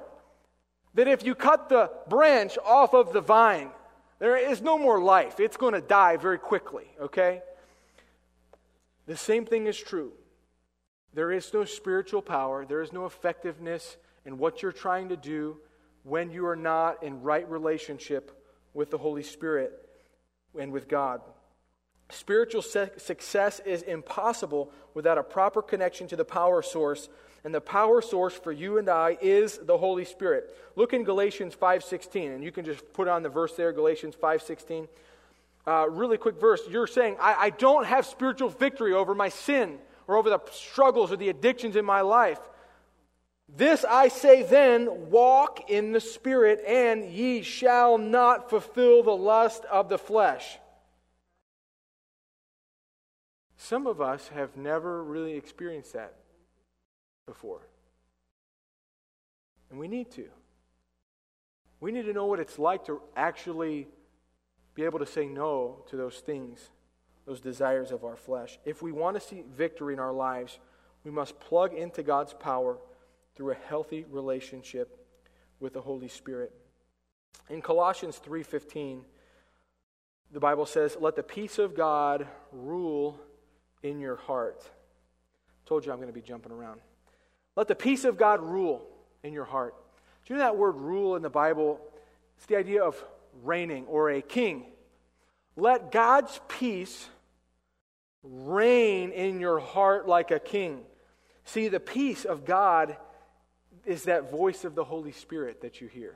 that 0.95 1.08
if 1.08 1.26
you 1.26 1.36
cut 1.36 1.69
the 1.69 1.91
branch 2.10 2.58
off 2.63 2.93
of 2.93 3.13
the 3.13 3.21
vine, 3.21 3.69
there 4.19 4.38
is 4.38 4.62
no 4.62 4.78
more 4.78 5.02
life. 5.02 5.39
It's 5.39 5.58
going 5.58 5.73
to 5.73 5.82
die 5.82 6.17
very 6.17 6.38
quickly, 6.38 6.86
okay? 6.99 7.41
The 9.06 9.17
same 9.17 9.45
thing 9.45 9.67
is 9.67 9.78
true. 9.78 10.13
There 11.13 11.32
is 11.32 11.54
no 11.54 11.65
spiritual 11.65 12.21
power, 12.21 12.65
there 12.65 12.82
is 12.82 12.91
no 12.91 13.06
effectiveness 13.06 13.97
in 14.26 14.38
what 14.38 14.62
you're 14.62 14.71
trying 14.71 15.10
to 15.10 15.17
do 15.17 15.58
when 16.04 16.32
you 16.32 16.47
are 16.47 16.56
not 16.56 17.04
in 17.04 17.21
right 17.21 17.47
relationship 17.49 18.43
with 18.74 18.92
the 18.92 18.98
Holy 18.98 19.24
Spirit 19.24 19.72
and 20.60 20.72
with 20.72 20.88
God. 20.88 21.22
Spiritual 22.10 22.62
success 22.62 23.60
is 23.62 23.82
impossible 23.82 24.72
without 24.94 25.18
a 25.18 25.24
proper 25.24 25.62
connection 25.62 26.08
to 26.08 26.16
the 26.16 26.26
power 26.26 26.62
source, 26.62 27.10
and 27.44 27.54
the 27.54 27.62
power 27.62 28.02
source 28.02 28.34
for 28.34 28.52
you 28.52 28.78
and 28.78 28.88
I 28.90 29.18
is 29.22 29.58
the 29.58 29.78
Holy 29.78 30.06
Spirit. 30.06 30.56
Look 30.76 30.94
in 30.94 31.04
Galatians 31.04 31.56
5:16, 31.56 32.32
and 32.32 32.44
you 32.44 32.52
can 32.52 32.66
just 32.66 32.94
put 32.94 33.08
on 33.08 33.24
the 33.24 33.30
verse 33.30 33.56
there, 33.56 33.72
Galatians 33.72 34.16
5:16. 34.16 34.88
Uh, 35.66 35.88
really 35.90 36.18
quick 36.18 36.40
verse. 36.40 36.62
You're 36.70 36.88
saying, 36.88 37.16
I, 37.20 37.36
I 37.36 37.50
don't 37.52 37.86
have 37.86 38.06
spiritual 38.06 38.50
victory 38.50 38.94
over 38.94 39.16
my 39.16 39.30
sin 39.30 39.80
or 40.08 40.18
over 40.18 40.30
the 40.30 40.42
struggles 40.52 41.12
or 41.12 41.16
the 41.16 41.30
addictions 41.30 41.76
in 41.76 41.86
my 41.86 42.02
life. 42.02 42.40
This 43.56 43.86
I 43.86 44.08
say 44.08 44.42
then 44.42 45.12
walk 45.12 45.70
in 45.70 45.92
the 45.92 46.00
Spirit, 46.00 46.63
and 46.66 47.06
ye 47.06 47.44
shall 47.44 48.00
not 48.00 48.50
fulfill 48.50 49.04
the 49.04 49.16
lust 49.16 49.63
of 49.66 49.89
the 49.89 50.00
flesh. 50.00 50.58
Some 53.58 53.86
of 53.86 54.02
us 54.02 54.28
have 54.30 54.58
never 54.58 55.04
really 55.04 55.36
experienced 55.36 55.94
that 55.94 56.16
before. 57.28 57.62
And 59.70 59.80
we 59.80 59.88
need 59.88 60.12
to. 60.12 60.26
We 61.80 61.92
need 61.92 62.06
to 62.06 62.13
know 62.13 62.26
what 62.26 62.39
it's 62.39 62.58
like 62.58 62.86
to 62.86 63.02
actually 63.16 63.88
be 64.74 64.84
able 64.84 65.00
to 65.00 65.06
say 65.06 65.28
no 65.28 65.84
to 65.89 65.96
those 65.96 66.18
things, 66.18 66.70
those 67.28 67.39
desires 67.39 67.92
of 67.92 68.04
our 68.04 68.16
flesh. 68.16 68.58
If 68.66 68.82
we 68.82 68.92
want 68.92 69.16
to 69.16 69.22
see 69.22 69.44
victory 69.56 69.94
in 69.94 70.00
our 70.00 70.13
lives, 70.13 70.60
we 71.04 71.12
must 71.12 71.39
plug 71.39 71.74
into 71.74 72.02
God's 72.02 72.34
power 72.34 72.78
through 73.36 73.52
a 73.52 73.56
healthy 73.56 74.06
relationship 74.10 74.98
with 75.60 75.74
the 75.74 75.82
Holy 75.82 76.08
Spirit. 76.08 76.54
In 77.50 77.62
Colossians 77.62 78.19
3:15, 78.19 79.06
the 80.32 80.39
Bible 80.39 80.65
says, 80.65 80.98
"Let 80.98 81.15
the 81.15 81.24
peace 81.24 81.60
of 81.60 81.76
God 81.76 82.28
rule 82.52 83.19
in 83.82 84.00
your 84.00 84.15
heart." 84.15 84.63
I 84.63 85.67
Told 85.67 85.86
you 85.86 85.91
I'm 85.91 85.98
going 85.98 86.08
to 86.08 86.13
be 86.13 86.22
jumping 86.22 86.52
around. 86.52 86.82
Let 87.56 87.67
the 87.67 87.76
peace 87.76 88.04
of 88.06 88.17
God 88.17 88.41
rule 88.41 88.88
in 89.24 89.34
your 89.34 89.46
heart. 89.46 89.76
Do 90.26 90.34
you 90.34 90.38
know 90.38 90.46
that 90.46 90.58
word 90.58 90.76
rule 90.76 91.15
in 91.15 91.22
the 91.22 91.30
Bible? 91.30 91.80
It's 92.38 92.46
the 92.46 92.56
idea 92.56 92.84
of 92.84 93.04
reigning 93.41 93.86
or 93.88 94.10
a 94.10 94.22
king. 94.22 94.72
Let 95.56 95.91
God's 95.91 96.39
peace 96.48 97.10
reign 98.24 99.12
in 99.12 99.39
your 99.39 99.60
heart 99.60 100.08
like 100.08 100.32
a 100.32 100.39
king. 100.39 100.86
See, 101.43 101.67
the 101.67 101.80
peace 101.80 102.26
of 102.26 102.46
God 102.46 102.98
is 103.86 104.04
that 104.04 104.32
voice 104.32 104.65
of 104.65 104.76
the 104.76 104.84
Holy 104.84 105.12
Spirit 105.12 105.62
that 105.62 105.82
you 105.82 105.88
hear. 105.88 106.15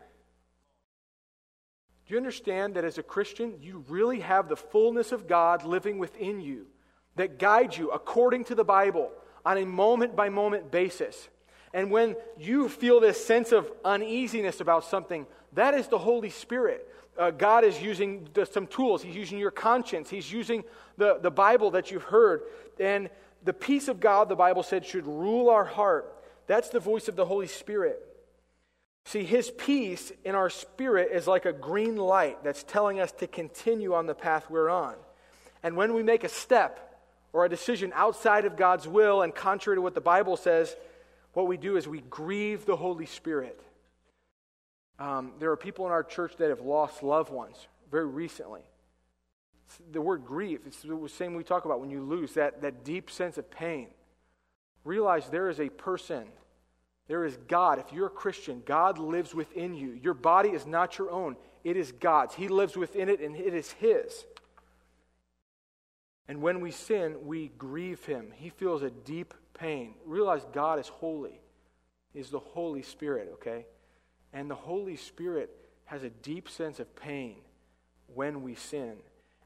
Do 2.08 2.14
you 2.14 2.18
understand 2.18 2.76
that 2.76 2.86
as 2.86 2.98
a 2.98 3.04
Christian, 3.04 3.56
you 3.62 3.84
really 3.90 4.22
have 4.22 4.48
the 4.48 4.56
fullness 4.56 5.12
of 5.12 5.28
God 5.28 5.66
living 5.66 5.98
within 5.98 6.40
you 6.40 6.68
that 7.16 7.38
guides 7.38 7.78
you 7.78 7.92
according 7.92 8.46
to 8.46 8.56
the 8.56 8.64
Bible 8.64 9.12
on 9.46 9.58
a 9.58 9.66
moment 9.66 10.16
by 10.16 10.30
moment 10.30 10.72
basis? 10.72 11.28
And 11.74 11.92
when 11.92 12.16
you 12.38 12.70
feel 12.70 13.02
this 13.02 13.24
sense 13.24 13.52
of 13.52 13.70
uneasiness 13.84 14.62
about 14.62 14.86
something, 14.86 15.28
that 15.54 15.74
is 15.74 15.88
the 15.88 15.98
Holy 15.98 16.30
Spirit. 16.30 16.88
Uh, 17.18 17.32
God 17.32 17.66
is 17.66 17.82
using 17.82 18.30
the, 18.34 18.46
some 18.46 18.68
tools. 18.68 19.04
He's 19.04 19.16
using 19.16 19.38
your 19.38 19.52
conscience. 19.52 20.10
He's 20.10 20.32
using 20.32 20.64
the, 20.98 21.20
the 21.22 21.32
Bible 21.32 21.72
that 21.72 21.92
you've 21.92 22.04
heard. 22.04 22.44
And 22.80 23.10
the 23.44 23.54
peace 23.54 23.90
of 23.90 24.00
God, 24.00 24.30
the 24.30 24.36
Bible 24.36 24.64
said, 24.64 24.86
should 24.86 25.06
rule 25.06 25.50
our 25.50 25.66
heart. 25.66 26.14
That's 26.48 26.70
the 26.70 26.80
voice 26.80 27.08
of 27.08 27.16
the 27.16 27.26
Holy 27.26 27.48
Spirit. 27.48 28.02
See, 29.06 29.24
his 29.24 29.50
peace 29.52 30.12
in 30.26 30.36
our 30.36 30.50
spirit 30.50 31.12
is 31.14 31.28
like 31.28 31.46
a 31.46 31.54
green 31.54 31.96
light 31.96 32.44
that's 32.44 32.64
telling 32.64 33.00
us 33.00 33.12
to 33.14 33.28
continue 33.28 33.94
on 33.94 34.06
the 34.06 34.16
path 34.16 34.50
we're 34.50 34.70
on. 34.70 34.96
And 35.64 35.78
when 35.78 35.94
we 35.94 36.04
make 36.04 36.24
a 36.24 36.30
step 36.30 37.02
or 37.32 37.46
a 37.46 37.50
decision 37.50 37.94
outside 37.96 38.46
of 38.46 38.58
God's 38.58 38.88
will 38.88 39.22
and 39.22 39.34
contrary 39.34 39.78
to 39.78 39.82
what 39.82 39.96
the 39.96 40.02
Bible 40.02 40.36
says, 40.36 40.76
what 41.34 41.48
we 41.48 41.56
do 41.56 41.78
is 41.78 41.88
we 41.88 42.02
grieve 42.10 42.66
the 42.66 42.76
Holy 42.76 43.06
Spirit. 43.06 43.62
Um, 45.00 45.34
there 45.40 45.52
are 45.52 45.58
people 45.58 45.86
in 45.86 45.92
our 45.92 46.04
church 46.04 46.36
that 46.38 46.50
have 46.50 46.62
lost 46.62 47.04
loved 47.04 47.32
ones 47.32 47.56
very 47.92 48.08
recently. 48.08 48.64
The 49.92 50.02
word 50.02 50.26
grief, 50.26 50.62
it's 50.66 50.82
the 50.82 51.08
same 51.08 51.36
we 51.36 51.44
talk 51.44 51.66
about 51.66 51.80
when 51.80 51.90
you 51.90 52.02
lose 52.02 52.34
that, 52.34 52.62
that 52.62 52.84
deep 52.84 53.12
sense 53.12 53.38
of 53.38 53.50
pain. 53.52 53.88
Realize 54.88 55.30
there 55.30 55.50
is 55.50 55.60
a 55.60 55.70
person 55.70 56.28
there 57.08 57.24
is 57.24 57.38
God. 57.48 57.80
If 57.80 57.94
you're 57.94 58.08
a 58.08 58.12
Christian, 58.12 58.62
God 58.66 59.00
lives 59.00 59.34
within 59.34 59.74
you. 59.74 59.98
Your 60.04 60.14
body 60.14 60.50
is 60.50 60.66
not 60.66 60.98
your 60.98 61.10
own, 61.10 61.38
it 61.64 61.78
is 61.78 61.92
God's. 61.92 62.36
He 62.36 62.48
lives 62.48 62.78
within 62.78 63.10
it, 63.10 63.22
and 63.22 63.36
it 63.36 63.54
is 63.54 63.72
His. 63.74 64.26
And 66.28 66.42
when 66.42 66.60
we 66.60 66.72
sin, 66.72 67.16
we 67.26 67.52
grieve 67.58 68.06
Him. 68.06 68.34
He 68.36 68.50
feels 68.50 68.84
a 68.84 68.90
deep 68.90 69.34
pain. 69.54 69.94
Realize 70.06 70.46
God 70.54 70.80
is 70.80 70.88
holy, 70.88 71.40
is 72.14 72.30
the 72.30 72.40
Holy 72.40 72.82
Spirit, 72.82 73.30
okay? 73.36 73.66
And 74.34 74.50
the 74.52 74.56
Holy 74.56 74.98
Spirit 74.98 75.50
has 75.86 76.04
a 76.04 76.10
deep 76.10 76.50
sense 76.50 76.82
of 76.82 76.94
pain 76.98 77.36
when 78.14 78.44
we 78.44 78.56
sin. 78.56 78.98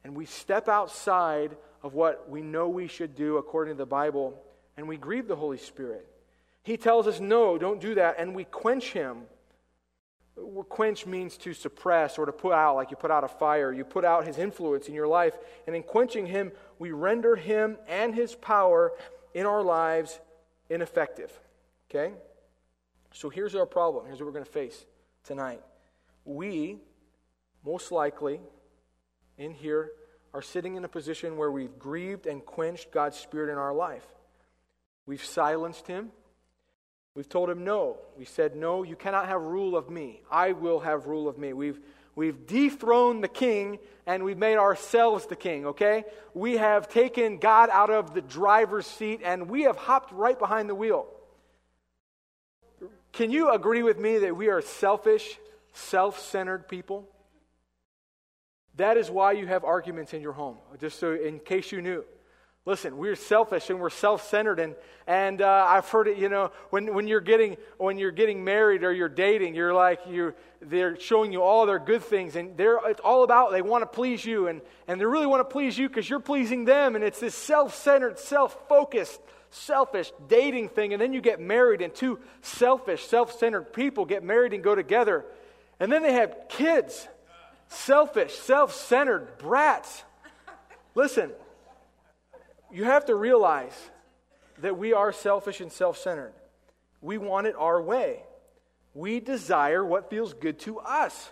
And 0.03 0.15
we 0.15 0.25
step 0.25 0.67
outside 0.67 1.55
of 1.83 1.93
what 1.93 2.27
we 2.27 2.41
know 2.41 2.67
we 2.67 2.87
should 2.87 3.15
do 3.15 3.37
according 3.37 3.75
to 3.75 3.77
the 3.77 3.85
Bible, 3.85 4.41
and 4.77 4.87
we 4.87 4.97
grieve 4.97 5.27
the 5.27 5.35
Holy 5.35 5.57
Spirit. 5.57 6.07
He 6.63 6.77
tells 6.77 7.07
us, 7.07 7.19
no, 7.19 7.57
don't 7.57 7.81
do 7.81 7.95
that, 7.95 8.15
and 8.17 8.35
we 8.35 8.43
quench 8.43 8.93
him. 8.93 9.23
Quench 10.69 11.05
means 11.05 11.37
to 11.37 11.53
suppress 11.53 12.17
or 12.17 12.25
to 12.25 12.31
put 12.31 12.53
out, 12.53 12.75
like 12.75 12.89
you 12.89 12.97
put 12.97 13.11
out 13.11 13.23
a 13.23 13.27
fire. 13.27 13.73
You 13.73 13.83
put 13.83 14.05
out 14.05 14.25
his 14.25 14.37
influence 14.37 14.87
in 14.87 14.93
your 14.93 15.07
life, 15.07 15.37
and 15.67 15.75
in 15.75 15.83
quenching 15.83 16.25
him, 16.25 16.51
we 16.79 16.91
render 16.91 17.35
him 17.35 17.77
and 17.87 18.15
his 18.15 18.35
power 18.35 18.93
in 19.33 19.45
our 19.45 19.61
lives 19.61 20.19
ineffective. 20.69 21.31
Okay? 21.89 22.13
So 23.13 23.29
here's 23.29 23.55
our 23.55 23.65
problem. 23.65 24.05
Here's 24.05 24.19
what 24.19 24.27
we're 24.27 24.31
going 24.31 24.45
to 24.45 24.51
face 24.51 24.85
tonight. 25.23 25.61
We, 26.23 26.77
most 27.65 27.91
likely, 27.91 28.39
in 29.37 29.51
here, 29.51 29.91
are 30.33 30.41
sitting 30.41 30.75
in 30.75 30.85
a 30.85 30.87
position 30.87 31.35
where 31.35 31.51
we've 31.51 31.77
grieved 31.77 32.25
and 32.25 32.45
quenched 32.45 32.91
God's 32.91 33.17
Spirit 33.17 33.51
in 33.51 33.57
our 33.57 33.73
life. 33.73 34.05
We've 35.05 35.23
silenced 35.23 35.87
him. 35.87 36.11
We've 37.15 37.27
told 37.27 37.49
him 37.49 37.63
no. 37.63 37.97
We 38.17 38.25
said, 38.25 38.55
No, 38.55 38.83
you 38.83 38.95
cannot 38.95 39.27
have 39.27 39.41
rule 39.41 39.75
of 39.75 39.89
me. 39.89 40.21
I 40.31 40.53
will 40.53 40.79
have 40.79 41.07
rule 41.07 41.27
of 41.27 41.37
me. 41.37 41.53
We've, 41.53 41.79
we've 42.15 42.47
dethroned 42.47 43.23
the 43.23 43.27
king 43.27 43.79
and 44.05 44.23
we've 44.23 44.37
made 44.37 44.57
ourselves 44.57 45.25
the 45.25 45.35
king, 45.35 45.67
okay? 45.67 46.05
We 46.33 46.57
have 46.57 46.87
taken 46.87 47.37
God 47.37 47.69
out 47.71 47.89
of 47.89 48.13
the 48.13 48.21
driver's 48.21 48.87
seat 48.87 49.21
and 49.23 49.49
we 49.49 49.63
have 49.63 49.75
hopped 49.75 50.13
right 50.13 50.37
behind 50.37 50.69
the 50.69 50.75
wheel. 50.75 51.07
Can 53.11 53.29
you 53.29 53.51
agree 53.51 53.83
with 53.83 53.99
me 53.99 54.19
that 54.19 54.35
we 54.37 54.47
are 54.47 54.61
selfish, 54.61 55.37
self 55.73 56.19
centered 56.19 56.69
people? 56.69 57.07
That 58.75 58.95
is 58.95 59.11
why 59.11 59.33
you 59.33 59.47
have 59.47 59.65
arguments 59.65 60.13
in 60.13 60.21
your 60.21 60.31
home, 60.31 60.57
just 60.79 60.97
so 60.97 61.13
in 61.13 61.39
case 61.39 61.73
you 61.73 61.81
knew. 61.81 62.05
Listen, 62.63 62.97
we're 62.97 63.15
selfish 63.15 63.71
and 63.71 63.79
we're 63.79 63.89
self-centered, 63.89 64.59
and 64.59 64.75
and 65.07 65.41
uh, 65.41 65.65
I've 65.67 65.89
heard 65.89 66.07
it. 66.07 66.17
You 66.17 66.29
know, 66.29 66.51
when 66.69 66.93
when 66.93 67.07
you're 67.07 67.19
getting 67.19 67.57
when 67.79 67.97
you're 67.97 68.11
getting 68.11 68.43
married 68.43 68.83
or 68.83 68.93
you're 68.93 69.09
dating, 69.09 69.55
you're 69.55 69.73
like 69.73 70.01
you 70.07 70.35
they're 70.61 70.99
showing 70.99 71.33
you 71.33 71.41
all 71.41 71.65
their 71.65 71.79
good 71.79 72.03
things, 72.03 72.35
and 72.35 72.55
they're 72.57 72.77
it's 72.85 73.01
all 73.03 73.23
about 73.23 73.51
they 73.51 73.63
want 73.63 73.81
to 73.81 73.87
please 73.87 74.23
you, 74.23 74.47
and 74.47 74.61
and 74.87 75.01
they 75.01 75.05
really 75.05 75.25
want 75.25 75.39
to 75.39 75.51
please 75.51 75.75
you 75.75 75.87
because 75.87 76.07
you're 76.07 76.19
pleasing 76.19 76.65
them, 76.65 76.95
and 76.95 77.03
it's 77.03 77.19
this 77.19 77.33
self-centered, 77.33 78.19
self-focused, 78.19 79.19
selfish 79.49 80.13
dating 80.27 80.69
thing, 80.69 80.93
and 80.93 81.01
then 81.01 81.13
you 81.13 81.21
get 81.21 81.39
married, 81.39 81.81
and 81.81 81.95
two 81.95 82.19
selfish, 82.43 83.03
self-centered 83.07 83.73
people 83.73 84.05
get 84.05 84.23
married 84.23 84.53
and 84.53 84.63
go 84.63 84.75
together, 84.75 85.25
and 85.79 85.91
then 85.91 86.03
they 86.03 86.13
have 86.13 86.35
kids, 86.47 87.07
selfish, 87.69 88.35
self-centered 88.35 89.39
brats. 89.39 90.03
Listen 90.93 91.31
you 92.71 92.85
have 92.85 93.05
to 93.05 93.15
realize 93.15 93.77
that 94.59 94.77
we 94.77 94.93
are 94.93 95.11
selfish 95.11 95.61
and 95.61 95.71
self 95.71 95.97
centered. 95.97 96.33
We 97.01 97.17
want 97.17 97.47
it 97.47 97.55
our 97.57 97.81
way. 97.81 98.23
We 98.93 99.19
desire 99.19 99.85
what 99.85 100.09
feels 100.09 100.33
good 100.33 100.59
to 100.59 100.79
us. 100.79 101.29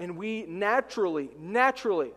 And 0.00 0.16
we 0.16 0.44
naturally, 0.46 1.30
naturally, 1.38 2.12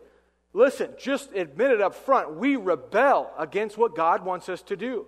listen, 0.53 0.91
just 0.97 1.33
admit 1.33 1.71
it 1.71 1.81
up 1.81 1.95
front, 1.95 2.35
we 2.35 2.55
rebel 2.55 3.31
against 3.37 3.77
what 3.77 3.95
God 3.95 4.23
wants 4.23 4.47
us 4.49 4.61
to 4.63 4.77
do. 4.77 5.07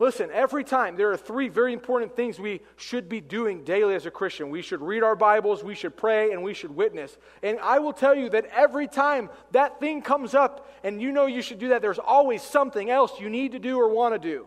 Listen, 0.00 0.30
every 0.32 0.62
time 0.62 0.94
there 0.96 1.10
are 1.10 1.16
three 1.16 1.48
very 1.48 1.72
important 1.72 2.14
things 2.14 2.38
we 2.38 2.60
should 2.76 3.08
be 3.08 3.20
doing 3.20 3.64
daily 3.64 3.96
as 3.96 4.06
a 4.06 4.12
Christian. 4.12 4.48
We 4.48 4.62
should 4.62 4.80
read 4.80 5.02
our 5.02 5.16
Bibles, 5.16 5.64
we 5.64 5.74
should 5.74 5.96
pray, 5.96 6.30
and 6.30 6.44
we 6.44 6.54
should 6.54 6.74
witness. 6.74 7.18
And 7.42 7.58
I 7.58 7.80
will 7.80 7.92
tell 7.92 8.14
you 8.14 8.30
that 8.30 8.46
every 8.54 8.86
time 8.86 9.28
that 9.50 9.80
thing 9.80 10.02
comes 10.02 10.34
up 10.34 10.70
and 10.84 11.02
you 11.02 11.10
know 11.10 11.26
you 11.26 11.42
should 11.42 11.58
do 11.58 11.70
that, 11.70 11.82
there's 11.82 11.98
always 11.98 12.42
something 12.42 12.90
else 12.90 13.18
you 13.18 13.28
need 13.28 13.52
to 13.52 13.58
do 13.58 13.76
or 13.76 13.88
want 13.88 14.14
to 14.14 14.20
do. 14.20 14.46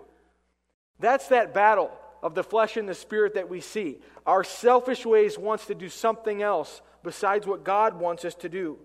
That's 1.00 1.28
that 1.28 1.54
battle 1.54 1.92
of 2.24 2.34
the 2.34 2.44
flesh 2.44 2.78
and 2.78 2.88
the 2.88 2.96
spirit 2.96 3.34
that 3.34 3.50
we 3.50 3.60
see. 3.60 3.98
Our 4.26 4.46
selfish 4.46 5.06
ways 5.06 5.38
wants 5.38 5.66
to 5.66 5.76
do 5.76 5.90
something 5.90 6.42
else 6.42 6.82
besides 7.04 7.46
what 7.46 7.66
God 7.66 8.00
wants 8.00 8.24
us 8.24 8.36
to 8.36 8.48
do. 8.48 8.78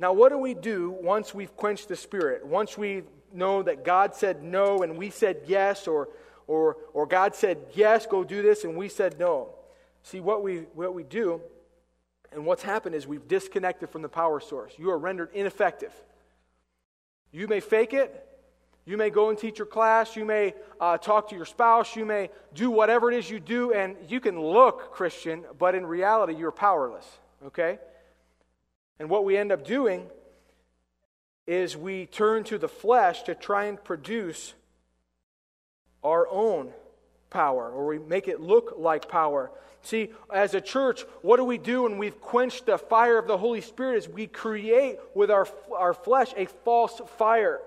Now, 0.00 0.14
what 0.14 0.30
do 0.30 0.38
we 0.38 0.54
do 0.54 0.90
once 0.90 1.32
we've 1.32 1.54
quenched 1.54 1.88
the 1.88 1.96
spirit? 1.96 2.44
Once 2.44 2.76
we've 2.76 3.04
know 3.32 3.62
that 3.62 3.84
God 3.84 4.14
said 4.14 4.42
no 4.42 4.82
and 4.82 4.96
we 4.96 5.10
said 5.10 5.42
yes, 5.46 5.86
or, 5.86 6.08
or, 6.46 6.76
or 6.92 7.06
God 7.06 7.34
said 7.34 7.58
yes, 7.74 8.06
go 8.06 8.24
do 8.24 8.42
this, 8.42 8.64
and 8.64 8.76
we 8.76 8.88
said 8.88 9.18
no. 9.18 9.50
See, 10.02 10.20
what 10.20 10.42
we, 10.42 10.60
what 10.74 10.94
we 10.94 11.02
do 11.02 11.40
and 12.32 12.46
what's 12.46 12.62
happened 12.62 12.94
is 12.94 13.06
we've 13.06 13.26
disconnected 13.26 13.90
from 13.90 14.02
the 14.02 14.08
power 14.08 14.40
source. 14.40 14.72
You 14.78 14.90
are 14.90 14.98
rendered 14.98 15.30
ineffective. 15.34 15.92
You 17.32 17.48
may 17.48 17.60
fake 17.60 17.92
it. 17.92 18.26
You 18.86 18.96
may 18.96 19.10
go 19.10 19.28
and 19.28 19.38
teach 19.38 19.58
your 19.58 19.66
class. 19.66 20.16
You 20.16 20.24
may 20.24 20.54
uh, 20.80 20.98
talk 20.98 21.28
to 21.30 21.36
your 21.36 21.44
spouse. 21.44 21.94
You 21.96 22.04
may 22.04 22.30
do 22.54 22.70
whatever 22.70 23.10
it 23.10 23.18
is 23.18 23.30
you 23.30 23.40
do, 23.40 23.72
and 23.72 23.96
you 24.08 24.20
can 24.20 24.40
look 24.40 24.92
Christian, 24.92 25.44
but 25.58 25.74
in 25.74 25.84
reality, 25.86 26.34
you're 26.34 26.50
powerless. 26.50 27.06
Okay? 27.46 27.78
And 28.98 29.08
what 29.08 29.24
we 29.24 29.36
end 29.36 29.52
up 29.52 29.64
doing 29.64 30.06
is 31.50 31.76
we 31.76 32.06
turn 32.06 32.44
to 32.44 32.58
the 32.58 32.68
flesh 32.68 33.24
to 33.24 33.34
try 33.34 33.64
and 33.64 33.82
produce 33.82 34.54
our 36.04 36.28
own 36.28 36.72
power, 37.28 37.68
or 37.68 37.88
we 37.88 37.98
make 37.98 38.28
it 38.28 38.40
look 38.40 38.74
like 38.78 39.08
power. 39.08 39.50
See, 39.82 40.10
as 40.32 40.54
a 40.54 40.60
church, 40.60 41.02
what 41.22 41.38
do 41.38 41.44
we 41.44 41.58
do 41.58 41.82
when 41.82 41.98
we've 41.98 42.20
quenched 42.20 42.66
the 42.66 42.78
fire 42.78 43.18
of 43.18 43.26
the 43.26 43.36
Holy 43.36 43.62
Spirit? 43.62 43.96
Is 43.96 44.08
we 44.08 44.28
create 44.28 45.00
with 45.12 45.28
our, 45.28 45.48
our 45.76 45.92
flesh 45.92 46.32
a 46.36 46.46
false 46.46 47.00
fire. 47.18 47.60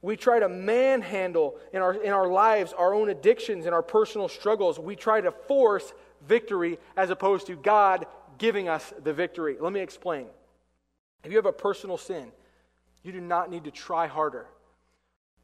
We 0.00 0.16
try 0.16 0.40
to 0.40 0.48
manhandle 0.48 1.60
in 1.72 1.80
our, 1.80 1.94
in 1.94 2.10
our 2.10 2.26
lives 2.26 2.72
our 2.72 2.92
own 2.92 3.08
addictions 3.08 3.66
and 3.66 3.74
our 3.74 3.84
personal 3.84 4.28
struggles. 4.28 4.80
We 4.80 4.96
try 4.96 5.20
to 5.20 5.30
force 5.30 5.92
victory 6.26 6.76
as 6.96 7.10
opposed 7.10 7.46
to 7.46 7.54
God 7.54 8.04
giving 8.38 8.68
us 8.68 8.92
the 9.04 9.12
victory. 9.12 9.58
Let 9.60 9.72
me 9.72 9.78
explain. 9.78 10.26
If 11.22 11.30
you 11.30 11.36
have 11.36 11.46
a 11.46 11.52
personal 11.52 11.98
sin, 11.98 12.32
you 13.02 13.12
do 13.12 13.20
not 13.20 13.50
need 13.50 13.64
to 13.64 13.70
try 13.70 14.06
harder. 14.06 14.46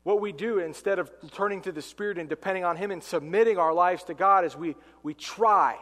What 0.04 0.20
we 0.20 0.32
do 0.32 0.58
instead 0.58 0.98
of 0.98 1.10
turning 1.32 1.60
to 1.62 1.72
the 1.72 1.82
Spirit 1.82 2.18
and 2.18 2.28
depending 2.28 2.64
on 2.64 2.76
Him 2.76 2.90
and 2.90 3.02
submitting 3.02 3.58
our 3.58 3.74
lives 3.74 4.04
to 4.04 4.14
God 4.14 4.44
is 4.44 4.56
we, 4.56 4.76
we 5.02 5.14
try. 5.14 5.76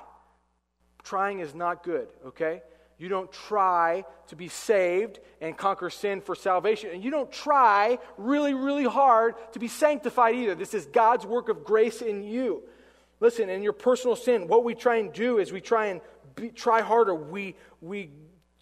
Trying 1.04 1.40
is 1.40 1.54
not 1.54 1.84
good, 1.84 2.08
okay? 2.26 2.62
You 2.98 3.08
don't 3.08 3.30
try 3.30 4.04
to 4.28 4.36
be 4.36 4.48
saved 4.48 5.20
and 5.40 5.56
conquer 5.56 5.90
sin 5.90 6.22
for 6.22 6.34
salvation. 6.34 6.90
And 6.92 7.04
you 7.04 7.10
don't 7.10 7.30
try 7.30 7.98
really, 8.16 8.54
really 8.54 8.86
hard 8.86 9.34
to 9.52 9.58
be 9.58 9.68
sanctified 9.68 10.34
either. 10.34 10.54
This 10.54 10.72
is 10.72 10.86
God's 10.86 11.26
work 11.26 11.48
of 11.48 11.62
grace 11.62 12.00
in 12.00 12.22
you. 12.22 12.62
Listen, 13.20 13.50
in 13.50 13.62
your 13.62 13.74
personal 13.74 14.16
sin, 14.16 14.48
what 14.48 14.64
we 14.64 14.74
try 14.74 14.96
and 14.96 15.12
do 15.12 15.38
is 15.38 15.52
we 15.52 15.60
try 15.60 15.86
and 15.86 16.00
be, 16.34 16.48
try 16.48 16.80
harder. 16.80 17.14
We, 17.14 17.54
we 17.80 18.10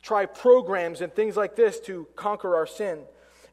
try 0.04 0.26
programs 0.26 1.00
and 1.00 1.12
things 1.12 1.36
like 1.36 1.56
this 1.56 1.80
to 1.80 2.06
conquer 2.14 2.54
our 2.56 2.66
sin. 2.66 3.00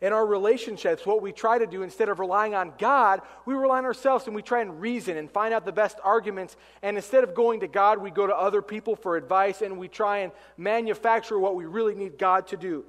In 0.02 0.14
our 0.14 0.26
relationships, 0.26 1.06
what 1.06 1.22
we 1.22 1.32
try 1.32 1.58
to 1.58 1.68
do 1.68 1.84
instead 1.84 2.10
of 2.10 2.20
relying 2.20 2.54
on 2.54 2.74
God, 2.78 3.22
we 3.46 3.54
rely 3.54 3.78
on 3.78 3.86
ourselves 3.86 4.26
and 4.26 4.36
we 4.36 4.42
try 4.42 4.62
and 4.62 4.82
reason 4.82 5.16
and 5.16 5.32
find 5.32 5.54
out 5.54 5.64
the 5.64 5.72
best 5.72 5.98
arguments. 6.04 6.58
And 6.82 6.98
instead 6.98 7.24
of 7.24 7.36
going 7.36 7.62
to 7.62 7.68
God, 7.68 8.00
we 8.00 8.12
go 8.12 8.28
to 8.28 8.36
other 8.36 8.62
people 8.62 8.96
for 8.96 9.16
advice 9.16 9.62
and 9.62 9.78
we 9.78 9.88
try 9.88 10.20
and 10.20 10.34
manufacture 10.58 11.40
what 11.40 11.56
we 11.56 11.66
really 11.66 11.96
need 11.96 12.18
God 12.18 12.48
to 12.48 12.58
do. 12.58 12.84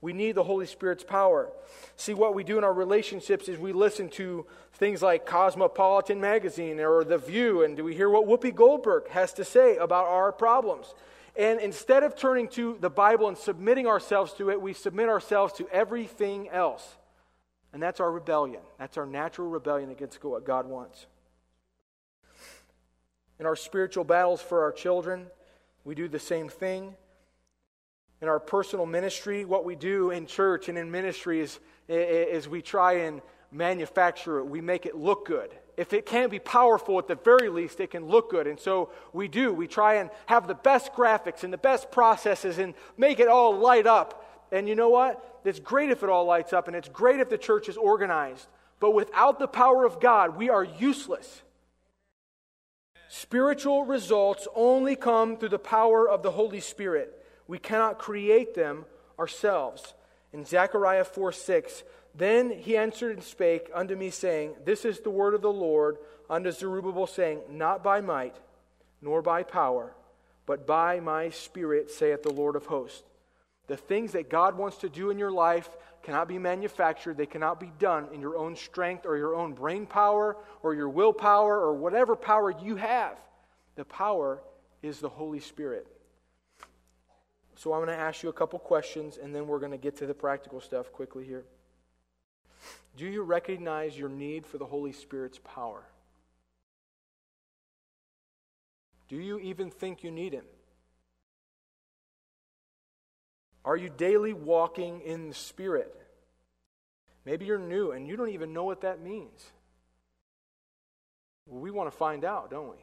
We 0.00 0.12
need 0.12 0.36
the 0.36 0.44
Holy 0.44 0.66
Spirit's 0.66 1.04
power. 1.04 1.50
See, 1.96 2.14
what 2.14 2.34
we 2.34 2.44
do 2.44 2.56
in 2.56 2.64
our 2.64 2.72
relationships 2.72 3.48
is 3.48 3.58
we 3.58 3.72
listen 3.72 4.08
to 4.10 4.46
things 4.74 5.02
like 5.02 5.26
Cosmopolitan 5.26 6.20
Magazine 6.20 6.78
or 6.78 7.04
The 7.04 7.18
View, 7.18 7.64
and 7.64 7.76
do 7.76 7.84
we 7.84 7.94
hear 7.94 8.10
what 8.10 8.26
Whoopi 8.26 8.54
Goldberg 8.54 9.08
has 9.08 9.32
to 9.34 9.44
say 9.44 9.76
about 9.76 10.06
our 10.06 10.30
problems? 10.30 10.94
And 11.36 11.58
instead 11.58 12.04
of 12.04 12.16
turning 12.16 12.48
to 12.48 12.76
the 12.80 12.90
Bible 12.90 13.28
and 13.28 13.36
submitting 13.36 13.86
ourselves 13.86 14.32
to 14.34 14.50
it, 14.50 14.60
we 14.60 14.72
submit 14.72 15.08
ourselves 15.08 15.52
to 15.54 15.68
everything 15.68 16.48
else. 16.48 16.96
And 17.72 17.82
that's 17.82 17.98
our 17.98 18.10
rebellion. 18.10 18.60
That's 18.78 18.96
our 18.96 19.06
natural 19.06 19.48
rebellion 19.48 19.90
against 19.90 20.22
what 20.22 20.44
God 20.44 20.66
wants. 20.66 21.06
In 23.40 23.46
our 23.46 23.56
spiritual 23.56 24.04
battles 24.04 24.40
for 24.40 24.62
our 24.62 24.70
children, 24.70 25.26
we 25.82 25.96
do 25.96 26.06
the 26.06 26.20
same 26.20 26.48
thing. 26.48 26.94
In 28.22 28.28
our 28.28 28.38
personal 28.38 28.86
ministry, 28.86 29.44
what 29.44 29.64
we 29.64 29.74
do 29.74 30.10
in 30.12 30.26
church 30.26 30.68
and 30.68 30.78
in 30.78 30.88
ministry 30.88 31.40
is, 31.40 31.58
is 31.88 32.48
we 32.48 32.62
try 32.62 32.92
and 32.92 33.20
manufacture 33.50 34.38
it, 34.38 34.44
we 34.44 34.60
make 34.60 34.86
it 34.86 34.96
look 34.96 35.26
good 35.26 35.50
if 35.76 35.92
it 35.92 36.06
can't 36.06 36.30
be 36.30 36.38
powerful, 36.38 36.98
at 36.98 37.08
the 37.08 37.16
very 37.16 37.48
least, 37.48 37.80
it 37.80 37.90
can 37.90 38.06
look 38.06 38.30
good. 38.30 38.46
And 38.46 38.58
so 38.60 38.90
we 39.12 39.28
do. 39.28 39.52
We 39.52 39.66
try 39.66 39.94
and 39.94 40.10
have 40.26 40.46
the 40.46 40.54
best 40.54 40.92
graphics 40.92 41.42
and 41.42 41.52
the 41.52 41.58
best 41.58 41.90
processes 41.90 42.58
and 42.58 42.74
make 42.96 43.18
it 43.18 43.28
all 43.28 43.58
light 43.58 43.86
up. 43.86 44.48
And 44.52 44.68
you 44.68 44.76
know 44.76 44.90
what? 44.90 45.40
It's 45.44 45.58
great 45.58 45.90
if 45.90 46.02
it 46.02 46.08
all 46.08 46.24
lights 46.24 46.52
up, 46.52 46.68
and 46.68 46.76
it's 46.76 46.88
great 46.88 47.20
if 47.20 47.28
the 47.28 47.38
church 47.38 47.68
is 47.68 47.76
organized. 47.76 48.46
But 48.78 48.92
without 48.92 49.38
the 49.38 49.48
power 49.48 49.84
of 49.84 50.00
God, 50.00 50.36
we 50.36 50.48
are 50.48 50.64
useless. 50.64 51.42
Spiritual 53.08 53.84
results 53.84 54.48
only 54.54 54.96
come 54.96 55.36
through 55.36 55.50
the 55.50 55.58
power 55.58 56.08
of 56.08 56.22
the 56.22 56.32
Holy 56.32 56.60
Spirit. 56.60 57.24
We 57.46 57.58
cannot 57.58 57.98
create 57.98 58.54
them 58.54 58.86
ourselves. 59.18 59.94
In 60.32 60.44
Zechariah 60.44 61.04
4 61.04 61.32
6, 61.32 61.82
then 62.14 62.50
he 62.50 62.76
answered 62.76 63.16
and 63.16 63.22
spake 63.22 63.70
unto 63.74 63.96
me, 63.96 64.10
saying, 64.10 64.54
This 64.64 64.84
is 64.84 65.00
the 65.00 65.10
word 65.10 65.34
of 65.34 65.42
the 65.42 65.52
Lord 65.52 65.98
unto 66.30 66.52
Zerubbabel, 66.52 67.06
saying, 67.06 67.40
Not 67.50 67.82
by 67.82 68.00
might, 68.00 68.36
nor 69.02 69.20
by 69.20 69.42
power, 69.42 69.94
but 70.46 70.66
by 70.66 71.00
my 71.00 71.30
spirit, 71.30 71.90
saith 71.90 72.22
the 72.22 72.32
Lord 72.32 72.54
of 72.54 72.66
hosts. 72.66 73.02
The 73.66 73.76
things 73.76 74.12
that 74.12 74.30
God 74.30 74.56
wants 74.56 74.78
to 74.78 74.88
do 74.88 75.10
in 75.10 75.18
your 75.18 75.32
life 75.32 75.68
cannot 76.02 76.28
be 76.28 76.38
manufactured. 76.38 77.16
They 77.16 77.26
cannot 77.26 77.58
be 77.58 77.72
done 77.78 78.08
in 78.12 78.20
your 78.20 78.36
own 78.36 78.54
strength 78.54 79.06
or 79.06 79.16
your 79.16 79.34
own 79.34 79.54
brain 79.54 79.86
power 79.86 80.36
or 80.62 80.74
your 80.74 80.90
willpower 80.90 81.58
or 81.58 81.74
whatever 81.74 82.14
power 82.14 82.54
you 82.62 82.76
have. 82.76 83.18
The 83.76 83.86
power 83.86 84.40
is 84.82 85.00
the 85.00 85.08
Holy 85.08 85.40
Spirit. 85.40 85.86
So 87.56 87.72
I'm 87.72 87.84
going 87.84 87.96
to 87.96 88.02
ask 88.02 88.22
you 88.22 88.28
a 88.28 88.34
couple 88.34 88.58
questions 88.58 89.18
and 89.20 89.34
then 89.34 89.46
we're 89.46 89.58
going 89.58 89.72
to 89.72 89.78
get 89.78 89.96
to 89.98 90.06
the 90.06 90.14
practical 90.14 90.60
stuff 90.60 90.92
quickly 90.92 91.24
here. 91.24 91.44
Do 92.96 93.06
you 93.06 93.22
recognize 93.22 93.98
your 93.98 94.08
need 94.08 94.46
for 94.46 94.58
the 94.58 94.66
Holy 94.66 94.92
Spirit's 94.92 95.40
power? 95.44 95.82
Do 99.08 99.16
you 99.16 99.38
even 99.38 99.70
think 99.70 100.02
you 100.02 100.10
need 100.10 100.32
Him? 100.32 100.44
Are 103.64 103.76
you 103.76 103.88
daily 103.88 104.32
walking 104.32 105.00
in 105.00 105.28
the 105.28 105.34
Spirit? 105.34 105.94
Maybe 107.24 107.46
you're 107.46 107.58
new 107.58 107.92
and 107.92 108.06
you 108.06 108.16
don't 108.16 108.30
even 108.30 108.52
know 108.52 108.64
what 108.64 108.82
that 108.82 109.00
means. 109.00 109.44
Well, 111.46 111.60
we 111.60 111.70
want 111.70 111.90
to 111.90 111.96
find 111.96 112.24
out, 112.24 112.50
don't 112.50 112.70
we? 112.70 112.76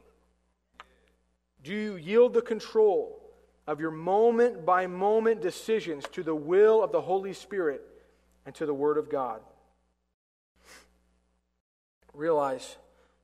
Do 1.62 1.72
you 1.72 1.96
yield 1.96 2.34
the 2.34 2.42
control 2.42 3.20
of 3.66 3.80
your 3.80 3.92
moment 3.92 4.66
by 4.66 4.86
moment 4.88 5.40
decisions 5.40 6.04
to 6.12 6.22
the 6.22 6.34
will 6.34 6.82
of 6.82 6.90
the 6.90 7.00
Holy 7.00 7.32
Spirit 7.32 7.82
and 8.44 8.54
to 8.56 8.66
the 8.66 8.74
Word 8.74 8.98
of 8.98 9.08
God? 9.08 9.40
Realize 12.14 12.76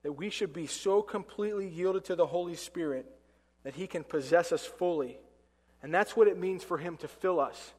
that 0.02 0.12
we 0.12 0.30
should 0.30 0.52
be 0.52 0.66
so 0.66 1.02
completely 1.02 1.68
yielded 1.68 2.04
to 2.04 2.16
the 2.16 2.26
Holy 2.26 2.54
Spirit 2.54 3.06
that 3.64 3.74
He 3.74 3.86
can 3.86 4.04
possess 4.04 4.52
us 4.52 4.64
fully. 4.64 5.18
And 5.82 5.92
that's 5.92 6.16
what 6.16 6.28
it 6.28 6.38
means 6.38 6.64
for 6.64 6.78
Him 6.78 6.96
to 6.98 7.08
fill 7.08 7.40
us. 7.40 7.72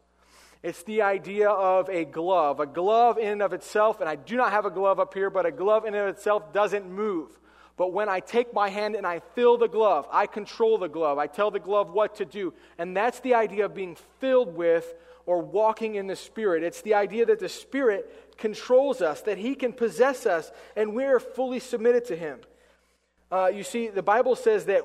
It's 0.62 0.84
the 0.84 1.04
idea 1.04 1.50
of 1.50 1.90
a 1.90 2.04
glove. 2.04 2.60
A 2.60 2.66
glove 2.66 3.18
in 3.18 3.30
and 3.30 3.42
of 3.42 3.54
itself, 3.54 4.02
and 4.02 4.10
I 4.10 4.16
do 4.16 4.36
not 4.36 4.52
have 4.52 4.66
a 4.66 4.70
glove 4.70 5.00
up 5.00 5.14
here, 5.14 5.30
but 5.30 5.46
a 5.46 5.52
glove 5.52 5.86
in 5.86 5.94
and 5.94 6.10
of 6.10 6.16
itself 6.16 6.52
doesn't 6.52 6.90
move. 6.90 7.30
But 7.78 7.94
when 7.94 8.10
I 8.10 8.20
take 8.20 8.54
my 8.54 8.68
hand 8.68 8.96
and 8.96 9.08
I 9.08 9.22
fill 9.36 9.58
the 9.58 9.70
glove, 9.70 10.06
I 10.12 10.26
control 10.26 10.78
the 10.78 10.90
glove. 10.90 11.18
I 11.18 11.28
tell 11.28 11.50
the 11.50 11.62
glove 11.62 11.92
what 11.92 12.16
to 12.16 12.26
do. 12.26 12.54
And 12.78 12.96
that's 12.96 13.22
the 13.22 13.36
idea 13.36 13.66
of 13.66 13.74
being 13.74 13.96
filled 14.20 14.54
with 14.54 14.94
or 15.26 15.42
walking 15.42 15.96
in 15.96 16.08
the 16.08 16.18
Spirit. 16.18 16.64
It's 16.64 16.82
the 16.82 16.96
idea 16.96 17.26
that 17.28 17.40
the 17.40 17.48
Spirit 17.48 18.29
controls 18.40 19.02
us, 19.02 19.22
that 19.22 19.38
He 19.38 19.54
can 19.54 19.74
possess 19.74 20.26
us, 20.26 20.52
and 20.76 20.96
we're 20.96 21.20
fully 21.20 21.60
submitted 21.60 22.06
to 22.06 22.16
Him. 22.16 22.40
Uh, 23.32 23.52
you 23.54 23.64
see, 23.64 23.90
the 23.90 24.02
Bible 24.02 24.36
says 24.36 24.66
that 24.66 24.84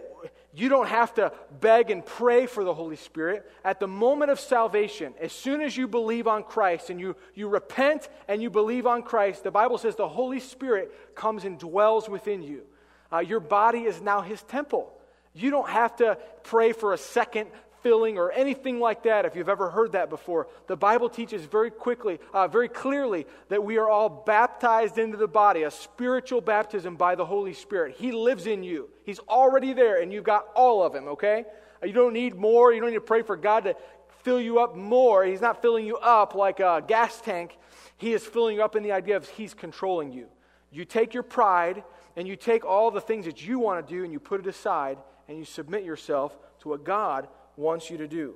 you 0.52 0.68
don't 0.68 0.88
have 0.88 1.14
to 1.14 1.32
beg 1.60 1.90
and 1.90 2.04
pray 2.04 2.46
for 2.46 2.62
the 2.62 2.74
Holy 2.74 2.96
Spirit. 2.96 3.50
At 3.64 3.80
the 3.80 3.88
moment 3.88 4.30
of 4.30 4.38
salvation, 4.38 5.14
as 5.18 5.32
soon 5.32 5.62
as 5.62 5.76
you 5.76 5.88
believe 5.88 6.28
on 6.28 6.44
Christ 6.44 6.90
and 6.90 7.00
you, 7.00 7.16
you 7.34 7.48
repent 7.48 8.08
and 8.28 8.42
you 8.42 8.50
believe 8.50 8.86
on 8.86 9.02
Christ, 9.02 9.42
the 9.42 9.50
Bible 9.50 9.78
says 9.78 9.96
the 9.96 10.08
Holy 10.08 10.40
Spirit 10.40 11.16
comes 11.16 11.44
and 11.44 11.58
dwells 11.58 12.08
within 12.08 12.42
you. 12.42 12.62
Uh, 13.10 13.20
your 13.20 13.40
body 13.40 13.84
is 13.84 14.02
now 14.02 14.20
His 14.20 14.42
temple. 14.42 14.92
You 15.32 15.50
don't 15.50 15.68
have 15.68 15.96
to 15.96 16.18
pray 16.44 16.72
for 16.72 16.92
a 16.92 16.98
second, 16.98 17.50
filling 17.84 18.18
or 18.18 18.32
anything 18.32 18.80
like 18.80 19.04
that, 19.04 19.24
if 19.24 19.36
you've 19.36 19.48
ever 19.48 19.70
heard 19.70 19.92
that 19.92 20.10
before. 20.10 20.48
The 20.66 20.76
Bible 20.76 21.08
teaches 21.08 21.44
very 21.44 21.70
quickly, 21.70 22.18
uh, 22.32 22.48
very 22.48 22.68
clearly, 22.68 23.26
that 23.50 23.62
we 23.62 23.76
are 23.78 23.88
all 23.88 24.08
baptized 24.08 24.98
into 24.98 25.16
the 25.16 25.28
body, 25.28 25.62
a 25.62 25.70
spiritual 25.70 26.40
baptism 26.40 26.96
by 26.96 27.14
the 27.14 27.24
Holy 27.24 27.52
Spirit. 27.52 27.94
He 27.96 28.10
lives 28.10 28.48
in 28.48 28.64
you, 28.64 28.88
He's 29.04 29.20
already 29.20 29.72
there, 29.72 30.02
and 30.02 30.12
you've 30.12 30.24
got 30.24 30.46
all 30.56 30.82
of 30.82 30.94
Him, 30.94 31.06
okay? 31.08 31.44
You 31.84 31.92
don't 31.92 32.14
need 32.14 32.34
more. 32.34 32.72
You 32.72 32.80
don't 32.80 32.90
need 32.90 32.96
to 32.96 33.02
pray 33.02 33.22
for 33.22 33.36
God 33.36 33.64
to 33.64 33.76
fill 34.22 34.40
you 34.40 34.58
up 34.58 34.74
more. 34.74 35.24
He's 35.24 35.42
not 35.42 35.60
filling 35.60 35.86
you 35.86 35.98
up 35.98 36.34
like 36.34 36.60
a 36.60 36.82
gas 36.86 37.20
tank. 37.20 37.58
He 37.98 38.12
is 38.14 38.24
filling 38.24 38.56
you 38.56 38.64
up 38.64 38.74
in 38.74 38.82
the 38.82 38.92
idea 38.92 39.16
of 39.16 39.28
He's 39.28 39.54
controlling 39.54 40.10
you. 40.10 40.26
You 40.72 40.84
take 40.84 41.14
your 41.14 41.22
pride 41.22 41.84
and 42.16 42.26
you 42.26 42.36
take 42.36 42.64
all 42.64 42.90
the 42.90 43.00
things 43.00 43.26
that 43.26 43.46
you 43.46 43.58
want 43.58 43.86
to 43.86 43.94
do 43.94 44.02
and 44.02 44.12
you 44.12 44.18
put 44.18 44.40
it 44.40 44.46
aside 44.46 44.98
and 45.28 45.38
you 45.38 45.44
submit 45.44 45.84
yourself 45.84 46.36
to 46.60 46.68
what 46.68 46.84
God 46.84 47.28
wants 47.56 47.90
you 47.90 47.98
to 47.98 48.08
do. 48.08 48.34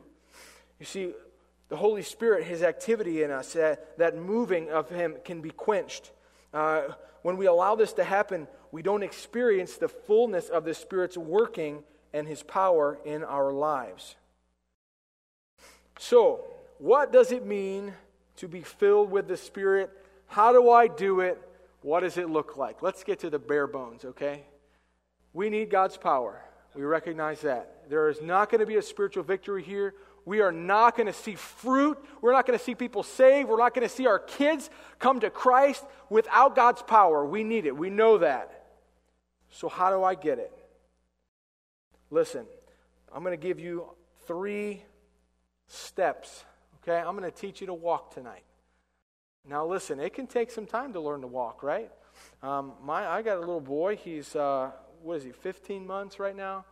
You 0.79 0.87
see, 0.87 1.13
the 1.69 1.77
Holy 1.77 2.03
Spirit, 2.03 2.45
His 2.45 2.63
activity 2.63 3.23
in 3.23 3.31
us, 3.31 3.55
uh, 3.57 3.77
that 3.99 4.17
moving 4.17 4.71
of 4.71 4.89
Him 4.89 5.17
can 5.25 5.41
be 5.41 5.51
quenched. 5.51 6.13
Uh, 6.53 6.83
when 7.23 7.37
we 7.37 7.47
allow 7.47 7.75
this 7.75 7.93
to 7.95 8.05
happen, 8.05 8.49
we 8.73 8.83
don't 8.83 9.03
experience 9.03 9.77
the 9.77 9.89
fullness 9.89 10.49
of 10.49 10.65
the 10.65 10.75
Spirit's 10.75 11.17
working 11.17 11.83
and 12.13 12.27
His 12.27 12.43
power 12.43 12.99
in 13.05 13.25
our 13.25 13.53
lives. 13.53 14.17
So, 15.99 16.45
what 16.79 17.13
does 17.13 17.33
it 17.33 17.45
mean 17.45 17.93
to 18.37 18.49
be 18.49 18.63
filled 18.63 19.11
with 19.11 19.29
the 19.29 19.37
Spirit? 19.37 19.91
How 20.27 20.53
do 20.53 20.71
I 20.71 20.87
do 20.87 21.21
it? 21.21 21.41
What 21.83 22.01
does 22.01 22.17
it 22.17 22.31
look 22.31 22.57
like? 22.57 22.83
Let's 22.83 23.05
get 23.05 23.21
to 23.21 23.31
the 23.31 23.39
bare 23.39 23.67
bones, 23.67 24.05
okay? 24.05 24.45
We 25.33 25.51
need 25.51 25.71
God's 25.71 25.97
power. 25.97 26.41
We 26.79 26.85
recognize 26.85 27.41
that. 27.41 27.91
There 27.91 28.09
is 28.09 28.23
not 28.23 28.51
going 28.51 28.61
to 28.61 28.67
be 28.67 28.77
a 28.77 28.83
spiritual 28.83 29.25
victory 29.25 29.65
here. 29.65 29.95
We 30.25 30.43
are 30.43 30.53
not 30.53 30.97
going 30.97 31.09
to 31.09 31.13
see 31.13 31.35
fruit. 31.35 31.99
We're 32.21 32.31
not 32.31 32.47
going 32.47 32.57
to 32.57 32.65
see 32.65 32.77
people 32.77 33.03
saved. 33.03 33.49
We're 33.49 33.59
not 33.59 33.75
going 33.75 33.87
to 33.87 33.93
see 33.93 34.07
our 34.07 34.21
kids 34.21 34.71
come 35.01 35.19
to 35.19 35.29
Christ 35.29 35.85
without 36.09 36.55
God's 36.55 36.81
power. 36.83 37.27
We 37.27 37.43
need 37.43 37.67
it. 37.67 37.77
We 37.77 37.91
know 37.91 38.19
that. 38.19 38.67
So, 39.51 39.69
how 39.69 39.91
do 39.91 40.05
I 40.05 40.15
get 40.15 40.39
it? 40.39 40.53
Listen, 42.13 42.47
I'm 43.13 43.25
going 43.25 43.37
to 43.37 43.45
give 43.45 43.59
you 43.59 43.87
three 44.29 44.85
steps. 45.67 46.45
Okay? 46.85 46.97
I'm 46.97 47.17
going 47.17 47.29
to 47.29 47.37
teach 47.37 47.61
you 47.61 47.67
to 47.67 47.75
walk 47.75 48.15
tonight. 48.15 48.45
Now, 49.45 49.67
listen, 49.67 49.99
it 49.99 50.15
can 50.15 50.29
take 50.29 50.53
some 50.53 50.67
time 50.67 50.93
to 50.93 51.01
learn 51.01 51.23
to 51.23 51.27
walk, 51.27 51.65
right? 51.65 51.91
Um, 52.41 52.75
my, 52.85 53.05
I 53.05 53.23
got 53.23 53.39
a 53.39 53.41
little 53.41 53.61
boy. 53.61 53.97
He's 53.97 54.37
uh, 54.37 54.71
what 55.03 55.19
is 55.19 55.25
he, 55.25 55.33
15 55.33 55.87
months 55.87 56.19
right 56.19 56.37
now? 56.37 56.65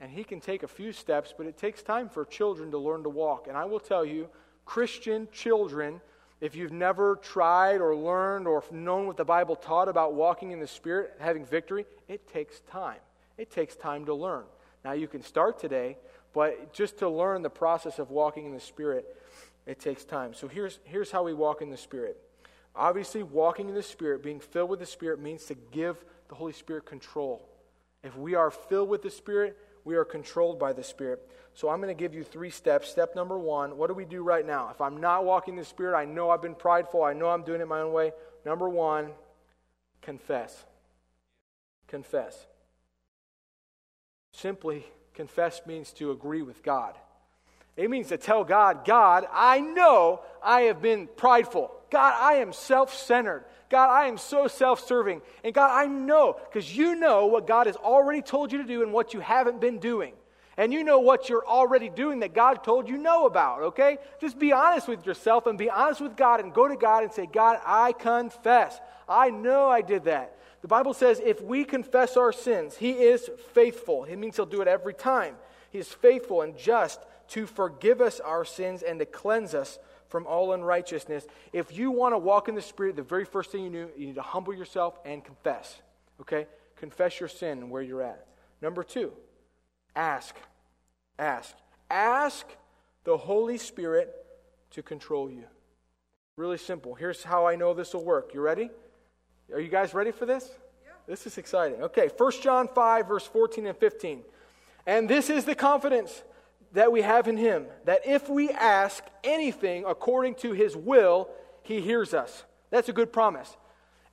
and 0.00 0.10
he 0.10 0.24
can 0.24 0.40
take 0.40 0.62
a 0.62 0.68
few 0.68 0.92
steps, 0.92 1.32
but 1.36 1.46
it 1.46 1.56
takes 1.56 1.82
time 1.82 2.08
for 2.08 2.24
children 2.24 2.70
to 2.70 2.78
learn 2.78 3.02
to 3.04 3.08
walk. 3.08 3.46
And 3.48 3.56
I 3.56 3.64
will 3.64 3.80
tell 3.80 4.04
you, 4.04 4.28
Christian 4.64 5.28
children, 5.32 6.00
if 6.40 6.54
you've 6.54 6.72
never 6.72 7.16
tried 7.16 7.80
or 7.80 7.94
learned 7.94 8.46
or 8.46 8.62
known 8.70 9.06
what 9.06 9.16
the 9.16 9.24
Bible 9.24 9.56
taught 9.56 9.88
about 9.88 10.14
walking 10.14 10.50
in 10.50 10.60
the 10.60 10.66
Spirit, 10.66 11.14
having 11.20 11.44
victory, 11.44 11.86
it 12.08 12.30
takes 12.32 12.60
time. 12.70 12.98
It 13.38 13.50
takes 13.50 13.76
time 13.76 14.04
to 14.06 14.14
learn. 14.14 14.44
Now, 14.84 14.92
you 14.92 15.08
can 15.08 15.22
start 15.22 15.58
today, 15.58 15.96
but 16.32 16.72
just 16.72 16.98
to 16.98 17.08
learn 17.08 17.42
the 17.42 17.50
process 17.50 17.98
of 17.98 18.10
walking 18.10 18.46
in 18.46 18.52
the 18.52 18.60
Spirit, 18.60 19.06
it 19.66 19.78
takes 19.78 20.04
time. 20.04 20.34
So 20.34 20.48
here's, 20.48 20.80
here's 20.84 21.10
how 21.10 21.22
we 21.22 21.32
walk 21.32 21.62
in 21.62 21.70
the 21.70 21.76
Spirit. 21.76 22.18
Obviously, 22.76 23.22
walking 23.22 23.68
in 23.68 23.74
the 23.74 23.82
Spirit, 23.82 24.22
being 24.22 24.40
filled 24.40 24.68
with 24.68 24.80
the 24.80 24.86
Spirit, 24.86 25.20
means 25.20 25.44
to 25.46 25.54
give 25.54 26.04
the 26.28 26.34
Holy 26.34 26.52
Spirit 26.52 26.84
control. 26.84 27.48
If 28.04 28.16
we 28.16 28.34
are 28.34 28.50
filled 28.50 28.90
with 28.90 29.02
the 29.02 29.10
Spirit, 29.10 29.56
we 29.84 29.96
are 29.96 30.04
controlled 30.04 30.58
by 30.58 30.72
the 30.72 30.84
Spirit. 30.84 31.26
So 31.54 31.68
I'm 31.68 31.80
going 31.80 31.94
to 31.94 32.00
give 32.00 32.14
you 32.14 32.22
three 32.22 32.50
steps. 32.50 32.90
Step 32.90 33.16
number 33.16 33.38
one 33.38 33.76
what 33.76 33.88
do 33.88 33.94
we 33.94 34.04
do 34.04 34.22
right 34.22 34.46
now? 34.46 34.68
If 34.70 34.80
I'm 34.80 34.98
not 34.98 35.24
walking 35.24 35.56
the 35.56 35.64
Spirit, 35.64 35.96
I 35.96 36.04
know 36.04 36.30
I've 36.30 36.42
been 36.42 36.54
prideful, 36.54 37.02
I 37.02 37.14
know 37.14 37.28
I'm 37.30 37.42
doing 37.42 37.60
it 37.60 37.66
my 37.66 37.80
own 37.80 37.92
way. 37.92 38.12
Number 38.44 38.68
one, 38.68 39.10
confess. 40.02 40.64
Confess. 41.88 42.46
Simply, 44.32 44.84
confess 45.14 45.62
means 45.66 45.92
to 45.92 46.10
agree 46.10 46.42
with 46.42 46.62
God. 46.62 46.94
It 47.76 47.90
means 47.90 48.08
to 48.08 48.18
tell 48.18 48.44
God, 48.44 48.84
God, 48.84 49.26
I 49.32 49.60
know 49.60 50.20
I 50.42 50.62
have 50.62 50.82
been 50.82 51.08
prideful. 51.16 51.72
God, 51.90 52.14
I 52.20 52.34
am 52.34 52.52
self 52.52 52.94
centered. 52.94 53.44
God, 53.74 53.90
I 53.90 54.06
am 54.06 54.18
so 54.18 54.46
self 54.46 54.86
serving. 54.86 55.20
And 55.42 55.52
God, 55.52 55.68
I 55.76 55.86
know, 55.88 56.36
because 56.44 56.76
you 56.76 56.94
know 56.94 57.26
what 57.26 57.44
God 57.44 57.66
has 57.66 57.74
already 57.74 58.22
told 58.22 58.52
you 58.52 58.58
to 58.58 58.64
do 58.64 58.84
and 58.84 58.92
what 58.92 59.12
you 59.12 59.18
haven't 59.18 59.60
been 59.60 59.80
doing. 59.80 60.12
And 60.56 60.72
you 60.72 60.84
know 60.84 61.00
what 61.00 61.28
you're 61.28 61.44
already 61.44 61.88
doing 61.88 62.20
that 62.20 62.34
God 62.34 62.62
told 62.62 62.88
you 62.88 62.96
know 62.96 63.26
about, 63.26 63.62
okay? 63.62 63.98
Just 64.20 64.38
be 64.38 64.52
honest 64.52 64.86
with 64.86 65.04
yourself 65.04 65.48
and 65.48 65.58
be 65.58 65.68
honest 65.68 66.00
with 66.00 66.16
God 66.16 66.38
and 66.38 66.54
go 66.54 66.68
to 66.68 66.76
God 66.76 67.02
and 67.02 67.12
say, 67.12 67.26
God, 67.26 67.58
I 67.66 67.90
confess. 67.90 68.78
I 69.08 69.30
know 69.30 69.68
I 69.68 69.82
did 69.82 70.04
that. 70.04 70.36
The 70.62 70.68
Bible 70.68 70.94
says 70.94 71.20
if 71.24 71.42
we 71.42 71.64
confess 71.64 72.16
our 72.16 72.32
sins, 72.32 72.76
He 72.76 72.92
is 72.92 73.28
faithful. 73.54 74.04
It 74.04 74.14
means 74.18 74.36
He'll 74.36 74.46
do 74.46 74.62
it 74.62 74.68
every 74.68 74.94
time. 74.94 75.34
He 75.70 75.80
is 75.80 75.88
faithful 75.88 76.42
and 76.42 76.56
just 76.56 77.00
to 77.30 77.48
forgive 77.48 78.00
us 78.00 78.20
our 78.20 78.44
sins 78.44 78.84
and 78.84 79.00
to 79.00 79.04
cleanse 79.04 79.52
us 79.52 79.80
from 80.14 80.28
all 80.28 80.52
unrighteousness. 80.52 81.26
If 81.52 81.76
you 81.76 81.90
want 81.90 82.14
to 82.14 82.18
walk 82.18 82.48
in 82.48 82.54
the 82.54 82.62
Spirit, 82.62 82.94
the 82.94 83.02
very 83.02 83.24
first 83.24 83.50
thing 83.50 83.64
you, 83.64 83.70
do, 83.70 83.90
you 83.96 84.06
need 84.06 84.14
to 84.14 84.22
humble 84.22 84.54
yourself 84.54 84.96
and 85.04 85.24
confess. 85.24 85.82
Okay? 86.20 86.46
Confess 86.76 87.18
your 87.18 87.28
sin 87.28 87.58
and 87.58 87.68
where 87.68 87.82
you're 87.82 88.00
at. 88.00 88.24
Number 88.62 88.84
two, 88.84 89.12
ask. 89.96 90.36
Ask. 91.18 91.56
Ask 91.90 92.46
the 93.02 93.16
Holy 93.16 93.58
Spirit 93.58 94.14
to 94.70 94.84
control 94.84 95.28
you. 95.28 95.46
Really 96.36 96.58
simple. 96.58 96.94
Here's 96.94 97.24
how 97.24 97.48
I 97.48 97.56
know 97.56 97.74
this 97.74 97.92
will 97.92 98.04
work. 98.04 98.34
You 98.34 98.40
ready? 98.40 98.70
Are 99.52 99.58
you 99.58 99.68
guys 99.68 99.94
ready 99.94 100.12
for 100.12 100.26
this? 100.26 100.48
Yeah. 100.84 100.92
This 101.08 101.26
is 101.26 101.38
exciting. 101.38 101.82
Okay, 101.82 102.08
1 102.16 102.32
John 102.40 102.68
5, 102.72 103.08
verse 103.08 103.26
14 103.26 103.66
and 103.66 103.76
15. 103.76 104.22
And 104.86 105.08
this 105.08 105.28
is 105.28 105.44
the 105.44 105.56
confidence 105.56 106.22
that 106.74 106.92
we 106.92 107.02
have 107.02 107.26
in 107.28 107.36
him 107.36 107.66
that 107.84 108.06
if 108.06 108.28
we 108.28 108.50
ask 108.50 109.02
anything 109.22 109.84
according 109.86 110.34
to 110.34 110.52
his 110.52 110.76
will, 110.76 111.30
he 111.62 111.80
hears 111.80 112.12
us. 112.12 112.44
That's 112.70 112.88
a 112.88 112.92
good 112.92 113.12
promise. 113.12 113.56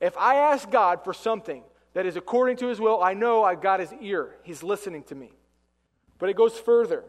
If 0.00 0.16
I 0.16 0.36
ask 0.36 0.70
God 0.70 1.04
for 1.04 1.12
something 1.12 1.62
that 1.94 2.06
is 2.06 2.16
according 2.16 2.56
to 2.58 2.68
his 2.68 2.80
will, 2.80 3.02
I 3.02 3.14
know 3.14 3.44
I've 3.44 3.60
got 3.60 3.80
his 3.80 3.92
ear. 4.00 4.36
He's 4.44 4.62
listening 4.62 5.02
to 5.04 5.14
me. 5.14 5.32
But 6.18 6.30
it 6.30 6.36
goes 6.36 6.56
further. 6.58 7.04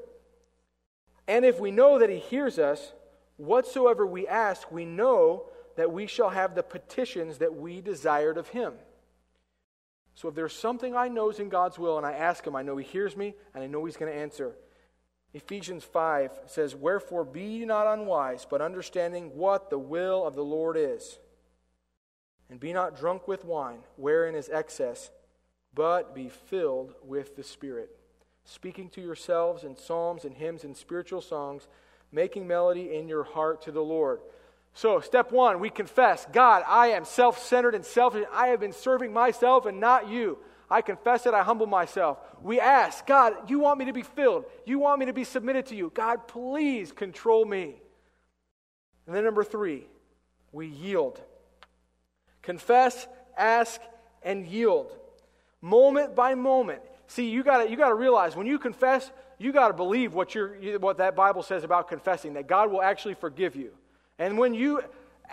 And 1.28 1.46
if 1.46 1.60
we 1.60 1.72
know 1.72 2.00
that 2.00 2.10
he 2.10 2.18
hears 2.18 2.60
us, 2.60 2.92
whatsoever 3.38 4.06
we 4.06 4.28
ask, 4.28 4.72
we 4.72 4.86
know 4.86 5.46
that 5.78 5.92
we 5.92 6.08
shall 6.08 6.30
have 6.30 6.56
the 6.56 6.64
petitions 6.64 7.38
that 7.38 7.56
we 7.56 7.80
desired 7.80 8.38
of 8.38 8.50
him. 8.50 8.74
So 10.16 10.28
if 10.30 10.36
there's 10.36 10.54
something 10.54 10.96
I 10.96 11.08
know 11.08 11.30
is 11.30 11.40
in 11.40 11.50
God's 11.50 11.80
will 11.80 11.98
and 11.98 12.06
I 12.06 12.14
ask 12.14 12.46
him, 12.46 12.56
I 12.56 12.64
know 12.64 12.78
he 12.78 12.86
hears 12.86 13.16
me 13.16 13.36
and 13.54 13.64
I 13.64 13.68
know 13.68 13.86
he's 13.86 13.98
going 13.98 14.12
to 14.12 14.18
answer. 14.18 14.56
Ephesians 15.34 15.84
5 15.84 16.32
says, 16.46 16.76
Wherefore 16.76 17.26
be 17.26 17.42
ye 17.42 17.66
not 17.66 17.88
unwise, 17.88 18.46
but 18.50 18.62
understanding 18.62 19.32
what 19.36 19.70
the 19.70 19.80
will 19.80 20.26
of 20.26 20.36
the 20.36 20.44
Lord 20.44 20.78
is. 20.78 21.18
And 22.50 22.60
be 22.60 22.72
not 22.72 22.98
drunk 22.98 23.28
with 23.28 23.44
wine, 23.44 23.80
wherein 23.96 24.36
is 24.36 24.50
excess, 24.50 25.10
but 25.74 26.14
be 26.14 26.30
filled 26.30 26.94
with 27.04 27.36
the 27.36 27.44
Spirit, 27.44 27.90
speaking 28.46 28.90
to 28.90 29.02
yourselves 29.02 29.64
in 29.64 29.76
psalms 29.76 30.24
and 30.24 30.36
hymns 30.36 30.64
and 30.64 30.78
spiritual 30.78 31.22
songs, 31.22 31.68
making 32.12 32.48
melody 32.48 32.96
in 32.96 33.08
your 33.08 33.24
heart 33.24 33.64
to 33.64 33.72
the 33.72 33.82
Lord. 33.82 34.20
So, 34.76 35.00
step 35.00 35.32
one, 35.32 35.60
we 35.60 35.70
confess 35.72 36.28
God, 36.32 36.64
I 36.68 36.88
am 36.88 37.06
self 37.06 37.40
centered 37.40 37.74
and 37.74 37.86
selfish. 37.86 38.26
I 38.32 38.48
have 38.48 38.60
been 38.60 38.74
serving 38.74 39.14
myself 39.14 39.66
and 39.66 39.80
not 39.80 40.08
you. 40.10 40.38
I 40.70 40.82
confess 40.82 41.26
it, 41.26 41.34
I 41.34 41.44
humble 41.44 41.68
myself. 41.68 42.18
We 42.42 42.60
ask, 42.60 43.06
God, 43.06 43.50
you 43.50 43.60
want 43.60 43.80
me 43.80 43.86
to 43.86 43.94
be 43.94 44.02
filled. 44.02 44.46
You 44.66 44.80
want 44.80 45.00
me 45.00 45.06
to 45.06 45.14
be 45.14 45.24
submitted 45.24 45.68
to 45.68 45.76
you. 45.76 45.92
God, 45.94 46.28
please 46.28 46.92
control 46.92 47.46
me. 47.46 47.76
And 49.06 49.16
then 49.16 49.24
number 49.24 49.44
three, 49.44 49.86
we 50.52 50.68
yield. 50.68 51.22
Confess, 52.42 53.08
ask, 53.38 53.82
and 54.24 54.46
yield. 54.48 54.98
Moment 55.62 56.16
by 56.16 56.36
moment. 56.36 56.82
See, 57.08 57.30
you 57.30 57.44
got 57.44 57.70
you 57.70 57.76
to 57.76 57.94
realize 57.94 58.36
when 58.36 58.48
you 58.48 58.58
confess, 58.58 59.12
you 59.38 59.52
got 59.52 59.68
to 59.68 59.74
believe 59.74 60.14
what, 60.14 60.34
you're, 60.34 60.80
what 60.80 60.98
that 60.98 61.16
Bible 61.16 61.44
says 61.44 61.64
about 61.64 61.88
confessing, 61.88 62.34
that 62.34 62.48
God 62.48 62.72
will 62.72 62.82
actually 62.82 63.14
forgive 63.14 63.56
you. 63.56 63.72
And 64.20 64.38
when 64.38 64.54
you 64.54 64.82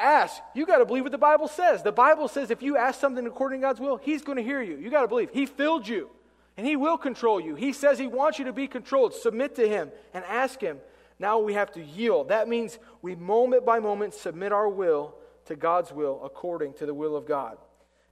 ask, 0.00 0.40
you 0.54 0.66
got 0.66 0.78
to 0.78 0.84
believe 0.84 1.04
what 1.04 1.12
the 1.12 1.18
Bible 1.18 1.48
says. 1.48 1.82
The 1.82 1.92
Bible 1.92 2.28
says 2.28 2.50
if 2.50 2.62
you 2.62 2.76
ask 2.76 3.00
something 3.00 3.26
according 3.26 3.60
to 3.60 3.66
God's 3.66 3.80
will, 3.80 3.96
He's 3.96 4.22
going 4.22 4.36
to 4.36 4.42
hear 4.42 4.62
you. 4.62 4.76
You 4.76 4.90
got 4.90 5.02
to 5.02 5.08
believe. 5.08 5.30
He 5.32 5.46
filled 5.46 5.86
you, 5.86 6.10
and 6.56 6.66
He 6.66 6.76
will 6.76 6.98
control 6.98 7.40
you. 7.40 7.54
He 7.54 7.72
says 7.72 7.98
He 7.98 8.06
wants 8.06 8.38
you 8.38 8.46
to 8.46 8.52
be 8.52 8.66
controlled. 8.66 9.14
Submit 9.14 9.56
to 9.56 9.68
Him 9.68 9.90
and 10.14 10.24
ask 10.24 10.60
Him. 10.60 10.78
Now 11.18 11.38
we 11.38 11.54
have 11.54 11.72
to 11.72 11.82
yield. 11.82 12.28
That 12.28 12.48
means 12.48 12.78
we 13.02 13.14
moment 13.14 13.66
by 13.66 13.78
moment 13.78 14.14
submit 14.14 14.52
our 14.52 14.68
will 14.68 15.14
to 15.46 15.56
God's 15.56 15.92
will 15.92 16.20
according 16.24 16.74
to 16.74 16.86
the 16.86 16.94
will 16.94 17.14
of 17.14 17.26
God. 17.26 17.58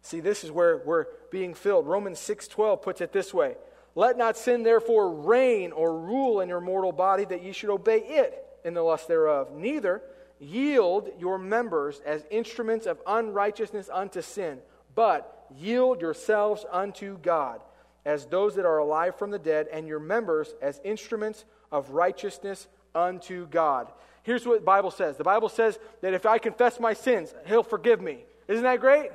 See, 0.03 0.21
this 0.21 0.45
is 0.45 0.51
where 0.51 0.79
we're 0.85 1.07
being 1.31 1.55
filled. 1.55 1.87
Romans 1.87 2.19
6:12 2.19 2.83
puts 2.83 3.01
it 3.01 3.13
this 3.13 3.33
way: 3.33 3.57
Let 3.95 4.17
not 4.17 4.37
sin 4.37 4.63
therefore 4.63 5.11
reign 5.11 5.73
or 5.73 5.99
rule 5.99 6.41
in 6.41 6.49
your 6.49 6.61
mortal 6.61 6.93
body 6.93 7.25
that 7.25 7.43
ye 7.43 7.53
should 7.53 7.71
obey 7.71 7.99
it 7.99 8.45
in 8.65 8.75
the 8.75 8.83
lust 8.83 9.09
thereof. 9.09 9.53
Neither 9.53 10.03
Yield 10.41 11.11
your 11.19 11.39
members 11.39 12.01
as 12.07 12.25
instruments 12.31 12.87
of 12.87 13.01
unrighteousness 13.07 13.89
unto 13.93 14.23
sin, 14.23 14.59
but 14.95 15.47
yield 15.57 16.01
yourselves 16.01 16.65
unto 16.71 17.19
God 17.19 17.61
as 18.09 18.25
those 18.25 18.55
that 18.55 18.65
are 18.65 18.79
alive 18.79 19.17
from 19.17 19.31
the 19.31 19.39
dead, 19.39 19.69
and 19.71 19.87
your 19.87 19.99
members 19.99 20.55
as 20.63 20.81
instruments 20.83 21.45
of 21.71 21.91
righteousness 21.91 22.67
unto 22.95 23.47
God. 23.49 23.93
Here's 24.23 24.47
what 24.47 24.61
the 24.61 24.65
Bible 24.65 24.91
says 24.91 25.19
the 25.19 25.25
Bible 25.25 25.51
says 25.51 25.79
that 26.01 26.15
if 26.15 26.25
I 26.25 26.39
confess 26.39 26.81
my 26.81 26.95
sins, 26.95 27.35
He'll 27.47 27.63
forgive 27.63 28.01
me. 28.01 28.25
Isn't 28.49 28.65
that 28.65 28.81
great? 28.81 29.11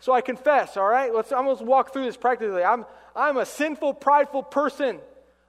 So 0.00 0.12
I 0.12 0.20
confess, 0.20 0.76
all 0.76 0.86
right? 0.86 1.14
Let's 1.14 1.32
almost 1.32 1.62
walk 1.62 1.92
through 1.92 2.04
this 2.04 2.16
practically. 2.16 2.64
I'm, 2.64 2.84
I'm 3.14 3.38
a 3.38 3.46
sinful, 3.46 3.94
prideful 3.94 4.42
person. 4.42 4.98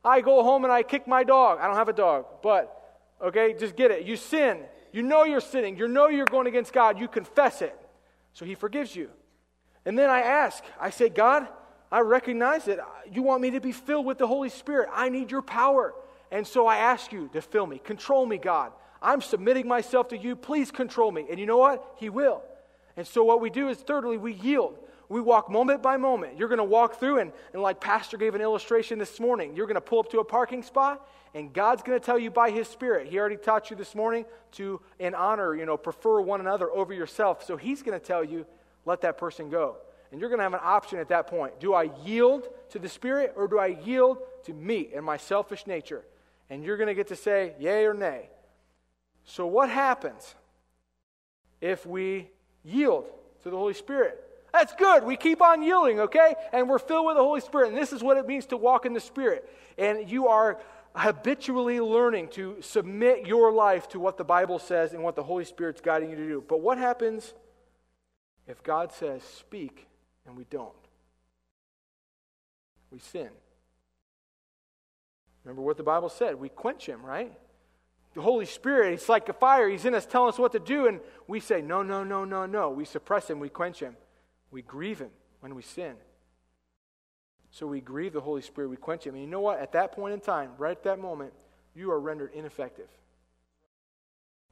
I 0.05 0.21
go 0.21 0.43
home 0.43 0.63
and 0.63 0.71
I 0.71 0.83
kick 0.83 1.07
my 1.07 1.23
dog. 1.23 1.59
I 1.59 1.67
don't 1.67 1.75
have 1.75 1.89
a 1.89 1.93
dog, 1.93 2.25
but, 2.41 3.01
okay, 3.21 3.55
just 3.59 3.75
get 3.75 3.91
it. 3.91 4.05
You 4.05 4.15
sin. 4.15 4.59
You 4.93 5.03
know 5.03 5.25
you're 5.25 5.41
sinning. 5.41 5.75
You 5.75 5.89
know 5.89 6.07
you're 6.07 6.25
going 6.25 6.47
against 6.47 6.71
God. 6.71 6.97
You 6.97 7.09
confess 7.09 7.61
it. 7.61 7.77
So 8.31 8.45
he 8.45 8.55
forgives 8.55 8.95
you. 8.95 9.09
And 9.85 9.99
then 9.99 10.09
I 10.09 10.21
ask, 10.21 10.63
I 10.79 10.91
say, 10.91 11.09
God, 11.09 11.47
I 11.91 11.99
recognize 11.99 12.65
that 12.65 12.79
you 13.11 13.21
want 13.21 13.41
me 13.41 13.51
to 13.51 13.59
be 13.59 13.73
filled 13.73 14.05
with 14.05 14.17
the 14.17 14.27
Holy 14.27 14.49
Spirit. 14.49 14.89
I 14.93 15.09
need 15.09 15.29
your 15.29 15.41
power. 15.41 15.93
And 16.31 16.47
so 16.47 16.65
I 16.67 16.77
ask 16.77 17.11
you 17.11 17.29
to 17.33 17.41
fill 17.41 17.67
me, 17.67 17.79
control 17.79 18.25
me, 18.25 18.37
God. 18.37 18.71
I'm 19.01 19.21
submitting 19.21 19.67
myself 19.67 20.07
to 20.09 20.17
you. 20.17 20.35
Please 20.35 20.71
control 20.71 21.11
me. 21.11 21.25
And 21.29 21.39
you 21.39 21.45
know 21.45 21.57
what? 21.57 21.83
He 21.97 22.09
will. 22.09 22.41
And 22.95 23.05
so 23.05 23.23
what 23.23 23.41
we 23.41 23.49
do 23.49 23.69
is, 23.69 23.77
thirdly, 23.79 24.17
we 24.17 24.33
yield. 24.33 24.77
We 25.09 25.21
walk 25.21 25.51
moment 25.51 25.83
by 25.83 25.97
moment. 25.97 26.37
You're 26.39 26.47
going 26.47 26.59
to 26.59 26.63
walk 26.63 26.99
through, 26.99 27.19
and, 27.19 27.31
and 27.51 27.61
like 27.61 27.81
Pastor 27.81 28.17
gave 28.17 28.33
an 28.35 28.41
illustration 28.41 28.97
this 28.97 29.19
morning, 29.19 29.55
you're 29.55 29.67
going 29.67 29.75
to 29.75 29.81
pull 29.81 29.99
up 29.99 30.09
to 30.11 30.19
a 30.19 30.23
parking 30.23 30.63
spot, 30.63 31.07
and 31.33 31.51
God's 31.51 31.81
going 31.81 31.99
to 31.99 32.05
tell 32.05 32.19
you 32.19 32.29
by 32.29 32.51
His 32.51 32.67
Spirit. 32.67 33.07
He 33.07 33.17
already 33.17 33.37
taught 33.37 33.69
you 33.69 33.75
this 33.75 33.95
morning 33.95 34.25
to, 34.53 34.79
in 34.99 35.15
honor, 35.15 35.55
you 35.55 35.65
know, 35.65 35.77
prefer 35.77 36.21
one 36.21 36.39
another 36.39 36.69
over 36.69 36.93
yourself. 36.93 37.43
So 37.43 37.57
He's 37.57 37.81
going 37.81 37.99
to 37.99 38.05
tell 38.05 38.23
you, 38.23 38.45
let 38.85 39.01
that 39.01 39.17
person 39.17 39.49
go. 39.49 39.77
And 40.11 40.21
you're 40.21 40.29
going 40.29 40.39
to 40.39 40.43
have 40.43 40.53
an 40.53 40.59
option 40.61 40.99
at 40.99 41.09
that 41.09 41.25
point. 41.25 41.59
Do 41.59 41.73
I 41.73 41.89
yield 42.05 42.47
to 42.69 42.79
the 42.79 42.89
Spirit 42.89 43.33
or 43.35 43.47
do 43.47 43.57
I 43.57 43.67
yield 43.67 44.19
to 44.45 44.53
me 44.53 44.89
and 44.95 45.03
my 45.03 45.17
selfish 45.17 45.65
nature? 45.65 46.05
And 46.51 46.63
you're 46.63 46.77
going 46.77 46.87
to 46.87 46.93
get 46.93 47.07
to 47.07 47.15
say 47.15 47.55
yay 47.59 47.85
or 47.85 47.95
nay. 47.95 48.29
So, 49.25 49.47
what 49.47 49.69
happens 49.69 50.35
if 51.61 51.85
we 51.85 52.29
yield 52.63 53.07
to 53.41 53.49
the 53.49 53.57
Holy 53.57 53.73
Spirit? 53.73 54.19
That's 54.51 54.75
good. 54.75 55.03
We 55.03 55.17
keep 55.17 55.41
on 55.41 55.63
yielding, 55.63 56.01
okay? 56.01 56.35
And 56.51 56.69
we're 56.69 56.77
filled 56.77 57.07
with 57.07 57.15
the 57.15 57.23
Holy 57.23 57.41
Spirit. 57.41 57.69
And 57.69 57.77
this 57.77 57.91
is 57.91 58.03
what 58.03 58.17
it 58.17 58.27
means 58.27 58.45
to 58.47 58.57
walk 58.57 58.85
in 58.85 58.93
the 58.93 58.99
Spirit. 58.99 59.49
And 59.79 60.07
you 60.07 60.27
are 60.27 60.59
habitually 60.95 61.79
learning 61.79 62.27
to 62.29 62.57
submit 62.61 63.25
your 63.25 63.51
life 63.51 63.87
to 63.89 63.99
what 63.99 64.17
the 64.17 64.23
Bible 64.23 64.59
says 64.59 64.93
and 64.93 65.03
what 65.03 65.15
the 65.15 65.23
Holy 65.23 65.45
Spirit's 65.45 65.81
guiding 65.81 66.09
you 66.09 66.15
to 66.15 66.27
do. 66.27 66.43
But 66.47 66.61
what 66.61 66.77
happens 66.77 67.33
if 68.47 68.61
God 68.63 68.91
says, 68.91 69.23
speak, 69.23 69.87
and 70.25 70.37
we 70.37 70.45
don't? 70.49 70.71
We 72.91 72.99
sin. 72.99 73.29
Remember 75.43 75.61
what 75.61 75.77
the 75.77 75.83
Bible 75.83 76.09
said. 76.09 76.35
We 76.35 76.49
quench 76.49 76.85
him, 76.85 77.03
right? 77.03 77.33
The 78.13 78.21
Holy 78.21 78.45
Spirit, 78.45 78.91
He's 78.91 79.09
like 79.09 79.27
a 79.29 79.33
fire. 79.33 79.67
He's 79.67 79.85
in 79.85 79.95
us 79.95 80.05
telling 80.05 80.29
us 80.29 80.37
what 80.37 80.51
to 80.51 80.59
do, 80.59 80.87
and 80.87 80.99
we 81.27 81.39
say, 81.39 81.61
no, 81.61 81.81
no, 81.81 82.03
no, 82.03 82.23
no, 82.23 82.45
no. 82.45 82.69
We 82.69 82.85
suppress 82.85 83.29
him, 83.29 83.39
we 83.39 83.49
quench 83.49 83.79
him. 83.79 83.95
We 84.51 84.61
grieve 84.61 84.99
him 84.99 85.09
when 85.39 85.55
we 85.55 85.63
sin. 85.63 85.95
So 87.53 87.67
we 87.67 87.81
grieve 87.81 88.13
the 88.13 88.19
Holy 88.19 88.41
Spirit, 88.41 88.69
we 88.69 88.77
quench 88.77 89.05
him. 89.05 89.13
And 89.13 89.23
you 89.23 89.29
know 89.29 89.39
what? 89.39 89.59
At 89.59 89.73
that 89.73 89.91
point 89.91 90.15
in 90.15 90.19
time, 90.19 90.49
right 90.57 90.71
at 90.71 90.83
that 90.85 90.97
moment, 90.97 91.33
you 91.75 91.91
are 91.91 91.99
rendered 91.99 92.31
ineffective. 92.33 92.87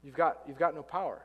You've 0.04 0.14
got, 0.14 0.38
you've 0.48 0.60
got 0.60 0.76
no 0.76 0.84
power. 0.84 1.20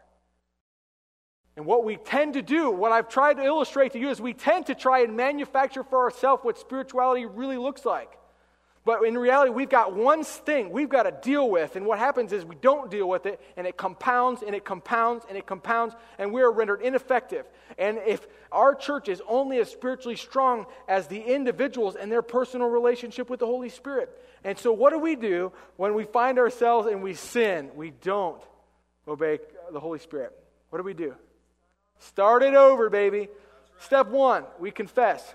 And 1.54 1.66
what 1.66 1.84
we 1.84 1.96
tend 1.96 2.32
to 2.32 2.40
do, 2.40 2.70
what 2.70 2.92
I've 2.92 3.10
tried 3.10 3.34
to 3.34 3.44
illustrate 3.44 3.92
to 3.92 3.98
you, 3.98 4.08
is 4.08 4.22
we 4.22 4.32
tend 4.32 4.66
to 4.66 4.74
try 4.74 5.00
and 5.00 5.18
manufacture 5.18 5.84
for 5.84 6.02
ourselves 6.02 6.42
what 6.42 6.56
spirituality 6.58 7.26
really 7.26 7.58
looks 7.58 7.84
like. 7.84 8.18
But 8.86 9.02
in 9.02 9.18
reality, 9.18 9.50
we've 9.50 9.68
got 9.68 9.96
one 9.96 10.22
thing 10.22 10.70
we've 10.70 10.88
got 10.88 11.02
to 11.02 11.10
deal 11.10 11.50
with. 11.50 11.74
And 11.74 11.86
what 11.86 11.98
happens 11.98 12.32
is 12.32 12.44
we 12.44 12.54
don't 12.54 12.88
deal 12.88 13.08
with 13.08 13.26
it, 13.26 13.40
and 13.56 13.66
it 13.66 13.76
compounds 13.76 14.42
and 14.46 14.54
it 14.54 14.64
compounds 14.64 15.24
and 15.28 15.36
it 15.36 15.44
compounds, 15.44 15.96
and 16.20 16.32
we 16.32 16.40
are 16.40 16.52
rendered 16.52 16.82
ineffective. 16.82 17.46
And 17.78 17.98
if 18.06 18.24
our 18.52 18.76
church 18.76 19.08
is 19.08 19.20
only 19.26 19.58
as 19.58 19.68
spiritually 19.68 20.14
strong 20.14 20.66
as 20.86 21.08
the 21.08 21.20
individuals 21.20 21.96
and 21.96 22.12
their 22.12 22.22
personal 22.22 22.68
relationship 22.68 23.28
with 23.28 23.40
the 23.40 23.46
Holy 23.46 23.70
Spirit. 23.70 24.08
And 24.44 24.56
so, 24.56 24.72
what 24.72 24.90
do 24.90 25.00
we 25.00 25.16
do 25.16 25.50
when 25.76 25.94
we 25.94 26.04
find 26.04 26.38
ourselves 26.38 26.86
and 26.86 27.02
we 27.02 27.14
sin? 27.14 27.70
We 27.74 27.90
don't 27.90 28.40
obey 29.08 29.40
the 29.72 29.80
Holy 29.80 29.98
Spirit. 29.98 30.32
What 30.70 30.78
do 30.78 30.84
we 30.84 30.94
do? 30.94 31.16
Start 31.98 32.44
it 32.44 32.54
over, 32.54 32.88
baby. 32.88 33.30
Step 33.80 34.06
one, 34.06 34.44
we 34.60 34.70
confess. 34.70 35.34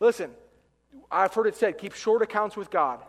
Listen, 0.00 0.32
I've 1.10 1.32
heard 1.34 1.46
it 1.46 1.56
said, 1.56 1.78
keep 1.78 1.94
short 1.94 2.22
accounts 2.22 2.56
with 2.56 2.70
God. 2.70 3.00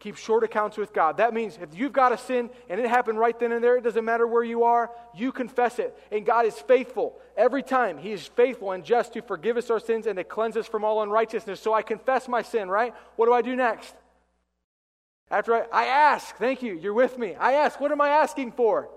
Keep 0.00 0.16
short 0.16 0.44
accounts 0.44 0.76
with 0.76 0.92
God. 0.92 1.16
That 1.16 1.34
means 1.34 1.58
if 1.60 1.76
you've 1.76 1.92
got 1.92 2.12
a 2.12 2.18
sin 2.18 2.50
and 2.68 2.80
it 2.80 2.88
happened 2.88 3.18
right 3.18 3.38
then 3.38 3.50
and 3.50 3.64
there, 3.64 3.76
it 3.76 3.82
doesn't 3.82 4.04
matter 4.04 4.26
where 4.28 4.44
you 4.44 4.62
are, 4.62 4.90
you 5.14 5.32
confess 5.32 5.80
it. 5.80 5.98
And 6.12 6.24
God 6.24 6.46
is 6.46 6.54
faithful. 6.54 7.18
Every 7.36 7.64
time, 7.64 7.98
He 7.98 8.12
is 8.12 8.24
faithful 8.24 8.70
and 8.72 8.84
just 8.84 9.12
to 9.14 9.22
forgive 9.22 9.56
us 9.56 9.70
our 9.70 9.80
sins 9.80 10.06
and 10.06 10.16
to 10.16 10.24
cleanse 10.24 10.56
us 10.56 10.68
from 10.68 10.84
all 10.84 11.02
unrighteousness. 11.02 11.60
So 11.60 11.74
I 11.74 11.82
confess 11.82 12.28
my 12.28 12.42
sin, 12.42 12.68
right? 12.68 12.94
What 13.16 13.26
do 13.26 13.32
I 13.32 13.42
do 13.42 13.56
next? 13.56 13.94
After 15.30 15.54
I, 15.54 15.64
I 15.72 15.84
ask, 15.86 16.36
thank 16.36 16.62
you, 16.62 16.74
you're 16.74 16.94
with 16.94 17.18
me. 17.18 17.34
I 17.34 17.54
ask, 17.54 17.80
what 17.80 17.90
am 17.90 18.00
I 18.00 18.10
asking 18.10 18.52
for? 18.52 18.88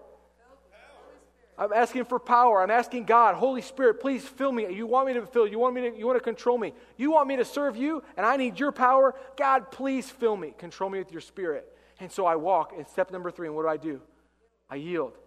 I'm 1.58 1.74
asking 1.74 2.06
for 2.06 2.20
power. 2.20 2.62
I'm 2.62 2.72
asking 2.72 3.06
God, 3.06 3.36
Holy 3.36 3.62
Spirit, 3.62 4.00
please 4.00 4.24
fill 4.24 4.52
me. 4.52 4.74
You 4.74 4.88
want 4.88 5.08
me 5.08 5.14
to 5.14 5.26
fill. 5.28 5.48
You 5.48 5.60
want 5.60 5.76
me 5.76 5.90
to 5.90 5.98
you 5.98 6.08
want 6.08 6.18
to 6.18 6.24
control 6.24 6.58
me. 6.58 6.74
You 6.98 7.12
want 7.12 7.28
me 7.28 7.36
to 7.36 7.46
serve 7.46 7.76
you 7.76 8.04
and 8.18 8.26
I 8.26 8.38
need 8.38 8.60
your 8.60 8.72
power. 8.72 9.14
God, 9.38 9.70
please 9.72 10.10
fill 10.10 10.36
me. 10.36 10.54
Control 10.58 10.90
me 10.90 11.00
with 11.00 11.12
your 11.12 11.22
spirit. 11.22 11.72
And 12.00 12.12
so 12.12 12.26
I 12.26 12.36
walk. 12.36 12.74
And 12.76 12.88
step 12.88 13.12
number 13.12 13.30
three, 13.30 13.48
and 13.48 13.56
what 13.56 13.64
do 13.64 13.70
I 13.70 13.78
do? 13.78 14.02
I 14.70 14.76
yield. 14.76 15.18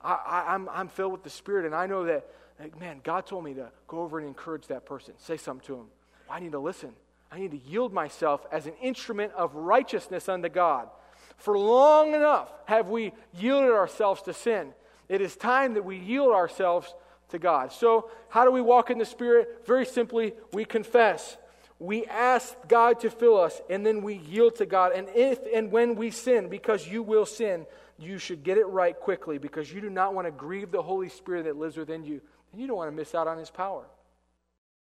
I, 0.00 0.54
am 0.54 0.68
I'm, 0.68 0.80
I'm 0.80 0.88
filled 0.88 1.12
with 1.12 1.24
the 1.24 1.30
Spirit, 1.30 1.66
and 1.66 1.74
I 1.74 1.86
know 1.86 2.04
that, 2.04 2.26
like, 2.60 2.78
man, 2.78 3.00
God 3.02 3.26
told 3.26 3.44
me 3.44 3.54
to 3.54 3.70
go 3.88 4.00
over 4.00 4.18
and 4.18 4.26
encourage 4.26 4.68
that 4.68 4.86
person. 4.86 5.14
Say 5.18 5.36
something 5.36 5.66
to 5.66 5.74
him. 5.74 5.86
I 6.30 6.40
need 6.40 6.52
to 6.52 6.58
listen. 6.58 6.92
I 7.30 7.38
need 7.40 7.50
to 7.50 7.58
yield 7.58 7.92
myself 7.92 8.46
as 8.52 8.66
an 8.66 8.74
instrument 8.80 9.32
of 9.34 9.54
righteousness 9.54 10.28
unto 10.28 10.48
God. 10.48 10.88
For 11.36 11.58
long 11.58 12.14
enough 12.14 12.50
have 12.66 12.88
we 12.88 13.12
yielded 13.34 13.72
ourselves 13.72 14.22
to 14.22 14.32
sin. 14.32 14.72
It 15.08 15.20
is 15.20 15.36
time 15.36 15.74
that 15.74 15.84
we 15.84 15.96
yield 15.96 16.32
ourselves 16.32 16.94
to 17.30 17.38
God. 17.38 17.72
So, 17.72 18.10
how 18.28 18.44
do 18.44 18.50
we 18.50 18.60
walk 18.60 18.90
in 18.90 18.98
the 18.98 19.04
Spirit? 19.04 19.62
Very 19.66 19.86
simply, 19.86 20.34
we 20.52 20.64
confess. 20.64 21.36
We 21.78 22.06
ask 22.06 22.54
God 22.68 23.00
to 23.00 23.10
fill 23.10 23.38
us, 23.38 23.60
and 23.68 23.84
then 23.84 24.02
we 24.02 24.14
yield 24.14 24.56
to 24.56 24.66
God. 24.66 24.92
And 24.92 25.08
if 25.14 25.40
and 25.52 25.70
when 25.70 25.94
we 25.94 26.10
sin, 26.10 26.48
because 26.48 26.86
you 26.86 27.02
will 27.02 27.26
sin, 27.26 27.66
you 27.98 28.18
should 28.18 28.42
get 28.42 28.58
it 28.58 28.66
right 28.66 28.98
quickly 28.98 29.38
because 29.38 29.72
you 29.72 29.80
do 29.80 29.90
not 29.90 30.14
want 30.14 30.26
to 30.26 30.30
grieve 30.30 30.70
the 30.70 30.82
Holy 30.82 31.08
Spirit 31.08 31.44
that 31.44 31.56
lives 31.56 31.76
within 31.76 32.04
you, 32.04 32.20
and 32.52 32.60
you 32.60 32.66
don't 32.66 32.76
want 32.76 32.90
to 32.90 32.96
miss 32.96 33.14
out 33.14 33.28
on 33.28 33.38
His 33.38 33.50
power. 33.50 33.84